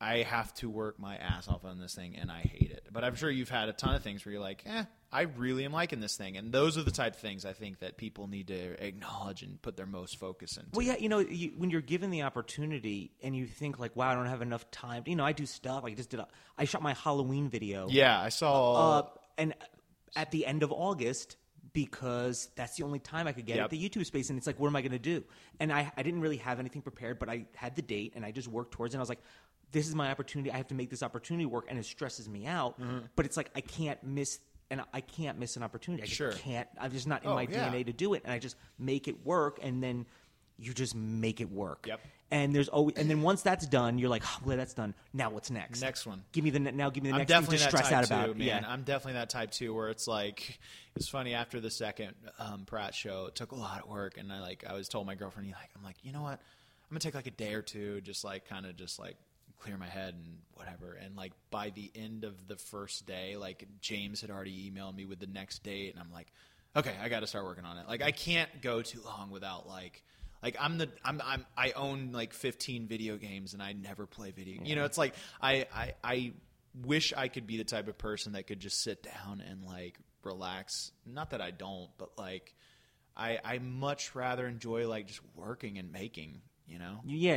I 0.00 0.18
have 0.24 0.52
to 0.56 0.68
work 0.68 0.98
my 0.98 1.16
ass 1.16 1.48
off 1.48 1.64
on 1.64 1.78
this 1.80 1.94
thing 1.94 2.16
and 2.16 2.30
I 2.30 2.40
hate 2.40 2.70
it. 2.70 2.86
But 2.92 3.02
I'm 3.02 3.14
sure 3.14 3.30
you've 3.30 3.48
had 3.48 3.70
a 3.70 3.72
ton 3.72 3.94
of 3.94 4.02
things 4.02 4.24
where 4.26 4.32
you're 4.34 4.42
like, 4.42 4.62
eh, 4.66 4.84
I 5.10 5.22
really 5.22 5.64
am 5.64 5.72
liking 5.72 6.00
this 6.00 6.16
thing. 6.16 6.36
And 6.36 6.52
those 6.52 6.76
are 6.76 6.82
the 6.82 6.90
type 6.90 7.14
of 7.14 7.20
things 7.20 7.46
I 7.46 7.54
think 7.54 7.78
that 7.78 7.96
people 7.96 8.26
need 8.26 8.48
to 8.48 8.84
acknowledge 8.86 9.42
and 9.42 9.60
put 9.62 9.76
their 9.78 9.86
most 9.86 10.18
focus 10.18 10.58
into. 10.58 10.68
Well, 10.74 10.86
yeah, 10.86 10.96
you 10.98 11.08
know, 11.08 11.20
you, 11.20 11.52
when 11.56 11.70
you're 11.70 11.80
given 11.80 12.10
the 12.10 12.22
opportunity 12.22 13.12
and 13.22 13.34
you 13.34 13.46
think 13.46 13.78
like, 13.78 13.96
wow, 13.96 14.10
I 14.10 14.14
don't 14.14 14.26
have 14.26 14.42
enough 14.42 14.70
time. 14.70 15.04
You 15.06 15.16
know, 15.16 15.24
I 15.24 15.32
do 15.32 15.46
stuff. 15.46 15.82
I 15.84 15.94
just 15.94 16.10
did. 16.10 16.20
A, 16.20 16.28
I 16.58 16.64
shot 16.66 16.82
my 16.82 16.92
Halloween 16.92 17.48
video. 17.48 17.88
yeah, 17.88 18.20
I 18.20 18.28
saw. 18.28 18.98
Uh, 18.98 19.02
and 19.38 19.54
at 20.14 20.30
the 20.30 20.44
end 20.44 20.62
of 20.62 20.72
August, 20.72 21.36
because 21.72 22.48
that's 22.56 22.76
the 22.76 22.84
only 22.84 22.98
time 22.98 23.26
I 23.26 23.32
could 23.32 23.44
get 23.44 23.56
Yep. 23.56 23.64
at 23.64 23.70
the 23.70 23.88
YouTube 23.88 24.06
space, 24.06 24.30
and 24.30 24.38
it's 24.38 24.46
like, 24.46 24.58
what 24.58 24.68
am 24.68 24.76
I 24.76 24.80
going 24.80 24.92
to 24.92 24.98
do? 24.98 25.22
And 25.60 25.70
I, 25.70 25.92
I 25.94 26.02
didn't 26.02 26.20
really 26.22 26.38
have 26.38 26.58
anything 26.58 26.80
prepared, 26.80 27.18
but 27.18 27.28
I 27.28 27.46
had 27.54 27.76
the 27.76 27.82
date, 27.82 28.14
and 28.16 28.24
I 28.24 28.30
just 28.30 28.48
worked 28.48 28.72
towards 28.72 28.94
it. 28.94 28.96
And 28.96 29.00
I 29.00 29.02
was 29.02 29.10
like, 29.10 29.20
this 29.76 29.86
is 29.88 29.94
my 29.94 30.10
opportunity. 30.10 30.50
I 30.50 30.56
have 30.56 30.68
to 30.68 30.74
make 30.74 30.88
this 30.88 31.02
opportunity 31.02 31.44
work, 31.44 31.66
and 31.68 31.78
it 31.78 31.84
stresses 31.84 32.28
me 32.28 32.46
out. 32.46 32.80
Mm-hmm. 32.80 32.98
But 33.14 33.26
it's 33.26 33.36
like 33.36 33.50
I 33.54 33.60
can't 33.60 34.02
miss. 34.02 34.38
And 34.68 34.82
I 34.92 35.00
can't 35.00 35.38
miss 35.38 35.54
an 35.56 35.62
opportunity. 35.62 36.02
I 36.02 36.06
just 36.06 36.16
Sure. 36.16 36.32
can't. 36.32 36.66
I'm 36.80 36.90
just 36.90 37.06
not 37.06 37.22
in 37.22 37.30
Oh, 37.30 37.34
my 37.36 37.42
yeah. 37.42 37.68
DNA 37.68 37.86
to 37.86 37.92
do 37.92 38.14
it, 38.14 38.22
and 38.24 38.32
I 38.32 38.40
just 38.40 38.56
make 38.80 39.06
it 39.06 39.24
work. 39.24 39.60
And 39.62 39.80
then 39.80 40.06
you 40.58 40.72
just 40.74 40.94
make 40.96 41.40
it 41.40 41.52
work. 41.52 41.86
Yep. 41.86 42.00
And 42.32 42.52
there's 42.52 42.68
always, 42.68 42.96
and 42.96 43.08
then 43.08 43.22
once 43.22 43.42
that's 43.42 43.64
done, 43.68 43.98
you're 43.98 44.08
like, 44.08 44.24
oh, 44.26 44.38
well, 44.44 44.56
that's 44.56 44.74
done. 44.74 44.94
Now 45.12 45.30
what's 45.30 45.52
next? 45.52 45.80
Next 45.82 46.04
one. 46.04 46.24
Give 46.32 46.42
me 46.42 46.50
the 46.50 46.58
now. 46.58 46.90
Give 46.90 47.04
me 47.04 47.10
the 47.10 47.14
I'm 47.14 47.18
next 47.20 47.30
thing 47.30 47.40
definitely 47.42 47.58
to 47.58 47.62
stress 47.64 47.92
out 47.92 48.06
about. 48.06 48.26
too, 48.26 48.34
man. 48.34 48.46
Yeah. 48.48 48.64
I'm 48.66 48.82
definitely 48.82 49.12
that 49.20 49.30
type 49.30 49.52
too, 49.52 49.72
where 49.72 49.88
it's 49.90 50.08
like 50.08 50.58
it's 50.96 51.08
funny 51.08 51.34
after 51.34 51.60
the 51.60 51.70
second 51.70 52.14
um, 52.40 52.64
Pratt 52.66 52.92
show, 52.92 53.26
it 53.26 53.36
took 53.36 53.52
a 53.52 53.54
lot 53.54 53.84
of 53.84 53.88
work, 53.88 54.18
and 54.18 54.32
I 54.32 54.40
like 54.40 54.64
I 54.68 54.72
was 54.72 54.88
told 54.88 55.06
my 55.06 55.14
girlfriend, 55.14 55.46
you 55.46 55.54
like 55.54 55.70
I'm 55.76 55.84
like, 55.84 55.98
you 56.02 56.12
know 56.12 56.22
what, 56.22 56.40
I'm 56.40 56.88
gonna 56.90 56.98
take 56.98 57.14
like 57.14 57.28
a 57.28 57.30
day 57.30 57.54
or 57.54 57.62
two, 57.62 58.00
just 58.00 58.24
like 58.24 58.48
kind 58.48 58.66
of 58.66 58.74
just 58.76 58.98
like 58.98 59.14
clear 59.58 59.76
my 59.76 59.88
head 59.88 60.14
and 60.14 60.38
whatever. 60.54 60.94
And 60.94 61.16
like 61.16 61.32
by 61.50 61.70
the 61.70 61.90
end 61.94 62.24
of 62.24 62.48
the 62.48 62.56
first 62.56 63.06
day, 63.06 63.36
like 63.36 63.66
James 63.80 64.20
had 64.20 64.30
already 64.30 64.70
emailed 64.70 64.94
me 64.94 65.06
with 65.06 65.18
the 65.18 65.26
next 65.26 65.62
date, 65.62 65.92
and 65.92 66.02
I'm 66.02 66.12
like, 66.12 66.28
okay, 66.76 66.94
I 67.02 67.08
got 67.08 67.20
to 67.20 67.26
start 67.26 67.44
working 67.44 67.64
on 67.64 67.78
it. 67.78 67.88
Like 67.88 68.02
I 68.02 68.12
can't 68.12 68.62
go 68.62 68.82
too 68.82 69.00
long 69.04 69.30
without 69.30 69.66
like. 69.66 70.02
Like 70.42 70.56
I'm 70.60 70.78
the 70.78 70.90
I'm 71.02 71.20
I'm 71.24 71.46
I 71.56 71.72
own 71.72 72.10
like 72.12 72.32
15 72.34 72.86
video 72.86 73.16
games 73.16 73.54
and 73.54 73.62
I 73.62 73.72
never 73.72 74.06
play 74.06 74.30
video. 74.30 74.62
You 74.62 74.76
know, 74.76 74.84
it's 74.84 74.98
like 74.98 75.14
I 75.40 75.66
I 75.74 75.94
I 76.04 76.32
wish 76.84 77.12
I 77.16 77.28
could 77.28 77.46
be 77.46 77.56
the 77.56 77.64
type 77.64 77.88
of 77.88 77.96
person 77.96 78.34
that 78.34 78.46
could 78.46 78.60
just 78.60 78.82
sit 78.82 79.02
down 79.02 79.40
and 79.40 79.64
like 79.64 79.98
relax. 80.22 80.92
Not 81.06 81.30
that 81.30 81.40
I 81.40 81.50
don't, 81.50 81.88
but 81.98 82.10
like 82.18 82.54
I 83.16 83.38
I 83.44 83.58
much 83.58 84.14
rather 84.14 84.46
enjoy 84.46 84.86
like 84.86 85.06
just 85.06 85.20
working 85.34 85.78
and 85.78 85.90
making. 85.90 86.42
You 86.68 86.78
know. 86.80 87.00
Yeah, 87.04 87.36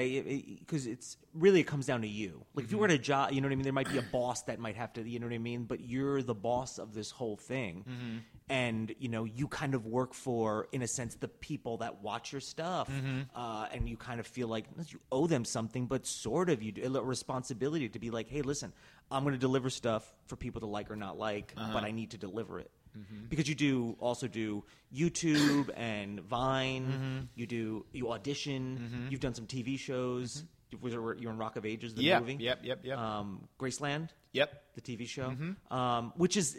because 0.60 0.88
it's 0.88 1.16
really 1.34 1.60
it 1.60 1.68
comes 1.68 1.86
down 1.86 2.02
to 2.02 2.08
you. 2.08 2.46
Like 2.56 2.66
if 2.66 2.72
you 2.72 2.78
were 2.80 2.88
Mm-hmm. 2.88 2.94
at 2.96 3.00
a 3.00 3.04
job, 3.04 3.32
you 3.32 3.42
know 3.42 3.48
what 3.48 3.52
I 3.54 3.56
mean. 3.56 3.64
There 3.64 3.74
might 3.74 3.92
be 3.92 4.00
a 4.00 4.02
boss 4.02 4.42
that 4.44 4.58
might 4.60 4.76
have 4.76 4.92
to, 4.94 5.08
you 5.08 5.20
know 5.20 5.28
what 5.28 5.34
I 5.36 5.38
mean. 5.38 5.66
But 5.66 5.82
you're 5.82 6.24
the 6.24 6.34
boss 6.34 6.80
of 6.80 6.94
this 6.96 7.12
whole 7.12 7.38
thing, 7.38 7.86
Mm-hmm. 7.88 8.18
and 8.50 8.96
you 9.00 9.08
know 9.10 9.26
you 9.26 9.48
kind 9.48 9.76
of 9.76 9.86
work 9.86 10.14
for, 10.14 10.68
in 10.72 10.82
a 10.82 10.88
sense, 10.88 11.16
the 11.16 11.28
people 11.28 11.78
that 11.78 12.02
watch 12.02 12.32
your 12.32 12.42
stuff, 12.42 12.90
Mm-hmm. 12.90 13.20
uh, 13.36 13.68
and 13.72 13.88
you 13.88 13.98
kind 13.98 14.20
of 14.20 14.26
feel 14.28 14.48
like 14.48 14.66
you 14.88 15.00
owe 15.12 15.28
them 15.28 15.46
something, 15.46 15.86
but 15.86 16.08
sort 16.08 16.50
of 16.50 16.64
you 16.64 16.72
do 16.72 16.96
a 16.98 17.02
responsibility 17.02 17.88
to 17.90 18.00
be 18.00 18.10
like, 18.10 18.30
hey, 18.30 18.42
listen, 18.42 18.74
I'm 19.12 19.24
going 19.24 19.34
to 19.36 19.40
deliver 19.40 19.70
stuff 19.70 20.12
for 20.28 20.36
people 20.36 20.62
to 20.62 20.68
like 20.68 20.90
or 20.90 20.96
not 20.96 21.18
like, 21.20 21.54
Uh-huh. 21.56 21.72
but 21.74 21.84
I 21.84 21.92
need 21.92 22.12
to 22.12 22.18
deliver 22.18 22.60
it. 22.60 22.72
Mm-hmm. 22.98 23.26
Because 23.30 23.48
you 23.48 23.56
do 23.56 23.96
also 24.00 24.28
do 24.28 24.64
YouTube 24.94 25.70
and 25.76 26.20
Vine, 26.22 26.86
Mm-hmm. 26.88 27.26
you 27.36 27.46
do 27.48 27.86
you 27.94 28.12
audition, 28.12 29.08
you've 29.10 29.20
done 29.20 29.34
some 29.36 29.46
TV 29.46 29.78
shows. 29.78 30.44
Was 30.82 30.94
you're 30.94 31.32
in 31.32 31.38
Rock 31.38 31.56
of 31.56 31.66
Ages, 31.66 31.94
the 31.96 32.02
Mm-hmm. 32.02 32.08
Yeah, 32.08 32.20
movie? 32.20 32.38
yep, 32.40 32.60
yep, 32.64 32.80
yep. 32.84 32.98
Um, 32.98 33.48
Graceland, 33.60 34.10
Yep. 34.34 34.64
the 34.76 34.82
TV 34.82 35.08
show, 35.08 35.30
Mm-hmm. 35.30 35.74
um, 35.74 36.14
which 36.16 36.38
is 36.38 36.58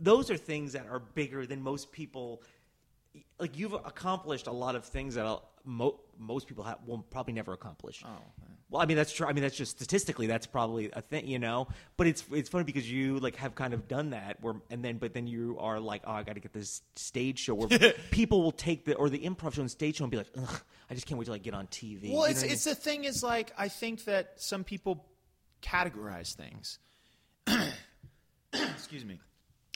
those 0.00 0.30
are 0.30 0.36
things 0.36 0.74
that 0.74 0.86
are 0.88 1.00
bigger 1.00 1.44
than 1.46 1.60
most 1.62 1.90
people. 1.90 2.42
Like 3.40 3.58
you've 3.58 3.72
accomplished 3.74 4.46
a 4.46 4.52
lot 4.52 4.76
of 4.76 4.84
things 4.84 5.14
that 5.16 5.26
mo- 5.64 5.98
most 6.18 6.46
people 6.46 6.62
have, 6.64 6.78
will 6.86 6.98
probably 7.10 7.32
never 7.32 7.52
accomplish. 7.52 8.04
Oh, 8.06 8.22
Well, 8.70 8.82
I 8.82 8.86
mean 8.86 8.96
that's 8.98 9.12
true. 9.12 9.26
I 9.26 9.32
mean 9.32 9.42
that's 9.42 9.56
just 9.56 9.76
statistically 9.76 10.26
that's 10.26 10.46
probably 10.46 10.90
a 10.92 11.00
thing, 11.00 11.26
you 11.26 11.38
know. 11.38 11.68
But 11.96 12.06
it's 12.06 12.24
it's 12.30 12.50
funny 12.50 12.64
because 12.64 12.90
you 12.90 13.18
like 13.18 13.36
have 13.36 13.54
kind 13.54 13.72
of 13.72 13.88
done 13.88 14.10
that, 14.10 14.38
where 14.42 14.56
and 14.70 14.84
then 14.84 14.98
but 14.98 15.14
then 15.14 15.26
you 15.26 15.56
are 15.58 15.80
like, 15.80 16.02
oh, 16.06 16.12
I 16.12 16.22
got 16.22 16.34
to 16.34 16.40
get 16.40 16.52
this 16.52 16.82
stage 16.96 17.38
show 17.38 17.54
where 17.54 17.68
people 18.10 18.42
will 18.42 18.52
take 18.52 18.84
the 18.84 18.94
or 18.94 19.08
the 19.08 19.20
improv 19.20 19.54
show 19.54 19.62
and 19.62 19.70
stage 19.70 19.96
show 19.96 20.04
and 20.04 20.10
be 20.10 20.18
like, 20.18 20.30
Ugh, 20.36 20.60
I 20.90 20.94
just 20.94 21.06
can't 21.06 21.18
wait 21.18 21.24
till 21.24 21.34
I 21.34 21.38
get 21.38 21.54
on 21.54 21.66
TV. 21.68 22.02
You 22.02 22.08
know 22.10 22.14
Well, 22.20 22.24
it's 22.24 22.40
I 22.42 22.46
mean? 22.46 22.52
it's 22.52 22.64
the 22.64 22.74
thing 22.74 23.04
is 23.04 23.22
like 23.22 23.52
I 23.56 23.68
think 23.68 24.04
that 24.04 24.34
some 24.36 24.64
people 24.64 25.06
categorize 25.62 26.34
things. 26.34 26.78
Excuse 28.52 29.04
me. 29.04 29.20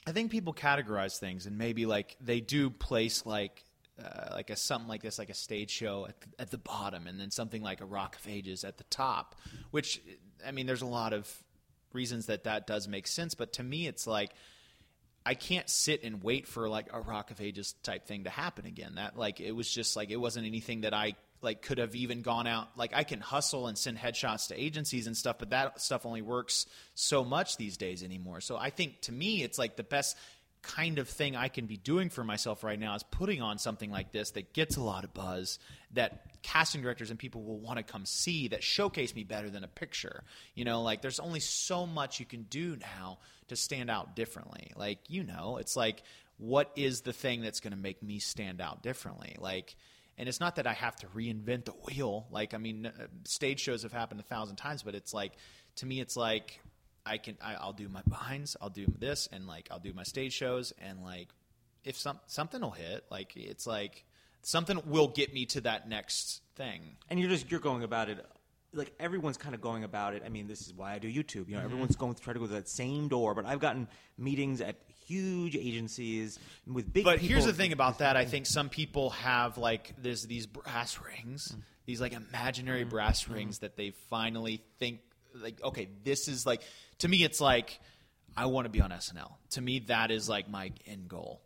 I 0.05 0.11
think 0.11 0.31
people 0.31 0.53
categorize 0.53 1.17
things, 1.17 1.45
and 1.45 1.57
maybe 1.57 1.85
like 1.85 2.15
they 2.19 2.41
do 2.41 2.69
place 2.69 3.25
like 3.25 3.63
uh, 4.01 4.29
like 4.31 4.49
a 4.49 4.55
something 4.55 4.87
like 4.87 5.01
this, 5.01 5.19
like 5.19 5.29
a 5.29 5.35
stage 5.35 5.69
show 5.69 6.07
at 6.07 6.19
the, 6.21 6.27
at 6.39 6.51
the 6.51 6.57
bottom, 6.57 7.07
and 7.07 7.19
then 7.19 7.31
something 7.31 7.61
like 7.61 7.81
a 7.81 7.85
Rock 7.85 8.17
of 8.17 8.27
Ages 8.27 8.63
at 8.63 8.77
the 8.77 8.83
top. 8.85 9.35
Which 9.71 10.01
I 10.45 10.51
mean, 10.51 10.65
there's 10.65 10.81
a 10.81 10.87
lot 10.87 11.13
of 11.13 11.31
reasons 11.93 12.25
that 12.25 12.45
that 12.45 12.65
does 12.65 12.87
make 12.87 13.07
sense, 13.07 13.35
but 13.35 13.53
to 13.53 13.63
me, 13.63 13.87
it's 13.87 14.07
like 14.07 14.31
I 15.25 15.35
can't 15.35 15.69
sit 15.69 16.03
and 16.03 16.23
wait 16.23 16.47
for 16.47 16.67
like 16.67 16.87
a 16.91 16.99
Rock 16.99 17.31
of 17.31 17.39
Ages 17.39 17.73
type 17.83 18.07
thing 18.07 18.25
to 18.25 18.29
happen 18.29 18.65
again. 18.65 18.95
That 18.95 19.17
like 19.17 19.39
it 19.39 19.51
was 19.51 19.69
just 19.69 19.95
like 19.95 20.09
it 20.09 20.17
wasn't 20.17 20.47
anything 20.47 20.81
that 20.81 20.93
I 20.93 21.15
like 21.41 21.61
could 21.61 21.77
have 21.77 21.93
even 21.93 22.21
gone 22.21 22.47
out 22.47 22.69
like 22.77 22.93
I 22.95 23.03
can 23.03 23.19
hustle 23.19 23.67
and 23.67 23.77
send 23.77 23.97
headshots 23.97 24.47
to 24.47 24.61
agencies 24.61 25.07
and 25.07 25.15
stuff, 25.15 25.37
but 25.39 25.51
that 25.51 25.81
stuff 25.81 26.05
only 26.05 26.21
works 26.21 26.65
so 26.95 27.23
much 27.23 27.57
these 27.57 27.77
days 27.77 28.01
anymore. 28.03 28.41
So 28.41 28.57
I 28.57 28.69
think 28.69 29.01
to 29.01 29.11
me 29.11 29.43
it's 29.43 29.59
like 29.59 29.75
the 29.75 29.83
best 29.83 30.17
kind 30.63 30.97
of 30.97 31.07
thing 31.07 31.35
I 31.35 31.49
can 31.49 31.65
be 31.65 31.77
doing 31.77 32.09
for 32.09 32.23
myself 32.23 32.63
right 32.63 32.79
now 32.79 32.95
is 32.95 33.03
putting 33.03 33.41
on 33.41 33.59
something 33.59 33.91
like 33.91 34.11
this 34.11 34.31
that 34.31 34.53
gets 34.53 34.77
a 34.77 34.81
lot 34.81 35.03
of 35.03 35.13
buzz 35.13 35.59
that 35.91 36.41
casting 36.41 36.81
directors 36.81 37.09
and 37.11 37.19
people 37.19 37.43
will 37.43 37.59
want 37.59 37.77
to 37.77 37.83
come 37.83 38.05
see 38.05 38.47
that 38.47 38.63
showcase 38.63 39.13
me 39.13 39.23
better 39.23 39.49
than 39.49 39.63
a 39.63 39.67
picture. 39.67 40.23
You 40.55 40.65
know, 40.65 40.81
like 40.81 41.01
there's 41.01 41.19
only 41.19 41.41
so 41.41 41.85
much 41.85 42.19
you 42.19 42.25
can 42.25 42.43
do 42.43 42.77
now 42.79 43.19
to 43.49 43.55
stand 43.55 43.91
out 43.91 44.15
differently. 44.15 44.71
Like, 44.75 44.99
you 45.07 45.23
know, 45.23 45.57
it's 45.57 45.75
like 45.75 46.01
what 46.37 46.71
is 46.75 47.01
the 47.01 47.13
thing 47.13 47.41
that's 47.41 47.59
going 47.59 47.73
to 47.73 47.79
make 47.79 48.01
me 48.01 48.19
stand 48.19 48.59
out 48.59 48.81
differently? 48.81 49.35
Like 49.39 49.75
and 50.17 50.29
it's 50.29 50.39
not 50.39 50.57
that 50.57 50.67
I 50.67 50.73
have 50.73 50.95
to 50.97 51.07
reinvent 51.07 51.65
the 51.65 51.71
wheel. 51.71 52.27
Like, 52.29 52.53
I 52.53 52.57
mean, 52.57 52.85
uh, 52.85 53.07
stage 53.23 53.59
shows 53.59 53.83
have 53.83 53.93
happened 53.93 54.19
a 54.19 54.23
thousand 54.23 54.57
times, 54.57 54.83
but 54.83 54.93
it's 54.93 55.13
like, 55.13 55.33
to 55.77 55.85
me, 55.85 55.99
it's 55.99 56.15
like 56.15 56.59
I 57.05 57.17
can, 57.17 57.37
I, 57.41 57.55
I'll 57.55 57.73
do 57.73 57.89
my 57.89 58.01
behinds, 58.07 58.55
I'll 58.61 58.69
do 58.69 58.85
this, 58.99 59.27
and 59.31 59.47
like 59.47 59.67
I'll 59.71 59.79
do 59.79 59.93
my 59.93 60.03
stage 60.03 60.33
shows, 60.33 60.73
and 60.81 61.03
like 61.03 61.29
if 61.83 61.97
some 61.97 62.19
something 62.27 62.61
will 62.61 62.71
hit, 62.71 63.05
like 63.11 63.35
it's 63.35 63.67
like 63.67 64.05
something 64.41 64.79
will 64.85 65.07
get 65.07 65.33
me 65.33 65.45
to 65.47 65.61
that 65.61 65.87
next 65.87 66.41
thing. 66.55 66.81
and 67.09 67.19
you're 67.19 67.29
just 67.29 67.49
you're 67.51 67.59
going 67.59 67.83
about 67.83 68.09
it 68.09 68.25
like 68.73 68.93
everyone's 68.99 69.37
kind 69.37 69.55
of 69.55 69.61
going 69.61 69.83
about 69.83 70.13
it. 70.13 70.23
I 70.25 70.29
mean, 70.29 70.47
this 70.47 70.61
is 70.61 70.73
why 70.73 70.93
I 70.93 70.99
do 70.99 71.07
YouTube. 71.07 71.47
You 71.47 71.53
know, 71.53 71.57
mm-hmm. 71.57 71.65
everyone's 71.65 71.95
going 71.95 72.15
to 72.15 72.21
try 72.21 72.33
to 72.33 72.39
go 72.39 72.47
to 72.47 72.53
that 72.53 72.67
same 72.67 73.07
door. 73.07 73.35
But 73.35 73.45
I've 73.45 73.59
gotten 73.59 73.87
meetings 74.17 74.61
at 74.61 74.75
huge 75.05 75.55
agencies 75.55 76.39
with 76.67 76.91
big. 76.91 77.03
But 77.03 77.19
here's 77.19 77.45
the 77.45 77.53
thing 77.53 77.71
about 77.71 77.99
that. 77.99 78.17
I 78.17 78.25
think 78.25 78.45
some 78.45 78.69
people 78.69 79.11
have 79.11 79.57
like 79.57 79.93
there's 80.01 80.23
these 80.23 80.47
brass 80.47 80.99
rings, 80.99 81.53
mm. 81.55 81.61
these 81.85 82.01
like 82.01 82.13
imaginary 82.13 82.81
mm-hmm. 82.81 82.89
brass 82.89 83.23
mm-hmm. 83.23 83.33
rings 83.33 83.59
that 83.59 83.77
they 83.77 83.91
finally 84.09 84.63
think 84.79 84.99
like 85.33 85.61
okay, 85.63 85.89
this 86.03 86.27
is 86.27 86.45
like 86.45 86.61
to 86.99 87.07
me 87.07 87.23
it's 87.23 87.41
like 87.41 87.79
I 88.35 88.47
want 88.47 88.65
to 88.65 88.69
be 88.69 88.81
on 88.81 88.91
SNL. 88.91 89.31
To 89.51 89.61
me 89.61 89.79
that 89.87 90.11
is 90.11 90.27
like 90.27 90.49
my 90.49 90.71
end 90.87 91.07
goal. 91.07 91.41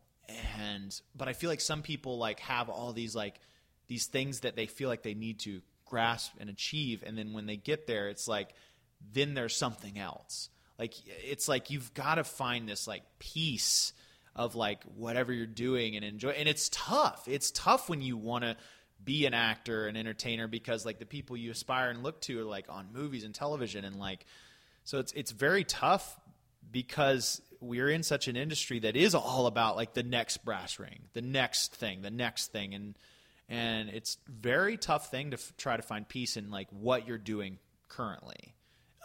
And 0.59 0.99
but 1.15 1.27
I 1.27 1.33
feel 1.33 1.49
like 1.49 1.61
some 1.61 1.81
people 1.81 2.17
like 2.17 2.39
have 2.41 2.69
all 2.69 2.93
these 2.93 3.15
like 3.15 3.39
these 3.87 4.07
things 4.07 4.41
that 4.41 4.55
they 4.55 4.65
feel 4.65 4.89
like 4.89 5.03
they 5.03 5.13
need 5.13 5.39
to 5.41 5.61
grasp 5.85 6.33
and 6.39 6.49
achieve 6.49 7.01
and 7.05 7.17
then 7.17 7.31
when 7.31 7.45
they 7.45 7.55
get 7.55 7.87
there 7.87 8.09
it's 8.09 8.27
like 8.27 8.49
then 9.13 9.33
there's 9.33 9.55
something 9.55 9.97
else. 9.97 10.49
Like 10.77 10.93
it's 11.07 11.47
like 11.47 11.69
you've 11.69 11.93
got 11.93 12.15
to 12.15 12.23
find 12.23 12.67
this 12.67 12.87
like 12.87 13.03
peace 13.19 13.93
of 14.35 14.55
like 14.55 14.83
whatever 14.83 15.33
you're 15.33 15.47
doing 15.47 15.95
and 15.95 16.05
enjoy 16.05 16.29
and 16.29 16.47
it's 16.47 16.69
tough. 16.71 17.27
It's 17.27 17.51
tough 17.51 17.89
when 17.89 18.01
you 18.01 18.17
want 18.17 18.43
to 18.43 18.57
be 19.03 19.25
an 19.25 19.33
actor, 19.33 19.87
an 19.87 19.95
entertainer 19.95 20.47
because 20.47 20.85
like 20.85 20.99
the 20.99 21.05
people 21.05 21.37
you 21.37 21.51
aspire 21.51 21.89
and 21.89 22.03
look 22.03 22.21
to 22.21 22.39
are 22.39 22.45
like 22.45 22.65
on 22.69 22.87
movies 22.93 23.23
and 23.23 23.33
television 23.33 23.85
and 23.85 23.97
like 23.97 24.25
so 24.83 24.99
it's 24.99 25.11
it's 25.13 25.31
very 25.31 25.63
tough 25.63 26.19
because 26.71 27.41
we're 27.59 27.89
in 27.89 28.03
such 28.03 28.27
an 28.27 28.35
industry 28.35 28.79
that 28.79 28.95
is 28.95 29.15
all 29.15 29.47
about 29.47 29.75
like 29.75 29.93
the 29.93 30.03
next 30.03 30.43
brass 30.45 30.79
ring, 30.79 30.99
the 31.13 31.21
next 31.21 31.75
thing, 31.75 32.01
the 32.01 32.11
next 32.11 32.51
thing 32.51 32.73
and 32.73 32.95
and 33.49 33.89
it's 33.89 34.17
very 34.27 34.77
tough 34.77 35.09
thing 35.09 35.31
to 35.31 35.37
f- 35.37 35.53
try 35.57 35.77
to 35.77 35.83
find 35.83 36.07
peace 36.07 36.35
in 36.35 36.51
like 36.51 36.67
what 36.71 37.07
you're 37.07 37.17
doing 37.17 37.59
currently. 37.87 38.55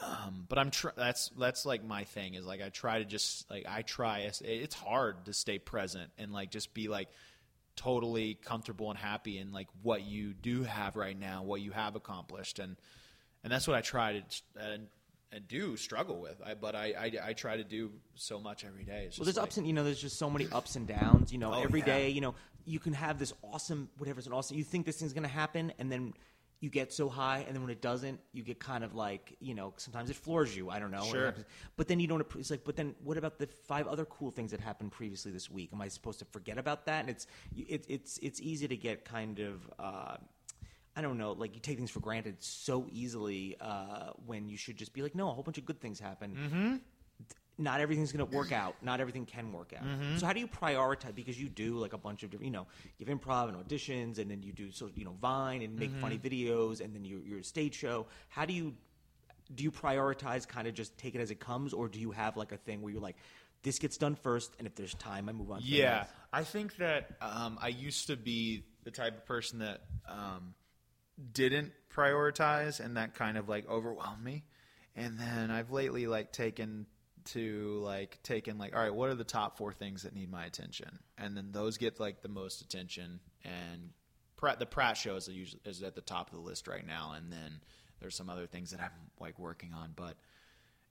Um, 0.03 0.47
but 0.49 0.59
I'm 0.59 0.71
tr- 0.71 0.89
that's 0.97 1.31
that's 1.39 1.65
like 1.65 1.85
my 1.85 2.05
thing 2.05 2.35
is 2.35 2.45
like 2.45 2.61
I 2.61 2.71
try 2.71 2.99
to 2.99 3.05
just 3.05 3.49
like 3.49 3.67
I 3.69 3.83
try 3.83 4.31
it's 4.41 4.75
hard 4.75 5.27
to 5.27 5.33
stay 5.33 5.59
present 5.59 6.11
and 6.19 6.33
like 6.33 6.51
just 6.51 6.75
be 6.75 6.89
like 6.89 7.09
totally 7.77 8.35
comfortable 8.35 8.91
and 8.91 8.99
happy 8.99 9.39
in 9.39 9.53
like 9.53 9.69
what 9.83 10.03
you 10.03 10.33
do 10.35 10.63
have 10.65 10.97
right 10.97 11.19
now, 11.19 11.43
what 11.43 11.61
you 11.61 11.71
have 11.73 11.97
accomplished, 11.97 12.59
and 12.59 12.77
and 13.45 13.53
that's 13.53 13.67
what 13.67 13.77
I 13.77 13.81
try 13.81 14.13
to 14.21 14.23
and, 14.61 14.87
and 15.33 15.49
do 15.49 15.77
struggle 15.77 16.21
with. 16.21 16.41
I, 16.45 16.55
but 16.55 16.75
I, 16.75 16.95
I, 16.99 17.29
I 17.29 17.33
try 17.33 17.57
to 17.57 17.65
do 17.65 17.91
so 18.15 18.39
much 18.39 18.65
every 18.65 18.85
day. 18.85 19.09
well, 19.19 19.25
there's 19.25 19.37
like, 19.37 19.45
ups 19.45 19.57
and 19.57 19.67
you 19.67 19.73
know 19.73 19.85
there's 19.85 20.01
just 20.01 20.19
so 20.19 20.31
many 20.31 20.47
ups 20.53 20.77
and 20.77 20.87
downs. 20.87 21.33
You 21.33 21.39
know, 21.39 21.55
oh, 21.55 21.63
every 21.63 21.81
yeah. 21.81 21.87
day, 21.87 22.09
you 22.11 22.21
know 22.21 22.35
you 22.65 22.79
can 22.79 22.93
have 22.93 23.19
this 23.19 23.33
awesome 23.43 23.89
whatever's 23.99 24.27
an 24.27 24.33
awesome. 24.33 24.57
You 24.57 24.65
think 24.65 24.87
this 24.87 24.99
thing's 24.99 25.13
gonna 25.13 25.29
happen, 25.29 25.73
and 25.79 25.91
then 25.91 26.15
you 26.63 26.71
get 26.71 26.93
so 26.93 27.09
high, 27.09 27.45
and 27.47 27.57
then 27.57 27.61
when 27.61 27.73
it 27.73 27.83
doesn't, 27.83 28.21
you 28.33 28.45
get 28.45 28.61
kind 28.61 28.85
of 28.85 28.95
like 28.95 29.37
you 29.41 29.53
know 29.53 29.75
sometimes 29.79 30.11
it 30.11 30.17
floors 30.17 30.57
you. 30.57 30.71
I 30.71 30.79
don't 30.79 30.93
know. 30.93 31.03
Sure. 31.03 31.35
But 31.77 31.89
then 31.89 31.99
you 31.99 32.07
don't. 32.07 32.25
It's 32.39 32.53
like, 32.53 32.63
but 32.65 32.77
then 32.77 32.95
what 33.03 33.19
about 33.19 33.41
the 33.41 33.49
five 33.49 33.89
other 33.89 34.05
cool 34.05 34.31
things 34.31 34.53
that 34.53 34.61
happened 34.61 34.93
previously 34.93 35.33
this 35.33 35.51
week? 35.51 35.71
Am 35.73 35.83
I 35.83 35.89
supposed 35.89 36.21
to 36.21 36.25
forget 36.25 36.59
about 36.59 36.87
that? 36.87 37.01
And 37.01 37.11
it's 37.11 37.27
it, 37.57 37.85
it's 37.89 38.19
it's 38.23 38.41
easy 38.41 38.69
to 38.69 38.77
get 38.77 39.05
kind 39.05 39.41
of. 39.41 39.69
Uh, 39.77 40.17
I 40.95 41.01
don't 41.01 41.17
know, 41.17 41.33
like 41.33 41.55
you 41.55 41.61
take 41.61 41.79
things 41.79 41.91
for 41.91 42.01
granted 42.01 42.37
so 42.41 42.87
easily 42.93 43.57
uh, 43.63 44.11
when 44.27 44.51
you 44.51 44.59
should 44.59 44.77
just 44.77 44.93
be 44.93 45.01
like, 45.01 45.15
no, 45.15 45.31
a 45.31 45.33
whole 45.33 45.43
bunch 45.43 45.57
of 45.57 45.65
good 45.65 45.81
things 45.81 45.99
happen. 45.99 46.37
Mm-hmm. 46.37 46.77
Not 47.59 47.81
everything's 47.81 48.13
going 48.13 48.27
to 48.29 48.37
work 48.37 48.51
out. 48.51 48.77
Not 48.83 49.01
everything 49.01 49.27
can 49.27 49.53
work 49.53 49.73
out. 49.79 49.85
Mm-hmm. 49.85 50.17
So 50.17 50.27
how 50.27 50.33
do 50.33 50.41
you 50.41 50.49
prioritize? 50.49 51.15
Because 51.15 51.41
you 51.41 51.49
do 51.49 51.77
like 51.79 51.93
a 51.93 51.99
bunch 51.99 52.23
of 52.23 52.31
different, 52.31 52.47
you 52.47 52.53
know, 52.53 52.67
you 52.99 53.07
have 53.07 53.19
improv 53.19 53.49
and 53.49 53.57
auditions, 53.57 54.19
and 54.19 54.31
then 54.31 54.43
you 54.43 54.53
do 54.53 54.71
so, 54.73 54.91
you 54.95 55.05
know, 55.05 55.15
Vine 55.21 55.63
and 55.63 55.79
make 55.79 55.91
Mm-hmm. 55.91 56.01
funny 56.01 56.19
videos, 56.19 56.81
and 56.81 56.95
then 56.95 57.05
your 57.05 57.21
your 57.21 57.43
stage 57.43 57.75
show. 57.75 58.07
How 58.31 58.47
do 58.47 58.55
you 58.55 58.75
do 59.55 59.65
you 59.65 59.71
prioritize? 59.71 60.49
Kind 60.49 60.67
of 60.67 60.75
just 60.75 60.97
take 60.97 61.15
it 61.15 61.21
as 61.21 61.31
it 61.31 61.41
comes, 61.41 61.73
or 61.75 61.89
do 61.89 62.01
you 62.01 62.11
have 62.13 62.37
like 62.37 62.53
a 62.53 62.57
thing 62.57 62.81
where 62.81 62.91
you're 62.93 63.03
like, 63.03 63.17
this 63.63 63.79
gets 63.79 63.99
done 63.99 64.15
first, 64.17 64.51
and 64.59 64.67
if 64.67 64.75
there's 64.75 64.95
time, 64.95 65.29
I 65.29 65.33
move 65.33 65.51
on. 65.51 65.61
To 65.61 65.67
Yeah? 65.67 66.07
I 66.33 66.45
think 66.45 66.77
that 66.79 67.11
um, 67.21 67.59
I 67.61 67.69
used 67.69 68.07
to 68.07 68.17
be 68.17 68.65
the 68.85 68.91
type 68.91 69.15
of 69.19 69.27
person 69.27 69.59
that 69.59 69.83
um, 70.09 70.55
didn't 71.33 71.73
prioritize, 71.95 72.81
and 72.81 72.97
that 72.97 73.15
kind 73.15 73.37
of 73.37 73.49
like 73.49 73.69
overwhelmed 73.69 74.25
me. 74.25 74.45
And 74.97 75.19
then 75.19 75.51
I've 75.51 75.71
lately 75.71 76.07
like 76.07 76.33
taken 76.33 76.87
to 77.27 77.81
like 77.85 78.19
taken 78.23 78.59
like, 78.59 78.75
all 78.75 78.83
right, 78.83 78.95
what 78.95 79.09
are 79.11 79.15
the 79.15 79.25
top 79.25 79.57
four 79.59 79.73
things 79.73 80.03
that 80.03 80.15
need 80.15 80.31
my 80.31 80.45
attention? 80.45 80.99
And 81.19 81.37
then 81.37 81.49
those 81.53 81.77
get 81.79 82.01
like 82.01 82.23
the 82.23 82.29
most 82.29 82.61
attention. 82.63 83.21
And 83.45 83.91
Pratt, 84.37 84.59
the 84.59 84.67
Pratt 84.67 84.97
show 84.97 85.17
is 85.17 85.29
usually 85.29 85.61
is 85.65 85.83
at 85.83 85.95
the 85.95 86.01
top 86.01 86.29
of 86.31 86.35
the 86.35 86.41
list 86.43 86.67
right 86.69 86.87
now. 86.87 87.13
And 87.17 87.33
then 87.33 87.61
there's 88.01 88.15
some 88.17 88.29
other 88.31 88.47
things 88.47 88.71
that 88.73 88.81
I'm 88.81 88.91
like 89.21 89.39
working 89.39 89.73
on, 89.73 89.93
but 89.95 90.17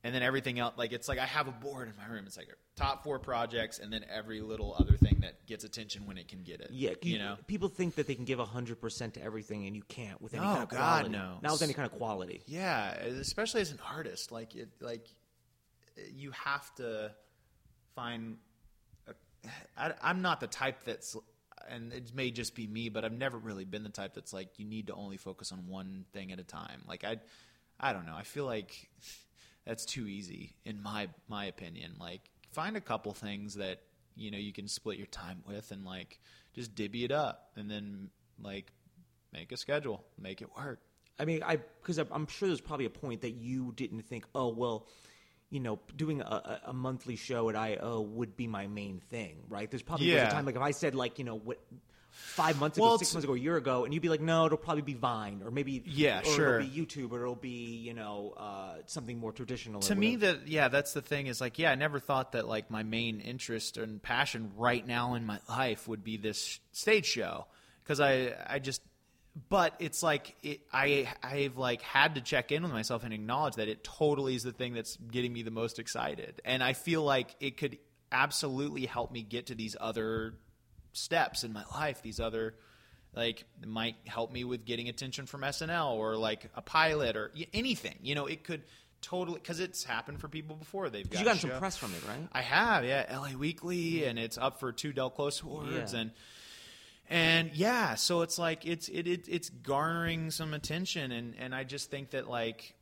and 0.03 0.15
then 0.15 0.23
everything 0.23 0.57
else 0.57 0.73
like 0.77 0.93
it's 0.93 1.07
like 1.07 1.19
i 1.19 1.27
have 1.27 1.47
a 1.47 1.51
board 1.51 1.87
in 1.87 1.93
my 1.95 2.11
room 2.11 2.23
it's 2.25 2.35
like 2.35 2.47
top 2.75 3.03
four 3.03 3.19
projects 3.19 3.77
and 3.77 3.93
then 3.93 4.03
every 4.11 4.41
little 4.41 4.75
other 4.79 4.97
thing 4.97 5.19
that 5.21 5.45
gets 5.45 5.63
attention 5.63 6.07
when 6.07 6.17
it 6.17 6.27
can 6.27 6.41
get 6.41 6.59
it 6.59 6.69
Yeah, 6.71 6.93
you, 7.03 7.19
know 7.19 7.37
people 7.45 7.69
think 7.69 7.93
that 7.95 8.07
they 8.07 8.15
can 8.15 8.25
give 8.25 8.39
hundred 8.39 8.81
percent 8.81 9.13
to 9.13 9.21
everything, 9.23 9.67
and 9.67 9.75
you 9.75 9.83
can't 9.87 10.19
with 10.19 10.33
any 10.33 10.41
No, 10.43 10.49
kind 10.53 10.63
of 10.63 10.69
God, 10.69 10.77
quality. 10.79 11.09
no. 11.09 11.37
Not 11.43 11.51
with 11.51 11.61
any 11.61 11.73
kind 11.73 11.85
of 11.85 11.95
quality. 11.99 12.41
yeah 12.47 12.93
especially 12.93 13.61
as 13.61 13.69
an 13.71 13.79
artist 13.93 14.31
like 14.31 14.55
it 14.55 14.69
like 14.81 15.05
you 16.13 16.31
have 16.31 16.73
to 16.75 17.11
find 17.95 18.37
i'm 20.01 20.21
not 20.21 20.39
the 20.39 20.47
type 20.47 20.83
that's 20.85 21.15
and 21.69 21.93
it 21.93 22.13
may 22.13 22.31
just 22.31 22.55
be 22.55 22.67
me 22.67 22.89
but 22.89 23.03
i've 23.03 23.11
never 23.11 23.37
really 23.37 23.65
been 23.65 23.83
the 23.83 23.89
type 23.89 24.13
that's 24.13 24.33
like 24.33 24.47
you 24.57 24.65
need 24.65 24.87
to 24.87 24.93
only 24.93 25.17
focus 25.17 25.51
on 25.51 25.67
one 25.67 26.05
thing 26.13 26.31
at 26.31 26.39
a 26.39 26.43
time. 26.43 26.81
Like 26.87 27.03
i 27.03 27.17
i 27.79 27.93
don't 27.93 28.05
know. 28.05 28.15
I 28.15 28.23
feel 28.23 28.45
like 28.45 28.89
that's 29.65 29.85
too 29.85 30.07
easy 30.07 30.55
in 30.65 30.81
my 30.81 31.09
my 31.27 31.45
opinion. 31.45 31.93
Like 31.99 32.21
find 32.51 32.77
a 32.77 32.81
couple 32.81 33.13
things 33.13 33.55
that 33.55 33.81
you 34.15 34.31
know 34.31 34.37
you 34.37 34.53
can 34.53 34.67
split 34.67 34.97
your 34.97 35.07
time 35.07 35.43
with 35.47 35.71
and 35.71 35.85
like 35.85 36.19
just 36.53 36.75
divvy 36.75 37.05
it 37.05 37.11
up 37.11 37.51
and 37.55 37.69
then 37.69 38.09
like 38.39 38.71
make 39.33 39.51
a 39.51 39.57
schedule 39.57 40.03
make 40.19 40.41
it 40.41 40.49
work. 40.55 40.79
I 41.19 41.25
mean, 41.25 41.43
I 41.43 41.57
because 41.57 41.97
I'm 41.97 42.27
sure 42.27 42.47
there's 42.47 42.61
probably 42.61 42.85
a 42.85 42.91
point 42.91 43.21
that 43.21 43.31
you 43.31 43.73
didn't 43.75 44.01
think, 44.03 44.25
oh 44.33 44.49
well, 44.49 44.87
you 45.51 45.59
know, 45.59 45.77
doing 45.95 46.21
a, 46.21 46.61
a- 46.65 46.73
monthly 46.73 47.15
show 47.17 47.49
at 47.49 47.55
IO 47.55 48.01
would 48.01 48.35
be 48.35 48.47
my 48.47 48.65
main 48.67 48.99
thing, 49.09 49.43
right? 49.49 49.69
There's 49.69 49.83
probably 49.83 50.09
Yeah. 50.11 50.29
a 50.29 50.31
time 50.31 50.45
like 50.45 50.55
if 50.55 50.61
I 50.61 50.71
said 50.71 50.95
like 50.95 51.19
you 51.19 51.25
know 51.25 51.35
what. 51.37 51.59
Five 52.13 52.57
months 52.59 52.77
Well, 52.77 52.89
ago, 52.89 52.97
six 52.97 53.13
months 53.13 53.23
ago, 53.23 53.33
a 53.35 53.39
year 53.39 53.55
ago, 53.55 53.83
and 53.85 53.93
you'd 53.93 54.03
be 54.03 54.09
like, 54.09 54.19
"No, 54.21 54.45
it'll 54.45 54.57
probably 54.57 54.81
be 54.81 54.93
Vine, 54.93 55.41
or 55.45 55.49
maybe 55.51 55.81
Yeah, 55.85 56.19
or 56.19 56.25
sure. 56.25 56.59
it'll 56.59 56.67
be 56.67 56.69
YouTube, 56.85 57.11
or 57.11 57.21
it'll 57.21 57.35
be 57.35 57.77
you 57.77 57.93
know 57.93 58.33
uh, 58.37 58.75
something 58.85 59.17
more 59.17 59.31
traditional." 59.31 59.81
to 59.81 59.95
me 59.95 60.17
that 60.17 60.47
yeah 60.47 60.67
that's 60.67 60.91
the 60.93 61.01
thing 61.01 61.27
is 61.27 61.39
like 61.41 61.57
yeah 61.57 61.71
i 61.71 61.75
never 61.75 61.99
thought 61.99 62.33
that 62.33 62.47
like 62.47 62.69
my 62.69 62.83
main 62.83 63.21
interest 63.21 63.77
and 63.77 64.01
passion 64.03 64.51
right 64.57 64.85
now 64.85 65.13
in 65.15 65.25
my 65.25 65.39
life 65.49 65.87
would 65.87 66.03
be 66.03 66.17
this 66.17 66.59
stage 66.73 67.05
show 67.05 67.47
because 67.83 67.99
i 68.01 68.33
i 68.47 68.59
just 68.59 68.81
but 69.49 69.73
it's 69.79 70.03
like 70.03 70.35
it, 70.43 70.59
i 70.73 71.07
i've 71.23 71.57
like 71.57 71.81
had 71.81 72.15
to 72.15 72.21
check 72.21 72.51
in 72.51 72.63
with 72.63 72.71
myself 72.71 73.03
and 73.03 73.13
acknowledge 73.13 73.55
that 73.55 73.67
it 73.69 73.83
totally 73.83 74.35
is 74.35 74.43
the 74.43 74.51
thing 74.51 74.73
that's 74.73 74.97
getting 74.97 75.31
me 75.31 75.41
the 75.41 75.51
most 75.51 75.79
excited 75.79 76.41
and 76.43 76.61
i 76.63 76.73
feel 76.73 77.01
like 77.03 77.35
it 77.39 77.55
could 77.57 77.77
absolutely 78.11 78.85
help 78.85 79.11
me 79.11 79.21
get 79.23 79.47
to 79.47 79.55
these 79.55 79.75
other 79.79 80.33
steps 80.91 81.43
in 81.45 81.53
my 81.53 81.63
life 81.73 82.01
these 82.01 82.19
other 82.19 82.55
like 83.13 83.43
might 83.65 83.95
help 84.05 84.31
me 84.31 84.43
with 84.43 84.63
getting 84.65 84.87
attention 84.87 85.25
from 85.25 85.41
SNL 85.41 85.91
or 85.95 86.15
like 86.15 86.49
a 86.55 86.61
pilot 86.61 87.17
or 87.17 87.29
anything. 87.53 87.97
You 88.01 88.15
know, 88.15 88.25
it 88.25 88.45
could 88.45 88.61
totally 89.01 89.37
because 89.37 89.59
it's 89.59 89.83
happened 89.83 90.21
for 90.21 90.29
people 90.29 90.55
before. 90.55 90.89
They've 90.89 91.09
got 91.09 91.19
you 91.19 91.25
got 91.25 91.35
some 91.35 91.49
press 91.49 91.75
from 91.75 91.91
it, 91.93 92.07
right? 92.07 92.25
I 92.31 92.41
have, 92.41 92.85
yeah, 92.85 93.13
LA 93.13 93.37
Weekly, 93.37 94.05
and 94.05 94.17
it's 94.17 94.37
up 94.37 94.61
for 94.61 94.71
two 94.71 94.93
Del 94.93 95.09
Close 95.09 95.41
awards, 95.41 95.93
Yeah. 95.93 95.99
and 95.99 96.11
and 97.11 97.51
yeah, 97.53 97.95
so 97.95 98.21
it's 98.21 98.39
like 98.39 98.65
it's 98.65 98.87
it, 98.87 99.05
it 99.05 99.27
it's 99.27 99.49
garnering 99.49 100.31
some 100.31 100.53
attention, 100.53 101.11
and 101.11 101.35
and 101.37 101.53
I 101.53 101.65
just 101.65 101.91
think 101.91 102.11
that 102.11 102.29
like 102.29 102.73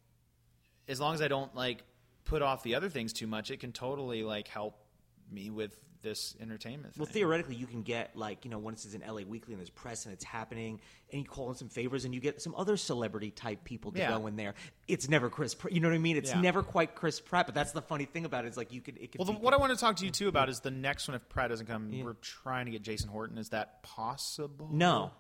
as 0.88 1.00
long 1.00 1.16
as 1.16 1.22
I 1.22 1.28
don't 1.28 1.54
like 1.56 1.84
put 2.26 2.44
off 2.44 2.62
the 2.62 2.76
other 2.76 2.90
things 2.90 3.12
too 3.12 3.26
much, 3.26 3.50
it 3.50 3.60
can 3.60 3.72
totally 3.72 4.22
like 4.22 4.48
help 4.48 4.86
me 5.32 5.50
with 5.50 5.78
this 6.02 6.34
entertainment. 6.40 6.94
Well, 6.98 7.08
theoretically, 7.08 7.56
you 7.56 7.68
can 7.68 7.82
get 7.82 8.16
like 8.16 8.46
you 8.46 8.52
know 8.52 8.58
once 8.58 8.86
it's 8.86 8.94
in 8.94 9.02
LA 9.02 9.24
Weekly 9.28 9.54
and 9.54 9.60
there's 9.60 9.70
press 9.70 10.06
and 10.06 10.14
it's 10.14 10.24
happening, 10.24 10.80
and 11.12 11.22
you 11.22 11.28
call 11.28 11.50
in 11.50 11.56
some 11.56 11.68
favors 11.68 12.06
and 12.06 12.14
you 12.14 12.22
get 12.22 12.42
some 12.42 12.56
other 12.56 12.78
celebrity 12.78 13.32
type 13.32 13.66
people 13.66 13.92
to 13.92 14.00
Yeah. 14.00 14.18
go 14.18 14.28
in 14.28 14.38
there. 14.38 14.54
It's 14.88 15.10
never 15.10 15.30
Chris. 15.30 15.54
Pratt, 15.56 15.74
you 15.74 15.82
know 15.82 15.90
what 15.90 15.96
I 15.96 16.00
mean? 16.00 16.16
It's 16.16 16.30
Yeah. 16.30 16.40
never 16.40 16.64
quite 16.64 16.96
Chris 16.96 17.20
Pratt, 17.20 17.48
but 17.48 17.54
that's 17.56 17.74
the 17.74 17.82
funny 17.82 18.06
thing 18.06 18.24
about 18.24 18.46
it. 18.46 18.48
Is 18.48 18.56
like 18.58 18.72
you 18.72 18.80
could. 18.80 18.98
It 18.98 19.12
could 19.12 19.20
Well, 19.20 19.26
the, 19.26 19.34
what 19.34 19.54
I 19.54 19.58
want 19.58 19.74
to 19.74 19.78
talk 19.78 19.98
to 19.98 20.06
you 20.06 20.12
too 20.12 20.30
about 20.30 20.48
is 20.48 20.62
the 20.62 20.72
next 20.72 21.10
one. 21.10 21.16
If 21.16 21.28
Pratt 21.28 21.50
doesn't 21.50 21.66
come, 21.68 21.92
we're 22.02 22.14
trying 22.14 22.66
to 22.68 22.72
get 22.72 22.82
Jason 22.82 23.10
Horton. 23.10 23.38
Is 23.38 23.50
that 23.50 23.84
possible? 23.84 24.70
no, 24.72 25.12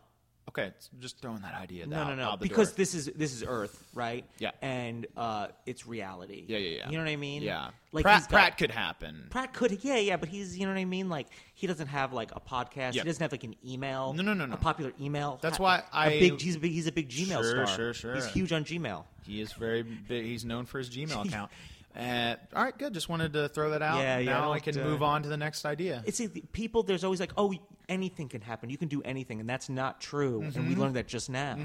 Okay, 0.50 0.72
just 1.00 1.20
throwing 1.22 1.42
that 1.42 1.54
idea. 1.56 1.88
no, 1.88 1.98
out, 1.98 2.08
no, 2.10 2.16
no, 2.32 2.38
because 2.38 2.70
door. 2.72 2.78
this 2.78 2.94
is 2.94 3.06
this 3.16 3.34
is 3.34 3.44
Earth, 3.48 3.88
right? 3.94 4.26
Yeah. 4.40 4.52
and 4.62 5.08
uh, 5.16 5.48
it's 5.66 5.88
reality. 5.88 6.44
yeah, 6.48 6.58
yeah, 6.58 6.78
yeah. 6.80 6.90
You 6.90 6.98
know 6.98 7.04
what 7.06 7.10
I 7.12 7.16
mean? 7.16 7.42
Yeah, 7.44 7.70
like 7.92 8.04
Pratt, 8.04 8.22
got- 8.24 8.30
Pratt 8.30 8.58
could 8.58 8.72
happen. 8.72 9.28
Pratt 9.30 9.54
could, 9.54 9.84
yeah, 9.84 9.98
yeah, 9.98 10.18
but 10.18 10.28
he's, 10.28 10.58
you 10.58 10.66
know 10.66 10.74
what 10.74 10.80
I 10.80 10.86
mean. 10.86 11.08
Like 11.08 11.28
he 11.54 11.68
doesn't 11.68 11.88
have 11.88 12.12
like 12.14 12.32
a 12.36 12.40
podcast. 12.40 12.94
Yeah. 12.96 13.04
He 13.04 13.10
doesn't 13.10 13.22
have 13.22 13.32
like 13.32 13.44
an 13.44 13.56
email. 13.66 14.12
No, 14.14 14.24
no, 14.24 14.34
no, 14.34 14.46
no. 14.46 14.54
A 14.56 14.58
popular 14.58 14.92
email. 15.00 15.40
That's 15.42 15.58
Ha- 15.58 15.64
why 15.64 15.78
a 15.80 15.84
I- 15.94 16.20
big. 16.20 16.42
He's 16.42 16.56
a 16.56 16.60
big. 16.60 16.72
He's 16.72 16.88
a 16.88 16.92
big 16.92 17.10
Gmail 17.10 17.28
Sure, 17.42 17.66
star. 17.66 17.68
sure, 17.68 17.94
sure. 17.94 18.16
He's 18.16 18.26
huge 18.28 18.52
on 18.52 18.66
Gmail. 18.66 19.04
He 19.26 19.42
is 19.42 19.54
very 19.54 19.84
big. 19.84 20.26
He's 20.26 20.44
known 20.44 20.66
for 20.66 20.80
his 20.80 20.90
Gmail 20.90 21.26
account. 21.28 21.52
Uh, 21.98 22.36
all 22.56 22.64
right, 22.64 22.78
good. 22.78 22.94
Just 22.94 23.10
wanted 23.10 23.34
to 23.34 23.50
throw 23.50 23.72
that 23.72 23.82
out. 23.82 24.00
Yeah, 24.00 24.20
yeah, 24.20 24.32
Now 24.32 24.54
I 24.54 24.60
can 24.60 24.80
uh, 24.80 24.84
move 24.84 25.02
on 25.04 25.24
to 25.24 25.30
the 25.30 25.38
next 25.38 25.66
idea. 25.66 26.04
It's 26.06 26.22
people. 26.54 26.84
There's 26.84 27.04
always 27.04 27.20
like, 27.20 27.34
oh, 27.36 27.54
anything 27.90 28.30
can 28.30 28.42
happen. 28.42 28.70
You 28.70 28.78
can 28.78 28.88
do 28.88 29.02
anything, 29.04 29.40
and 29.42 29.50
that's 29.50 29.68
not 29.68 30.00
true. 30.00 30.42
And 30.44 30.54
Mm-hmm. 30.54 30.70
we 30.70 30.76
learned 30.76 30.96
that 30.96 31.08
just 31.08 31.30
now. 31.30 31.58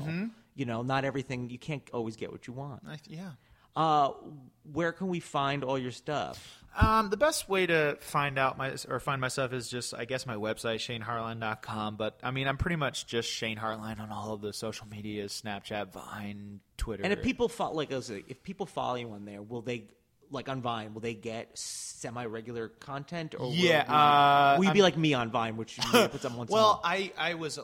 You 0.57 0.65
know, 0.67 0.83
not 0.83 1.05
everything. 1.05 1.51
You 1.51 1.59
can't 1.59 1.83
always 1.93 2.17
get 2.17 2.33
what 2.33 2.47
you 2.47 2.53
want. 2.53 2.83
I, 2.89 2.97
yeah. 3.09 3.31
Uh, 3.77 4.11
where 4.73 4.93
can 4.93 5.09
we 5.09 5.19
find 5.21 5.65
all 5.65 5.77
your 5.77 5.91
stuff? 5.91 6.63
Um, 6.81 7.11
the 7.11 7.17
best 7.17 7.49
way 7.49 7.67
to 7.67 7.97
find 8.01 8.39
out 8.39 8.57
my 8.57 8.75
or 8.89 9.01
find 9.01 9.21
my 9.21 9.27
stuff 9.29 9.53
is 9.53 9.69
just 9.69 9.95
I 9.95 10.05
guess 10.05 10.27
my 10.27 10.37
website 10.37 10.79
shanehartline.com. 10.79 11.97
But 11.97 12.19
I 12.23 12.31
mean 12.31 12.47
I'm 12.49 12.57
pretty 12.57 12.77
much 12.77 13.07
just 13.07 13.29
Shane 13.29 13.59
Hartline 13.59 14.01
on 14.01 14.11
all 14.11 14.33
of 14.33 14.41
the 14.41 14.53
social 14.53 14.87
medias: 14.89 15.41
Snapchat, 15.45 15.93
Vine, 15.93 16.61
Twitter. 16.77 17.03
And 17.03 17.13
if 17.13 17.23
people 17.23 17.49
follow, 17.49 17.75
like 17.75 17.93
I 17.93 17.97
was 17.97 18.11
if 18.11 18.43
people 18.43 18.67
follow 18.67 18.95
you 18.97 19.11
on 19.11 19.25
there, 19.25 19.43
will 19.43 19.63
they 19.63 19.85
like 20.31 20.49
on 20.49 20.63
Vine? 20.63 20.95
Will 20.95 21.01
they 21.01 21.15
get 21.15 21.57
semi 21.59 22.25
regular 22.25 22.69
content? 22.69 23.35
Or 23.39 23.53
Yeah, 23.53 23.87
will, 23.87 23.95
uh, 23.95 24.57
will 24.59 24.65
you 24.67 24.73
be 24.73 24.83
like 24.83 24.97
me 24.97 25.15
on 25.15 25.31
Vine, 25.31 25.57
which 25.57 25.79
puts 25.79 26.25
up 26.25 26.33
once 26.37 26.51
well. 26.51 26.81
I 26.85 27.13
I 27.19 27.35
was 27.35 27.59
uh, 27.59 27.63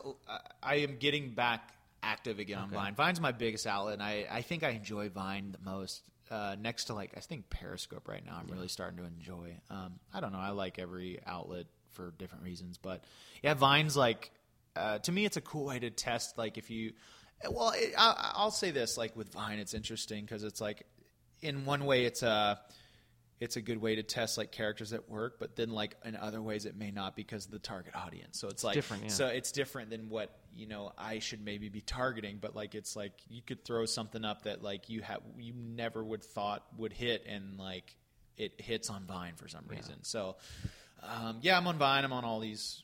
I 0.61 0.75
am 0.75 0.97
getting 0.97 1.31
back 1.33 1.73
active 2.03 2.39
again 2.39 2.59
on 2.59 2.69
Vine. 2.69 2.95
Vine's 2.95 3.21
my 3.21 3.31
biggest 3.31 3.67
outlet, 3.67 3.95
and 3.95 4.03
I 4.03 4.25
I 4.31 4.41
think 4.41 4.63
I 4.63 4.69
enjoy 4.69 5.09
Vine 5.09 5.51
the 5.51 5.69
most. 5.69 6.03
Uh, 6.29 6.55
next 6.61 6.85
to 6.85 6.93
like 6.93 7.11
I 7.17 7.19
think 7.19 7.49
Periscope 7.49 8.07
right 8.07 8.25
now, 8.25 8.39
I'm 8.39 8.47
really 8.47 8.69
starting 8.69 8.97
to 8.99 9.03
enjoy. 9.03 9.57
Um, 9.69 9.99
I 10.13 10.21
don't 10.21 10.31
know. 10.31 10.39
I 10.39 10.51
like 10.51 10.79
every 10.79 11.19
outlet 11.27 11.65
for 11.91 12.13
different 12.17 12.45
reasons, 12.45 12.77
but 12.77 13.03
yeah, 13.43 13.53
Vine's 13.53 13.97
like 13.97 14.31
uh, 14.75 14.99
to 14.99 15.11
me, 15.11 15.25
it's 15.25 15.37
a 15.37 15.41
cool 15.41 15.65
way 15.65 15.79
to 15.79 15.89
test. 15.89 16.37
Like 16.37 16.57
if 16.57 16.69
you, 16.69 16.93
well, 17.49 17.73
it, 17.75 17.93
I, 17.97 18.31
I'll 18.35 18.51
say 18.51 18.71
this: 18.71 18.97
like 18.97 19.15
with 19.15 19.31
Vine, 19.33 19.59
it's 19.59 19.73
interesting 19.73 20.23
because 20.23 20.43
it's 20.43 20.61
like 20.61 20.85
in 21.41 21.65
one 21.65 21.85
way, 21.85 22.05
it's 22.05 22.23
a 22.23 22.59
it's 23.41 23.55
a 23.55 23.61
good 23.61 23.81
way 23.81 23.95
to 23.95 24.03
test 24.03 24.37
like 24.37 24.51
characters 24.51 24.93
at 24.93 25.09
work, 25.09 25.37
but 25.39 25.55
then 25.55 25.71
like 25.71 25.95
in 26.05 26.15
other 26.15 26.39
ways 26.41 26.65
it 26.65 26.77
may 26.77 26.91
not 26.91 27.15
because 27.15 27.45
of 27.45 27.51
the 27.51 27.59
target 27.59 27.95
audience. 27.95 28.39
So 28.39 28.49
it's 28.49 28.63
like 28.63 28.75
different, 28.75 29.03
yeah. 29.03 29.09
So 29.09 29.27
it's 29.27 29.51
different 29.51 29.89
than 29.89 30.09
what 30.09 30.29
you 30.55 30.67
know 30.67 30.91
I 30.95 31.17
should 31.19 31.43
maybe 31.43 31.67
be 31.67 31.81
targeting, 31.81 32.37
but 32.39 32.55
like 32.55 32.75
it's 32.75 32.95
like 32.95 33.13
you 33.27 33.41
could 33.41 33.65
throw 33.65 33.85
something 33.85 34.23
up 34.23 34.43
that 34.43 34.61
like 34.61 34.89
you 34.89 35.01
have 35.01 35.21
you 35.39 35.53
never 35.55 36.03
would 36.03 36.23
thought 36.23 36.63
would 36.77 36.93
hit, 36.93 37.25
and 37.27 37.57
like 37.57 37.95
it 38.37 38.61
hits 38.61 38.91
on 38.91 39.05
Vine 39.05 39.33
for 39.35 39.47
some 39.47 39.65
reason. 39.67 40.03
So 40.03 40.35
um, 41.01 41.39
yeah, 41.41 41.57
I'm 41.57 41.65
on 41.65 41.79
Vine. 41.79 42.05
I'm 42.05 42.13
on 42.13 42.23
all 42.23 42.39
these 42.39 42.83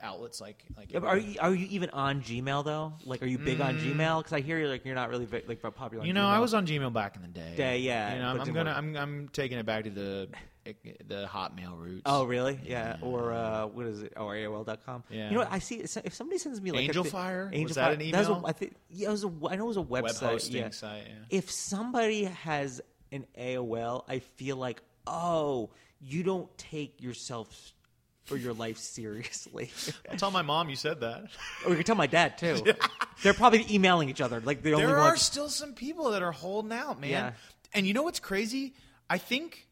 outlets 0.00 0.40
like 0.40 0.64
like 0.76 0.92
Yeah, 0.92 1.00
Are 1.00 1.18
you, 1.18 1.36
are 1.40 1.54
you 1.54 1.66
even 1.70 1.90
on 1.90 2.22
Gmail 2.22 2.64
though? 2.64 2.92
Like, 3.04 3.22
are 3.22 3.26
you 3.26 3.38
big 3.38 3.60
on 3.60 3.78
Gmail? 3.78 4.18
Because 4.18 4.32
I 4.32 4.40
hear 4.40 4.58
you're 4.58 4.68
like 4.68 4.84
you're 4.84 4.94
not 4.94 5.10
really 5.10 5.26
vi- 5.26 5.42
like 5.46 5.60
popular. 5.60 6.00
On 6.00 6.04
Mm. 6.04 6.06
You 6.08 6.12
know, 6.14 6.22
Gmail. 6.24 6.30
I 6.30 6.38
was 6.38 6.54
on 6.54 6.66
Gmail 6.66 6.92
back 6.92 7.16
in 7.16 7.22
the 7.22 7.28
day. 7.28 7.54
Day, 7.56 7.78
yeah, 7.78 8.14
You 8.14 8.20
know, 8.20 8.28
I'm, 8.28 8.40
I'm 8.40 8.52
gonna. 8.52 8.72
I'm, 8.76 8.96
I'm 8.96 9.28
taking 9.28 9.58
it 9.58 9.66
back 9.66 9.84
to 9.84 9.90
the, 9.90 10.28
the 10.64 11.26
Hotmail 11.30 11.78
roots. 11.78 12.02
Oh 12.06 12.24
really? 12.24 12.58
Yeah. 12.64 12.96
Or 13.02 13.32
uh, 13.32 13.66
what 13.66 13.86
is 13.86 14.02
it? 14.02 14.14
Oh, 14.16 14.26
AOL.com. 14.26 15.04
Yeah. 15.10 15.28
You 15.28 15.34
know 15.34 15.40
what? 15.40 15.52
I 15.52 15.58
see 15.58 15.76
if 15.80 16.14
somebody 16.14 16.38
sends 16.38 16.60
me 16.60 16.70
like 16.72 16.80
Angel 16.82 17.06
a 17.06 17.08
Fire? 17.08 17.50
Angel 17.52 17.64
Was 17.68 17.74
that 17.76 17.82
Fire. 17.84 17.92
an 17.92 18.10
That's 18.10 18.28
email? 18.28 18.42
a, 18.44 18.48
I 18.48 18.52
think 18.52 18.74
yeah, 18.90 19.08
it 19.08 19.12
was 19.12 19.24
a, 19.24 19.32
I 19.50 19.56
know 19.56 19.64
it 19.64 19.68
was 19.68 19.76
a 19.76 19.80
website. 19.82 20.02
web 20.02 20.14
hosting 20.16 20.56
yeah. 20.56 20.70
site. 20.70 21.02
Yeah. 21.06 21.38
If 21.38 21.50
somebody 21.50 22.24
has 22.24 22.80
an 23.12 23.26
AOL, 23.38 24.04
I 24.08 24.20
feel 24.20 24.56
like 24.56 24.82
oh, 25.06 25.70
you 26.00 26.22
don't 26.22 26.56
take 26.56 27.00
yourself 27.02 27.72
or 28.30 28.36
your 28.36 28.52
life 28.52 28.78
seriously. 28.78 29.70
I'll 30.10 30.16
tell 30.16 30.30
my 30.30 30.42
mom 30.42 30.70
you 30.70 30.76
said 30.76 31.00
that. 31.00 31.24
or 31.64 31.70
you 31.70 31.76
can 31.76 31.84
tell 31.84 31.96
my 31.96 32.06
dad 32.06 32.38
too. 32.38 32.62
They're 33.22 33.34
probably 33.34 33.66
emailing 33.70 34.08
each 34.08 34.20
other. 34.20 34.40
Like 34.40 34.62
the 34.62 34.74
only 34.74 34.86
there 34.86 34.98
are 34.98 35.08
ones. 35.08 35.22
still 35.22 35.48
some 35.48 35.74
people 35.74 36.10
that 36.10 36.22
are 36.22 36.32
holding 36.32 36.72
out, 36.72 37.00
man. 37.00 37.10
Yeah. 37.10 37.32
And 37.72 37.86
you 37.86 37.92
know 37.92 38.02
what's 38.02 38.20
crazy? 38.20 38.74
I 39.10 39.18
think, 39.18 39.68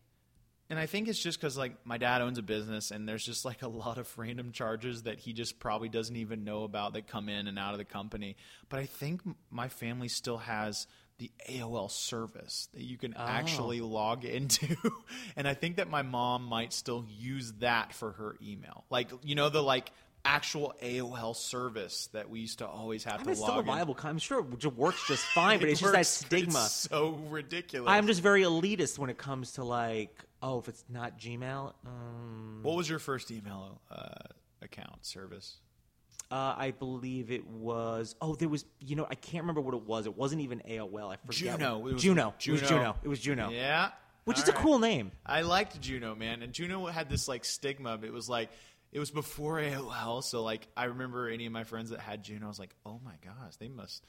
and 0.68 0.78
I 0.78 0.86
think 0.86 1.08
it's 1.08 1.18
just 1.18 1.40
because 1.40 1.56
like 1.56 1.74
my 1.84 1.98
dad 1.98 2.20
owns 2.20 2.38
a 2.38 2.42
business, 2.42 2.90
and 2.90 3.08
there's 3.08 3.24
just 3.24 3.44
like 3.44 3.62
a 3.62 3.68
lot 3.68 3.98
of 3.98 4.12
random 4.18 4.52
charges 4.52 5.04
that 5.04 5.18
he 5.18 5.32
just 5.32 5.58
probably 5.58 5.88
doesn't 5.88 6.16
even 6.16 6.44
know 6.44 6.64
about 6.64 6.92
that 6.94 7.06
come 7.06 7.28
in 7.28 7.46
and 7.46 7.58
out 7.58 7.72
of 7.72 7.78
the 7.78 7.84
company. 7.84 8.36
But 8.68 8.80
I 8.80 8.86
think 8.86 9.22
my 9.50 9.68
family 9.68 10.08
still 10.08 10.38
has 10.38 10.86
the 11.18 11.30
AOL 11.48 11.90
service 11.90 12.68
that 12.74 12.82
you 12.82 12.96
can 12.98 13.14
actually 13.16 13.80
log 13.80 14.24
into. 14.24 14.76
and 15.36 15.46
I 15.46 15.54
think 15.54 15.76
that 15.76 15.88
my 15.88 16.02
mom 16.02 16.44
might 16.44 16.72
still 16.72 17.04
use 17.08 17.52
that 17.60 17.92
for 17.92 18.12
her 18.12 18.36
email. 18.42 18.84
Like, 18.90 19.10
you 19.22 19.34
know, 19.34 19.48
the 19.48 19.62
like 19.62 19.92
actual 20.24 20.74
AOL 20.82 21.34
service 21.34 22.08
that 22.12 22.30
we 22.30 22.40
used 22.40 22.58
to 22.58 22.66
always 22.66 23.04
have 23.04 23.14
I 23.14 23.18
to 23.18 23.24
mean, 23.24 23.32
it's 23.32 23.40
log 23.40 23.50
still 23.50 23.60
a 23.60 23.62
viable. 23.62 23.96
I'm 24.02 24.18
sure 24.18 24.40
it 24.40 24.76
works 24.76 25.06
just 25.06 25.24
fine, 25.34 25.58
but 25.58 25.68
It 25.68 25.72
it's 25.72 25.80
just 25.80 25.92
that 25.92 26.06
stigma. 26.06 26.62
It's 26.64 26.88
so 26.90 27.18
ridiculous. 27.28 27.90
I'm 27.90 28.06
just 28.06 28.20
very 28.20 28.42
elitist 28.42 28.98
when 28.98 29.10
it 29.10 29.18
comes 29.18 29.52
to 29.52 29.64
like, 29.64 30.24
oh, 30.42 30.58
if 30.58 30.68
it's 30.68 30.84
not 30.88 31.18
Gmail, 31.18 31.72
um, 31.86 32.60
What 32.62 32.76
was 32.76 32.88
your 32.88 32.98
first 32.98 33.30
email 33.30 33.80
uh, 33.90 34.08
account 34.60 35.04
service? 35.04 35.56
Uh, 36.32 36.54
I 36.56 36.72
believe 36.76 37.30
it 37.30 37.46
was. 37.46 38.16
Oh, 38.20 38.34
there 38.34 38.48
was. 38.48 38.64
You 38.80 38.96
know, 38.96 39.06
I 39.08 39.14
can't 39.14 39.42
remember 39.44 39.60
what 39.60 39.74
it 39.74 39.82
was. 39.82 40.06
It 40.06 40.16
wasn't 40.16 40.40
even 40.40 40.60
AOL. 40.68 41.12
I 41.12 41.16
forget. 41.16 41.58
Juno. 41.58 41.78
what- 41.78 41.90
It 41.90 41.94
was 41.94 42.02
Juno. 42.02 42.34
It 42.44 42.50
was 42.50 42.60
Juno. 42.62 42.68
Juno. 42.68 42.96
It 43.04 43.08
was 43.08 43.20
Juno. 43.20 43.50
Yeah. 43.50 43.90
Which 44.24 44.38
All 44.38 44.42
is 44.44 44.48
a 44.48 44.52
cool 44.52 44.78
name. 44.78 45.10
I 45.26 45.42
liked 45.42 45.80
Juno, 45.80 46.14
man. 46.14 46.42
And 46.42 46.52
Juno 46.52 46.86
had 46.86 47.08
this 47.10 47.28
like 47.28 47.44
stigma. 47.44 47.98
It 48.02 48.12
was 48.12 48.28
like 48.28 48.50
it 48.92 48.98
was 49.00 49.10
before 49.10 49.58
AOL, 49.60 50.22
so 50.22 50.42
like 50.42 50.66
I 50.76 50.84
remember 50.84 51.28
any 51.28 51.46
of 51.46 51.52
my 51.52 51.64
friends 51.64 51.90
that 51.90 52.00
had 52.00 52.22
Juno. 52.22 52.46
I 52.46 52.48
was 52.48 52.58
like, 52.58 52.74
oh 52.86 53.00
my 53.04 53.14
gosh, 53.24 53.56
they 53.58 53.68
must. 53.68 54.04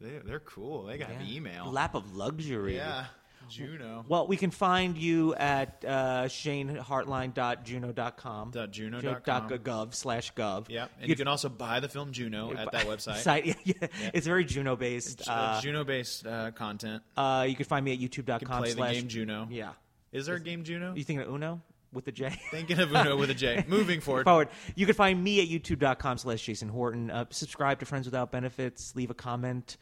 They, 0.00 0.18
they're 0.24 0.40
cool. 0.40 0.84
They 0.84 0.98
got 0.98 1.08
Yeah. 1.10 1.34
email. 1.36 1.70
Lap 1.72 1.94
of 1.94 2.14
luxury. 2.14 2.76
yeah, 2.76 3.06
Juno. 3.48 4.04
Well, 4.08 4.26
we 4.26 4.36
can 4.36 4.50
find 4.50 4.98
you 4.98 5.34
at 5.34 5.84
uh, 5.86 6.24
shanehartline.juno.com. 6.24 8.50
Dot 8.50 8.70
Juno 8.70 9.00
dot 9.00 9.24
com. 9.24 9.48
.gov 9.48 9.94
slash 9.94 10.34
gov. 10.34 10.68
Yep. 10.68 10.90
And 11.00 11.08
you 11.08 11.16
can 11.16 11.28
also 11.28 11.48
buy 11.48 11.80
the 11.80 11.88
film 11.88 12.12
Juno 12.12 12.52
at 12.56 12.70
that 12.72 12.86
website. 12.86 13.16
Site, 13.16 13.46
yeah, 13.46 13.54
yeah. 13.64 13.88
It's 14.14 14.26
very 14.26 14.44
Juno 14.44 14.76
based. 14.76 15.20
It's, 15.20 15.28
uh, 15.28 15.60
Juno-based 15.62 16.26
uh, 16.26 16.50
content. 16.52 17.02
Uh, 17.16 17.46
you 17.48 17.56
can 17.56 17.66
find 17.66 17.84
me 17.84 17.92
at 17.92 17.98
youtube.com 17.98 18.40
You 18.40 18.46
can 18.46 18.58
play 18.58 18.70
the 18.70 18.76
slash 18.76 18.94
game 18.94 19.08
Juno. 19.08 19.48
Yeah. 19.50 19.72
Is 20.12 20.26
there 20.26 20.36
a 20.36 20.40
game 20.40 20.64
Juno? 20.64 20.94
You 20.94 21.04
thinking 21.04 21.26
of 21.26 21.34
Uno 21.34 21.60
with 21.92 22.04
the 22.04 22.12
J? 22.12 22.30
Thinking 22.50 22.78
of 22.78 22.90
Uno 22.90 23.16
with 23.16 23.30
a 23.30 23.34
J. 23.34 23.64
Moving 23.66 24.00
forward. 24.00 24.24
Forward. 24.24 24.48
You 24.74 24.86
can 24.86 24.94
find 24.94 25.22
me 25.22 25.40
at 25.40 25.48
youtube.com 25.48 26.18
slash 26.18 26.42
Jason 26.42 26.68
Horton. 26.68 27.10
Uh, 27.10 27.24
subscribe 27.30 27.80
to 27.80 27.86
Friends 27.86 28.06
Without 28.06 28.30
Benefits. 28.30 28.94
Leave 28.94 29.10
a 29.10 29.14
comment 29.14 29.76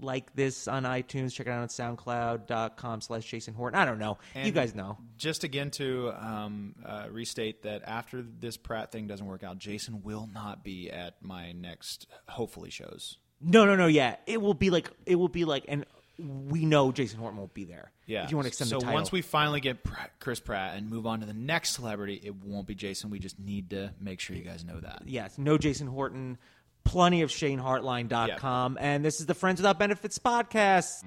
like 0.00 0.34
this 0.34 0.68
on 0.68 0.84
iTunes. 0.84 1.32
Check 1.32 1.46
it 1.46 1.50
out 1.50 1.62
on 1.62 1.68
soundcloud.com 1.68 3.00
slash 3.00 3.24
Jason 3.24 3.54
Horton. 3.54 3.78
I 3.78 3.84
don't 3.84 3.98
know. 3.98 4.18
you 4.34 4.52
guys 4.52 4.74
know. 4.74 4.98
Just 5.16 5.44
again 5.44 5.70
to 5.72 6.12
um, 6.18 6.74
uh, 6.84 7.06
restate 7.10 7.62
that 7.62 7.82
after 7.86 8.22
this 8.22 8.56
Pratt 8.56 8.92
thing 8.92 9.06
doesn't 9.06 9.26
work 9.26 9.42
out, 9.42 9.58
Jason 9.58 10.02
will 10.02 10.28
not 10.32 10.64
be 10.64 10.90
at 10.90 11.22
my 11.22 11.52
next, 11.52 12.06
hopefully, 12.28 12.70
shows. 12.70 13.18
No, 13.40 13.64
no, 13.64 13.76
no. 13.76 13.86
Yeah, 13.86 14.16
it 14.26 14.40
will 14.40 14.54
be 14.54 14.70
like 14.70 14.90
it 15.04 15.16
will 15.16 15.28
be 15.28 15.44
like, 15.44 15.64
and 15.68 15.84
we 16.18 16.64
know 16.64 16.92
Jason 16.92 17.18
Horton 17.18 17.38
won't 17.38 17.54
be 17.54 17.64
there. 17.64 17.90
Yeah. 18.06 18.24
If 18.24 18.30
you 18.30 18.36
want 18.36 18.44
to 18.44 18.48
extend 18.48 18.70
so 18.70 18.76
the 18.76 18.82
title. 18.82 18.94
once 18.94 19.10
we 19.10 19.22
finally 19.22 19.60
get 19.60 19.82
Pratt, 19.82 20.12
Chris 20.20 20.40
Pratt 20.40 20.76
and 20.76 20.88
move 20.88 21.06
on 21.06 21.20
to 21.20 21.26
the 21.26 21.32
next 21.32 21.70
celebrity, 21.70 22.20
it 22.22 22.34
won't 22.44 22.66
be 22.66 22.74
Jason. 22.74 23.10
We 23.10 23.18
just 23.18 23.38
need 23.38 23.70
to 23.70 23.92
make 24.00 24.20
sure 24.20 24.36
you 24.36 24.44
guys 24.44 24.64
know 24.64 24.78
that. 24.80 25.02
yes, 25.06 25.38
no 25.38 25.58
Jason 25.58 25.86
Horton. 25.86 26.38
Plenty 26.84 27.22
of 27.22 27.30
ShaneHartline.com. 27.30 28.78
And 28.80 29.04
this 29.04 29.20
is 29.20 29.26
the 29.26 29.34
Friends 29.34 29.60
Without 29.60 29.78
Benefits 29.78 30.18
podcast. 30.18 31.02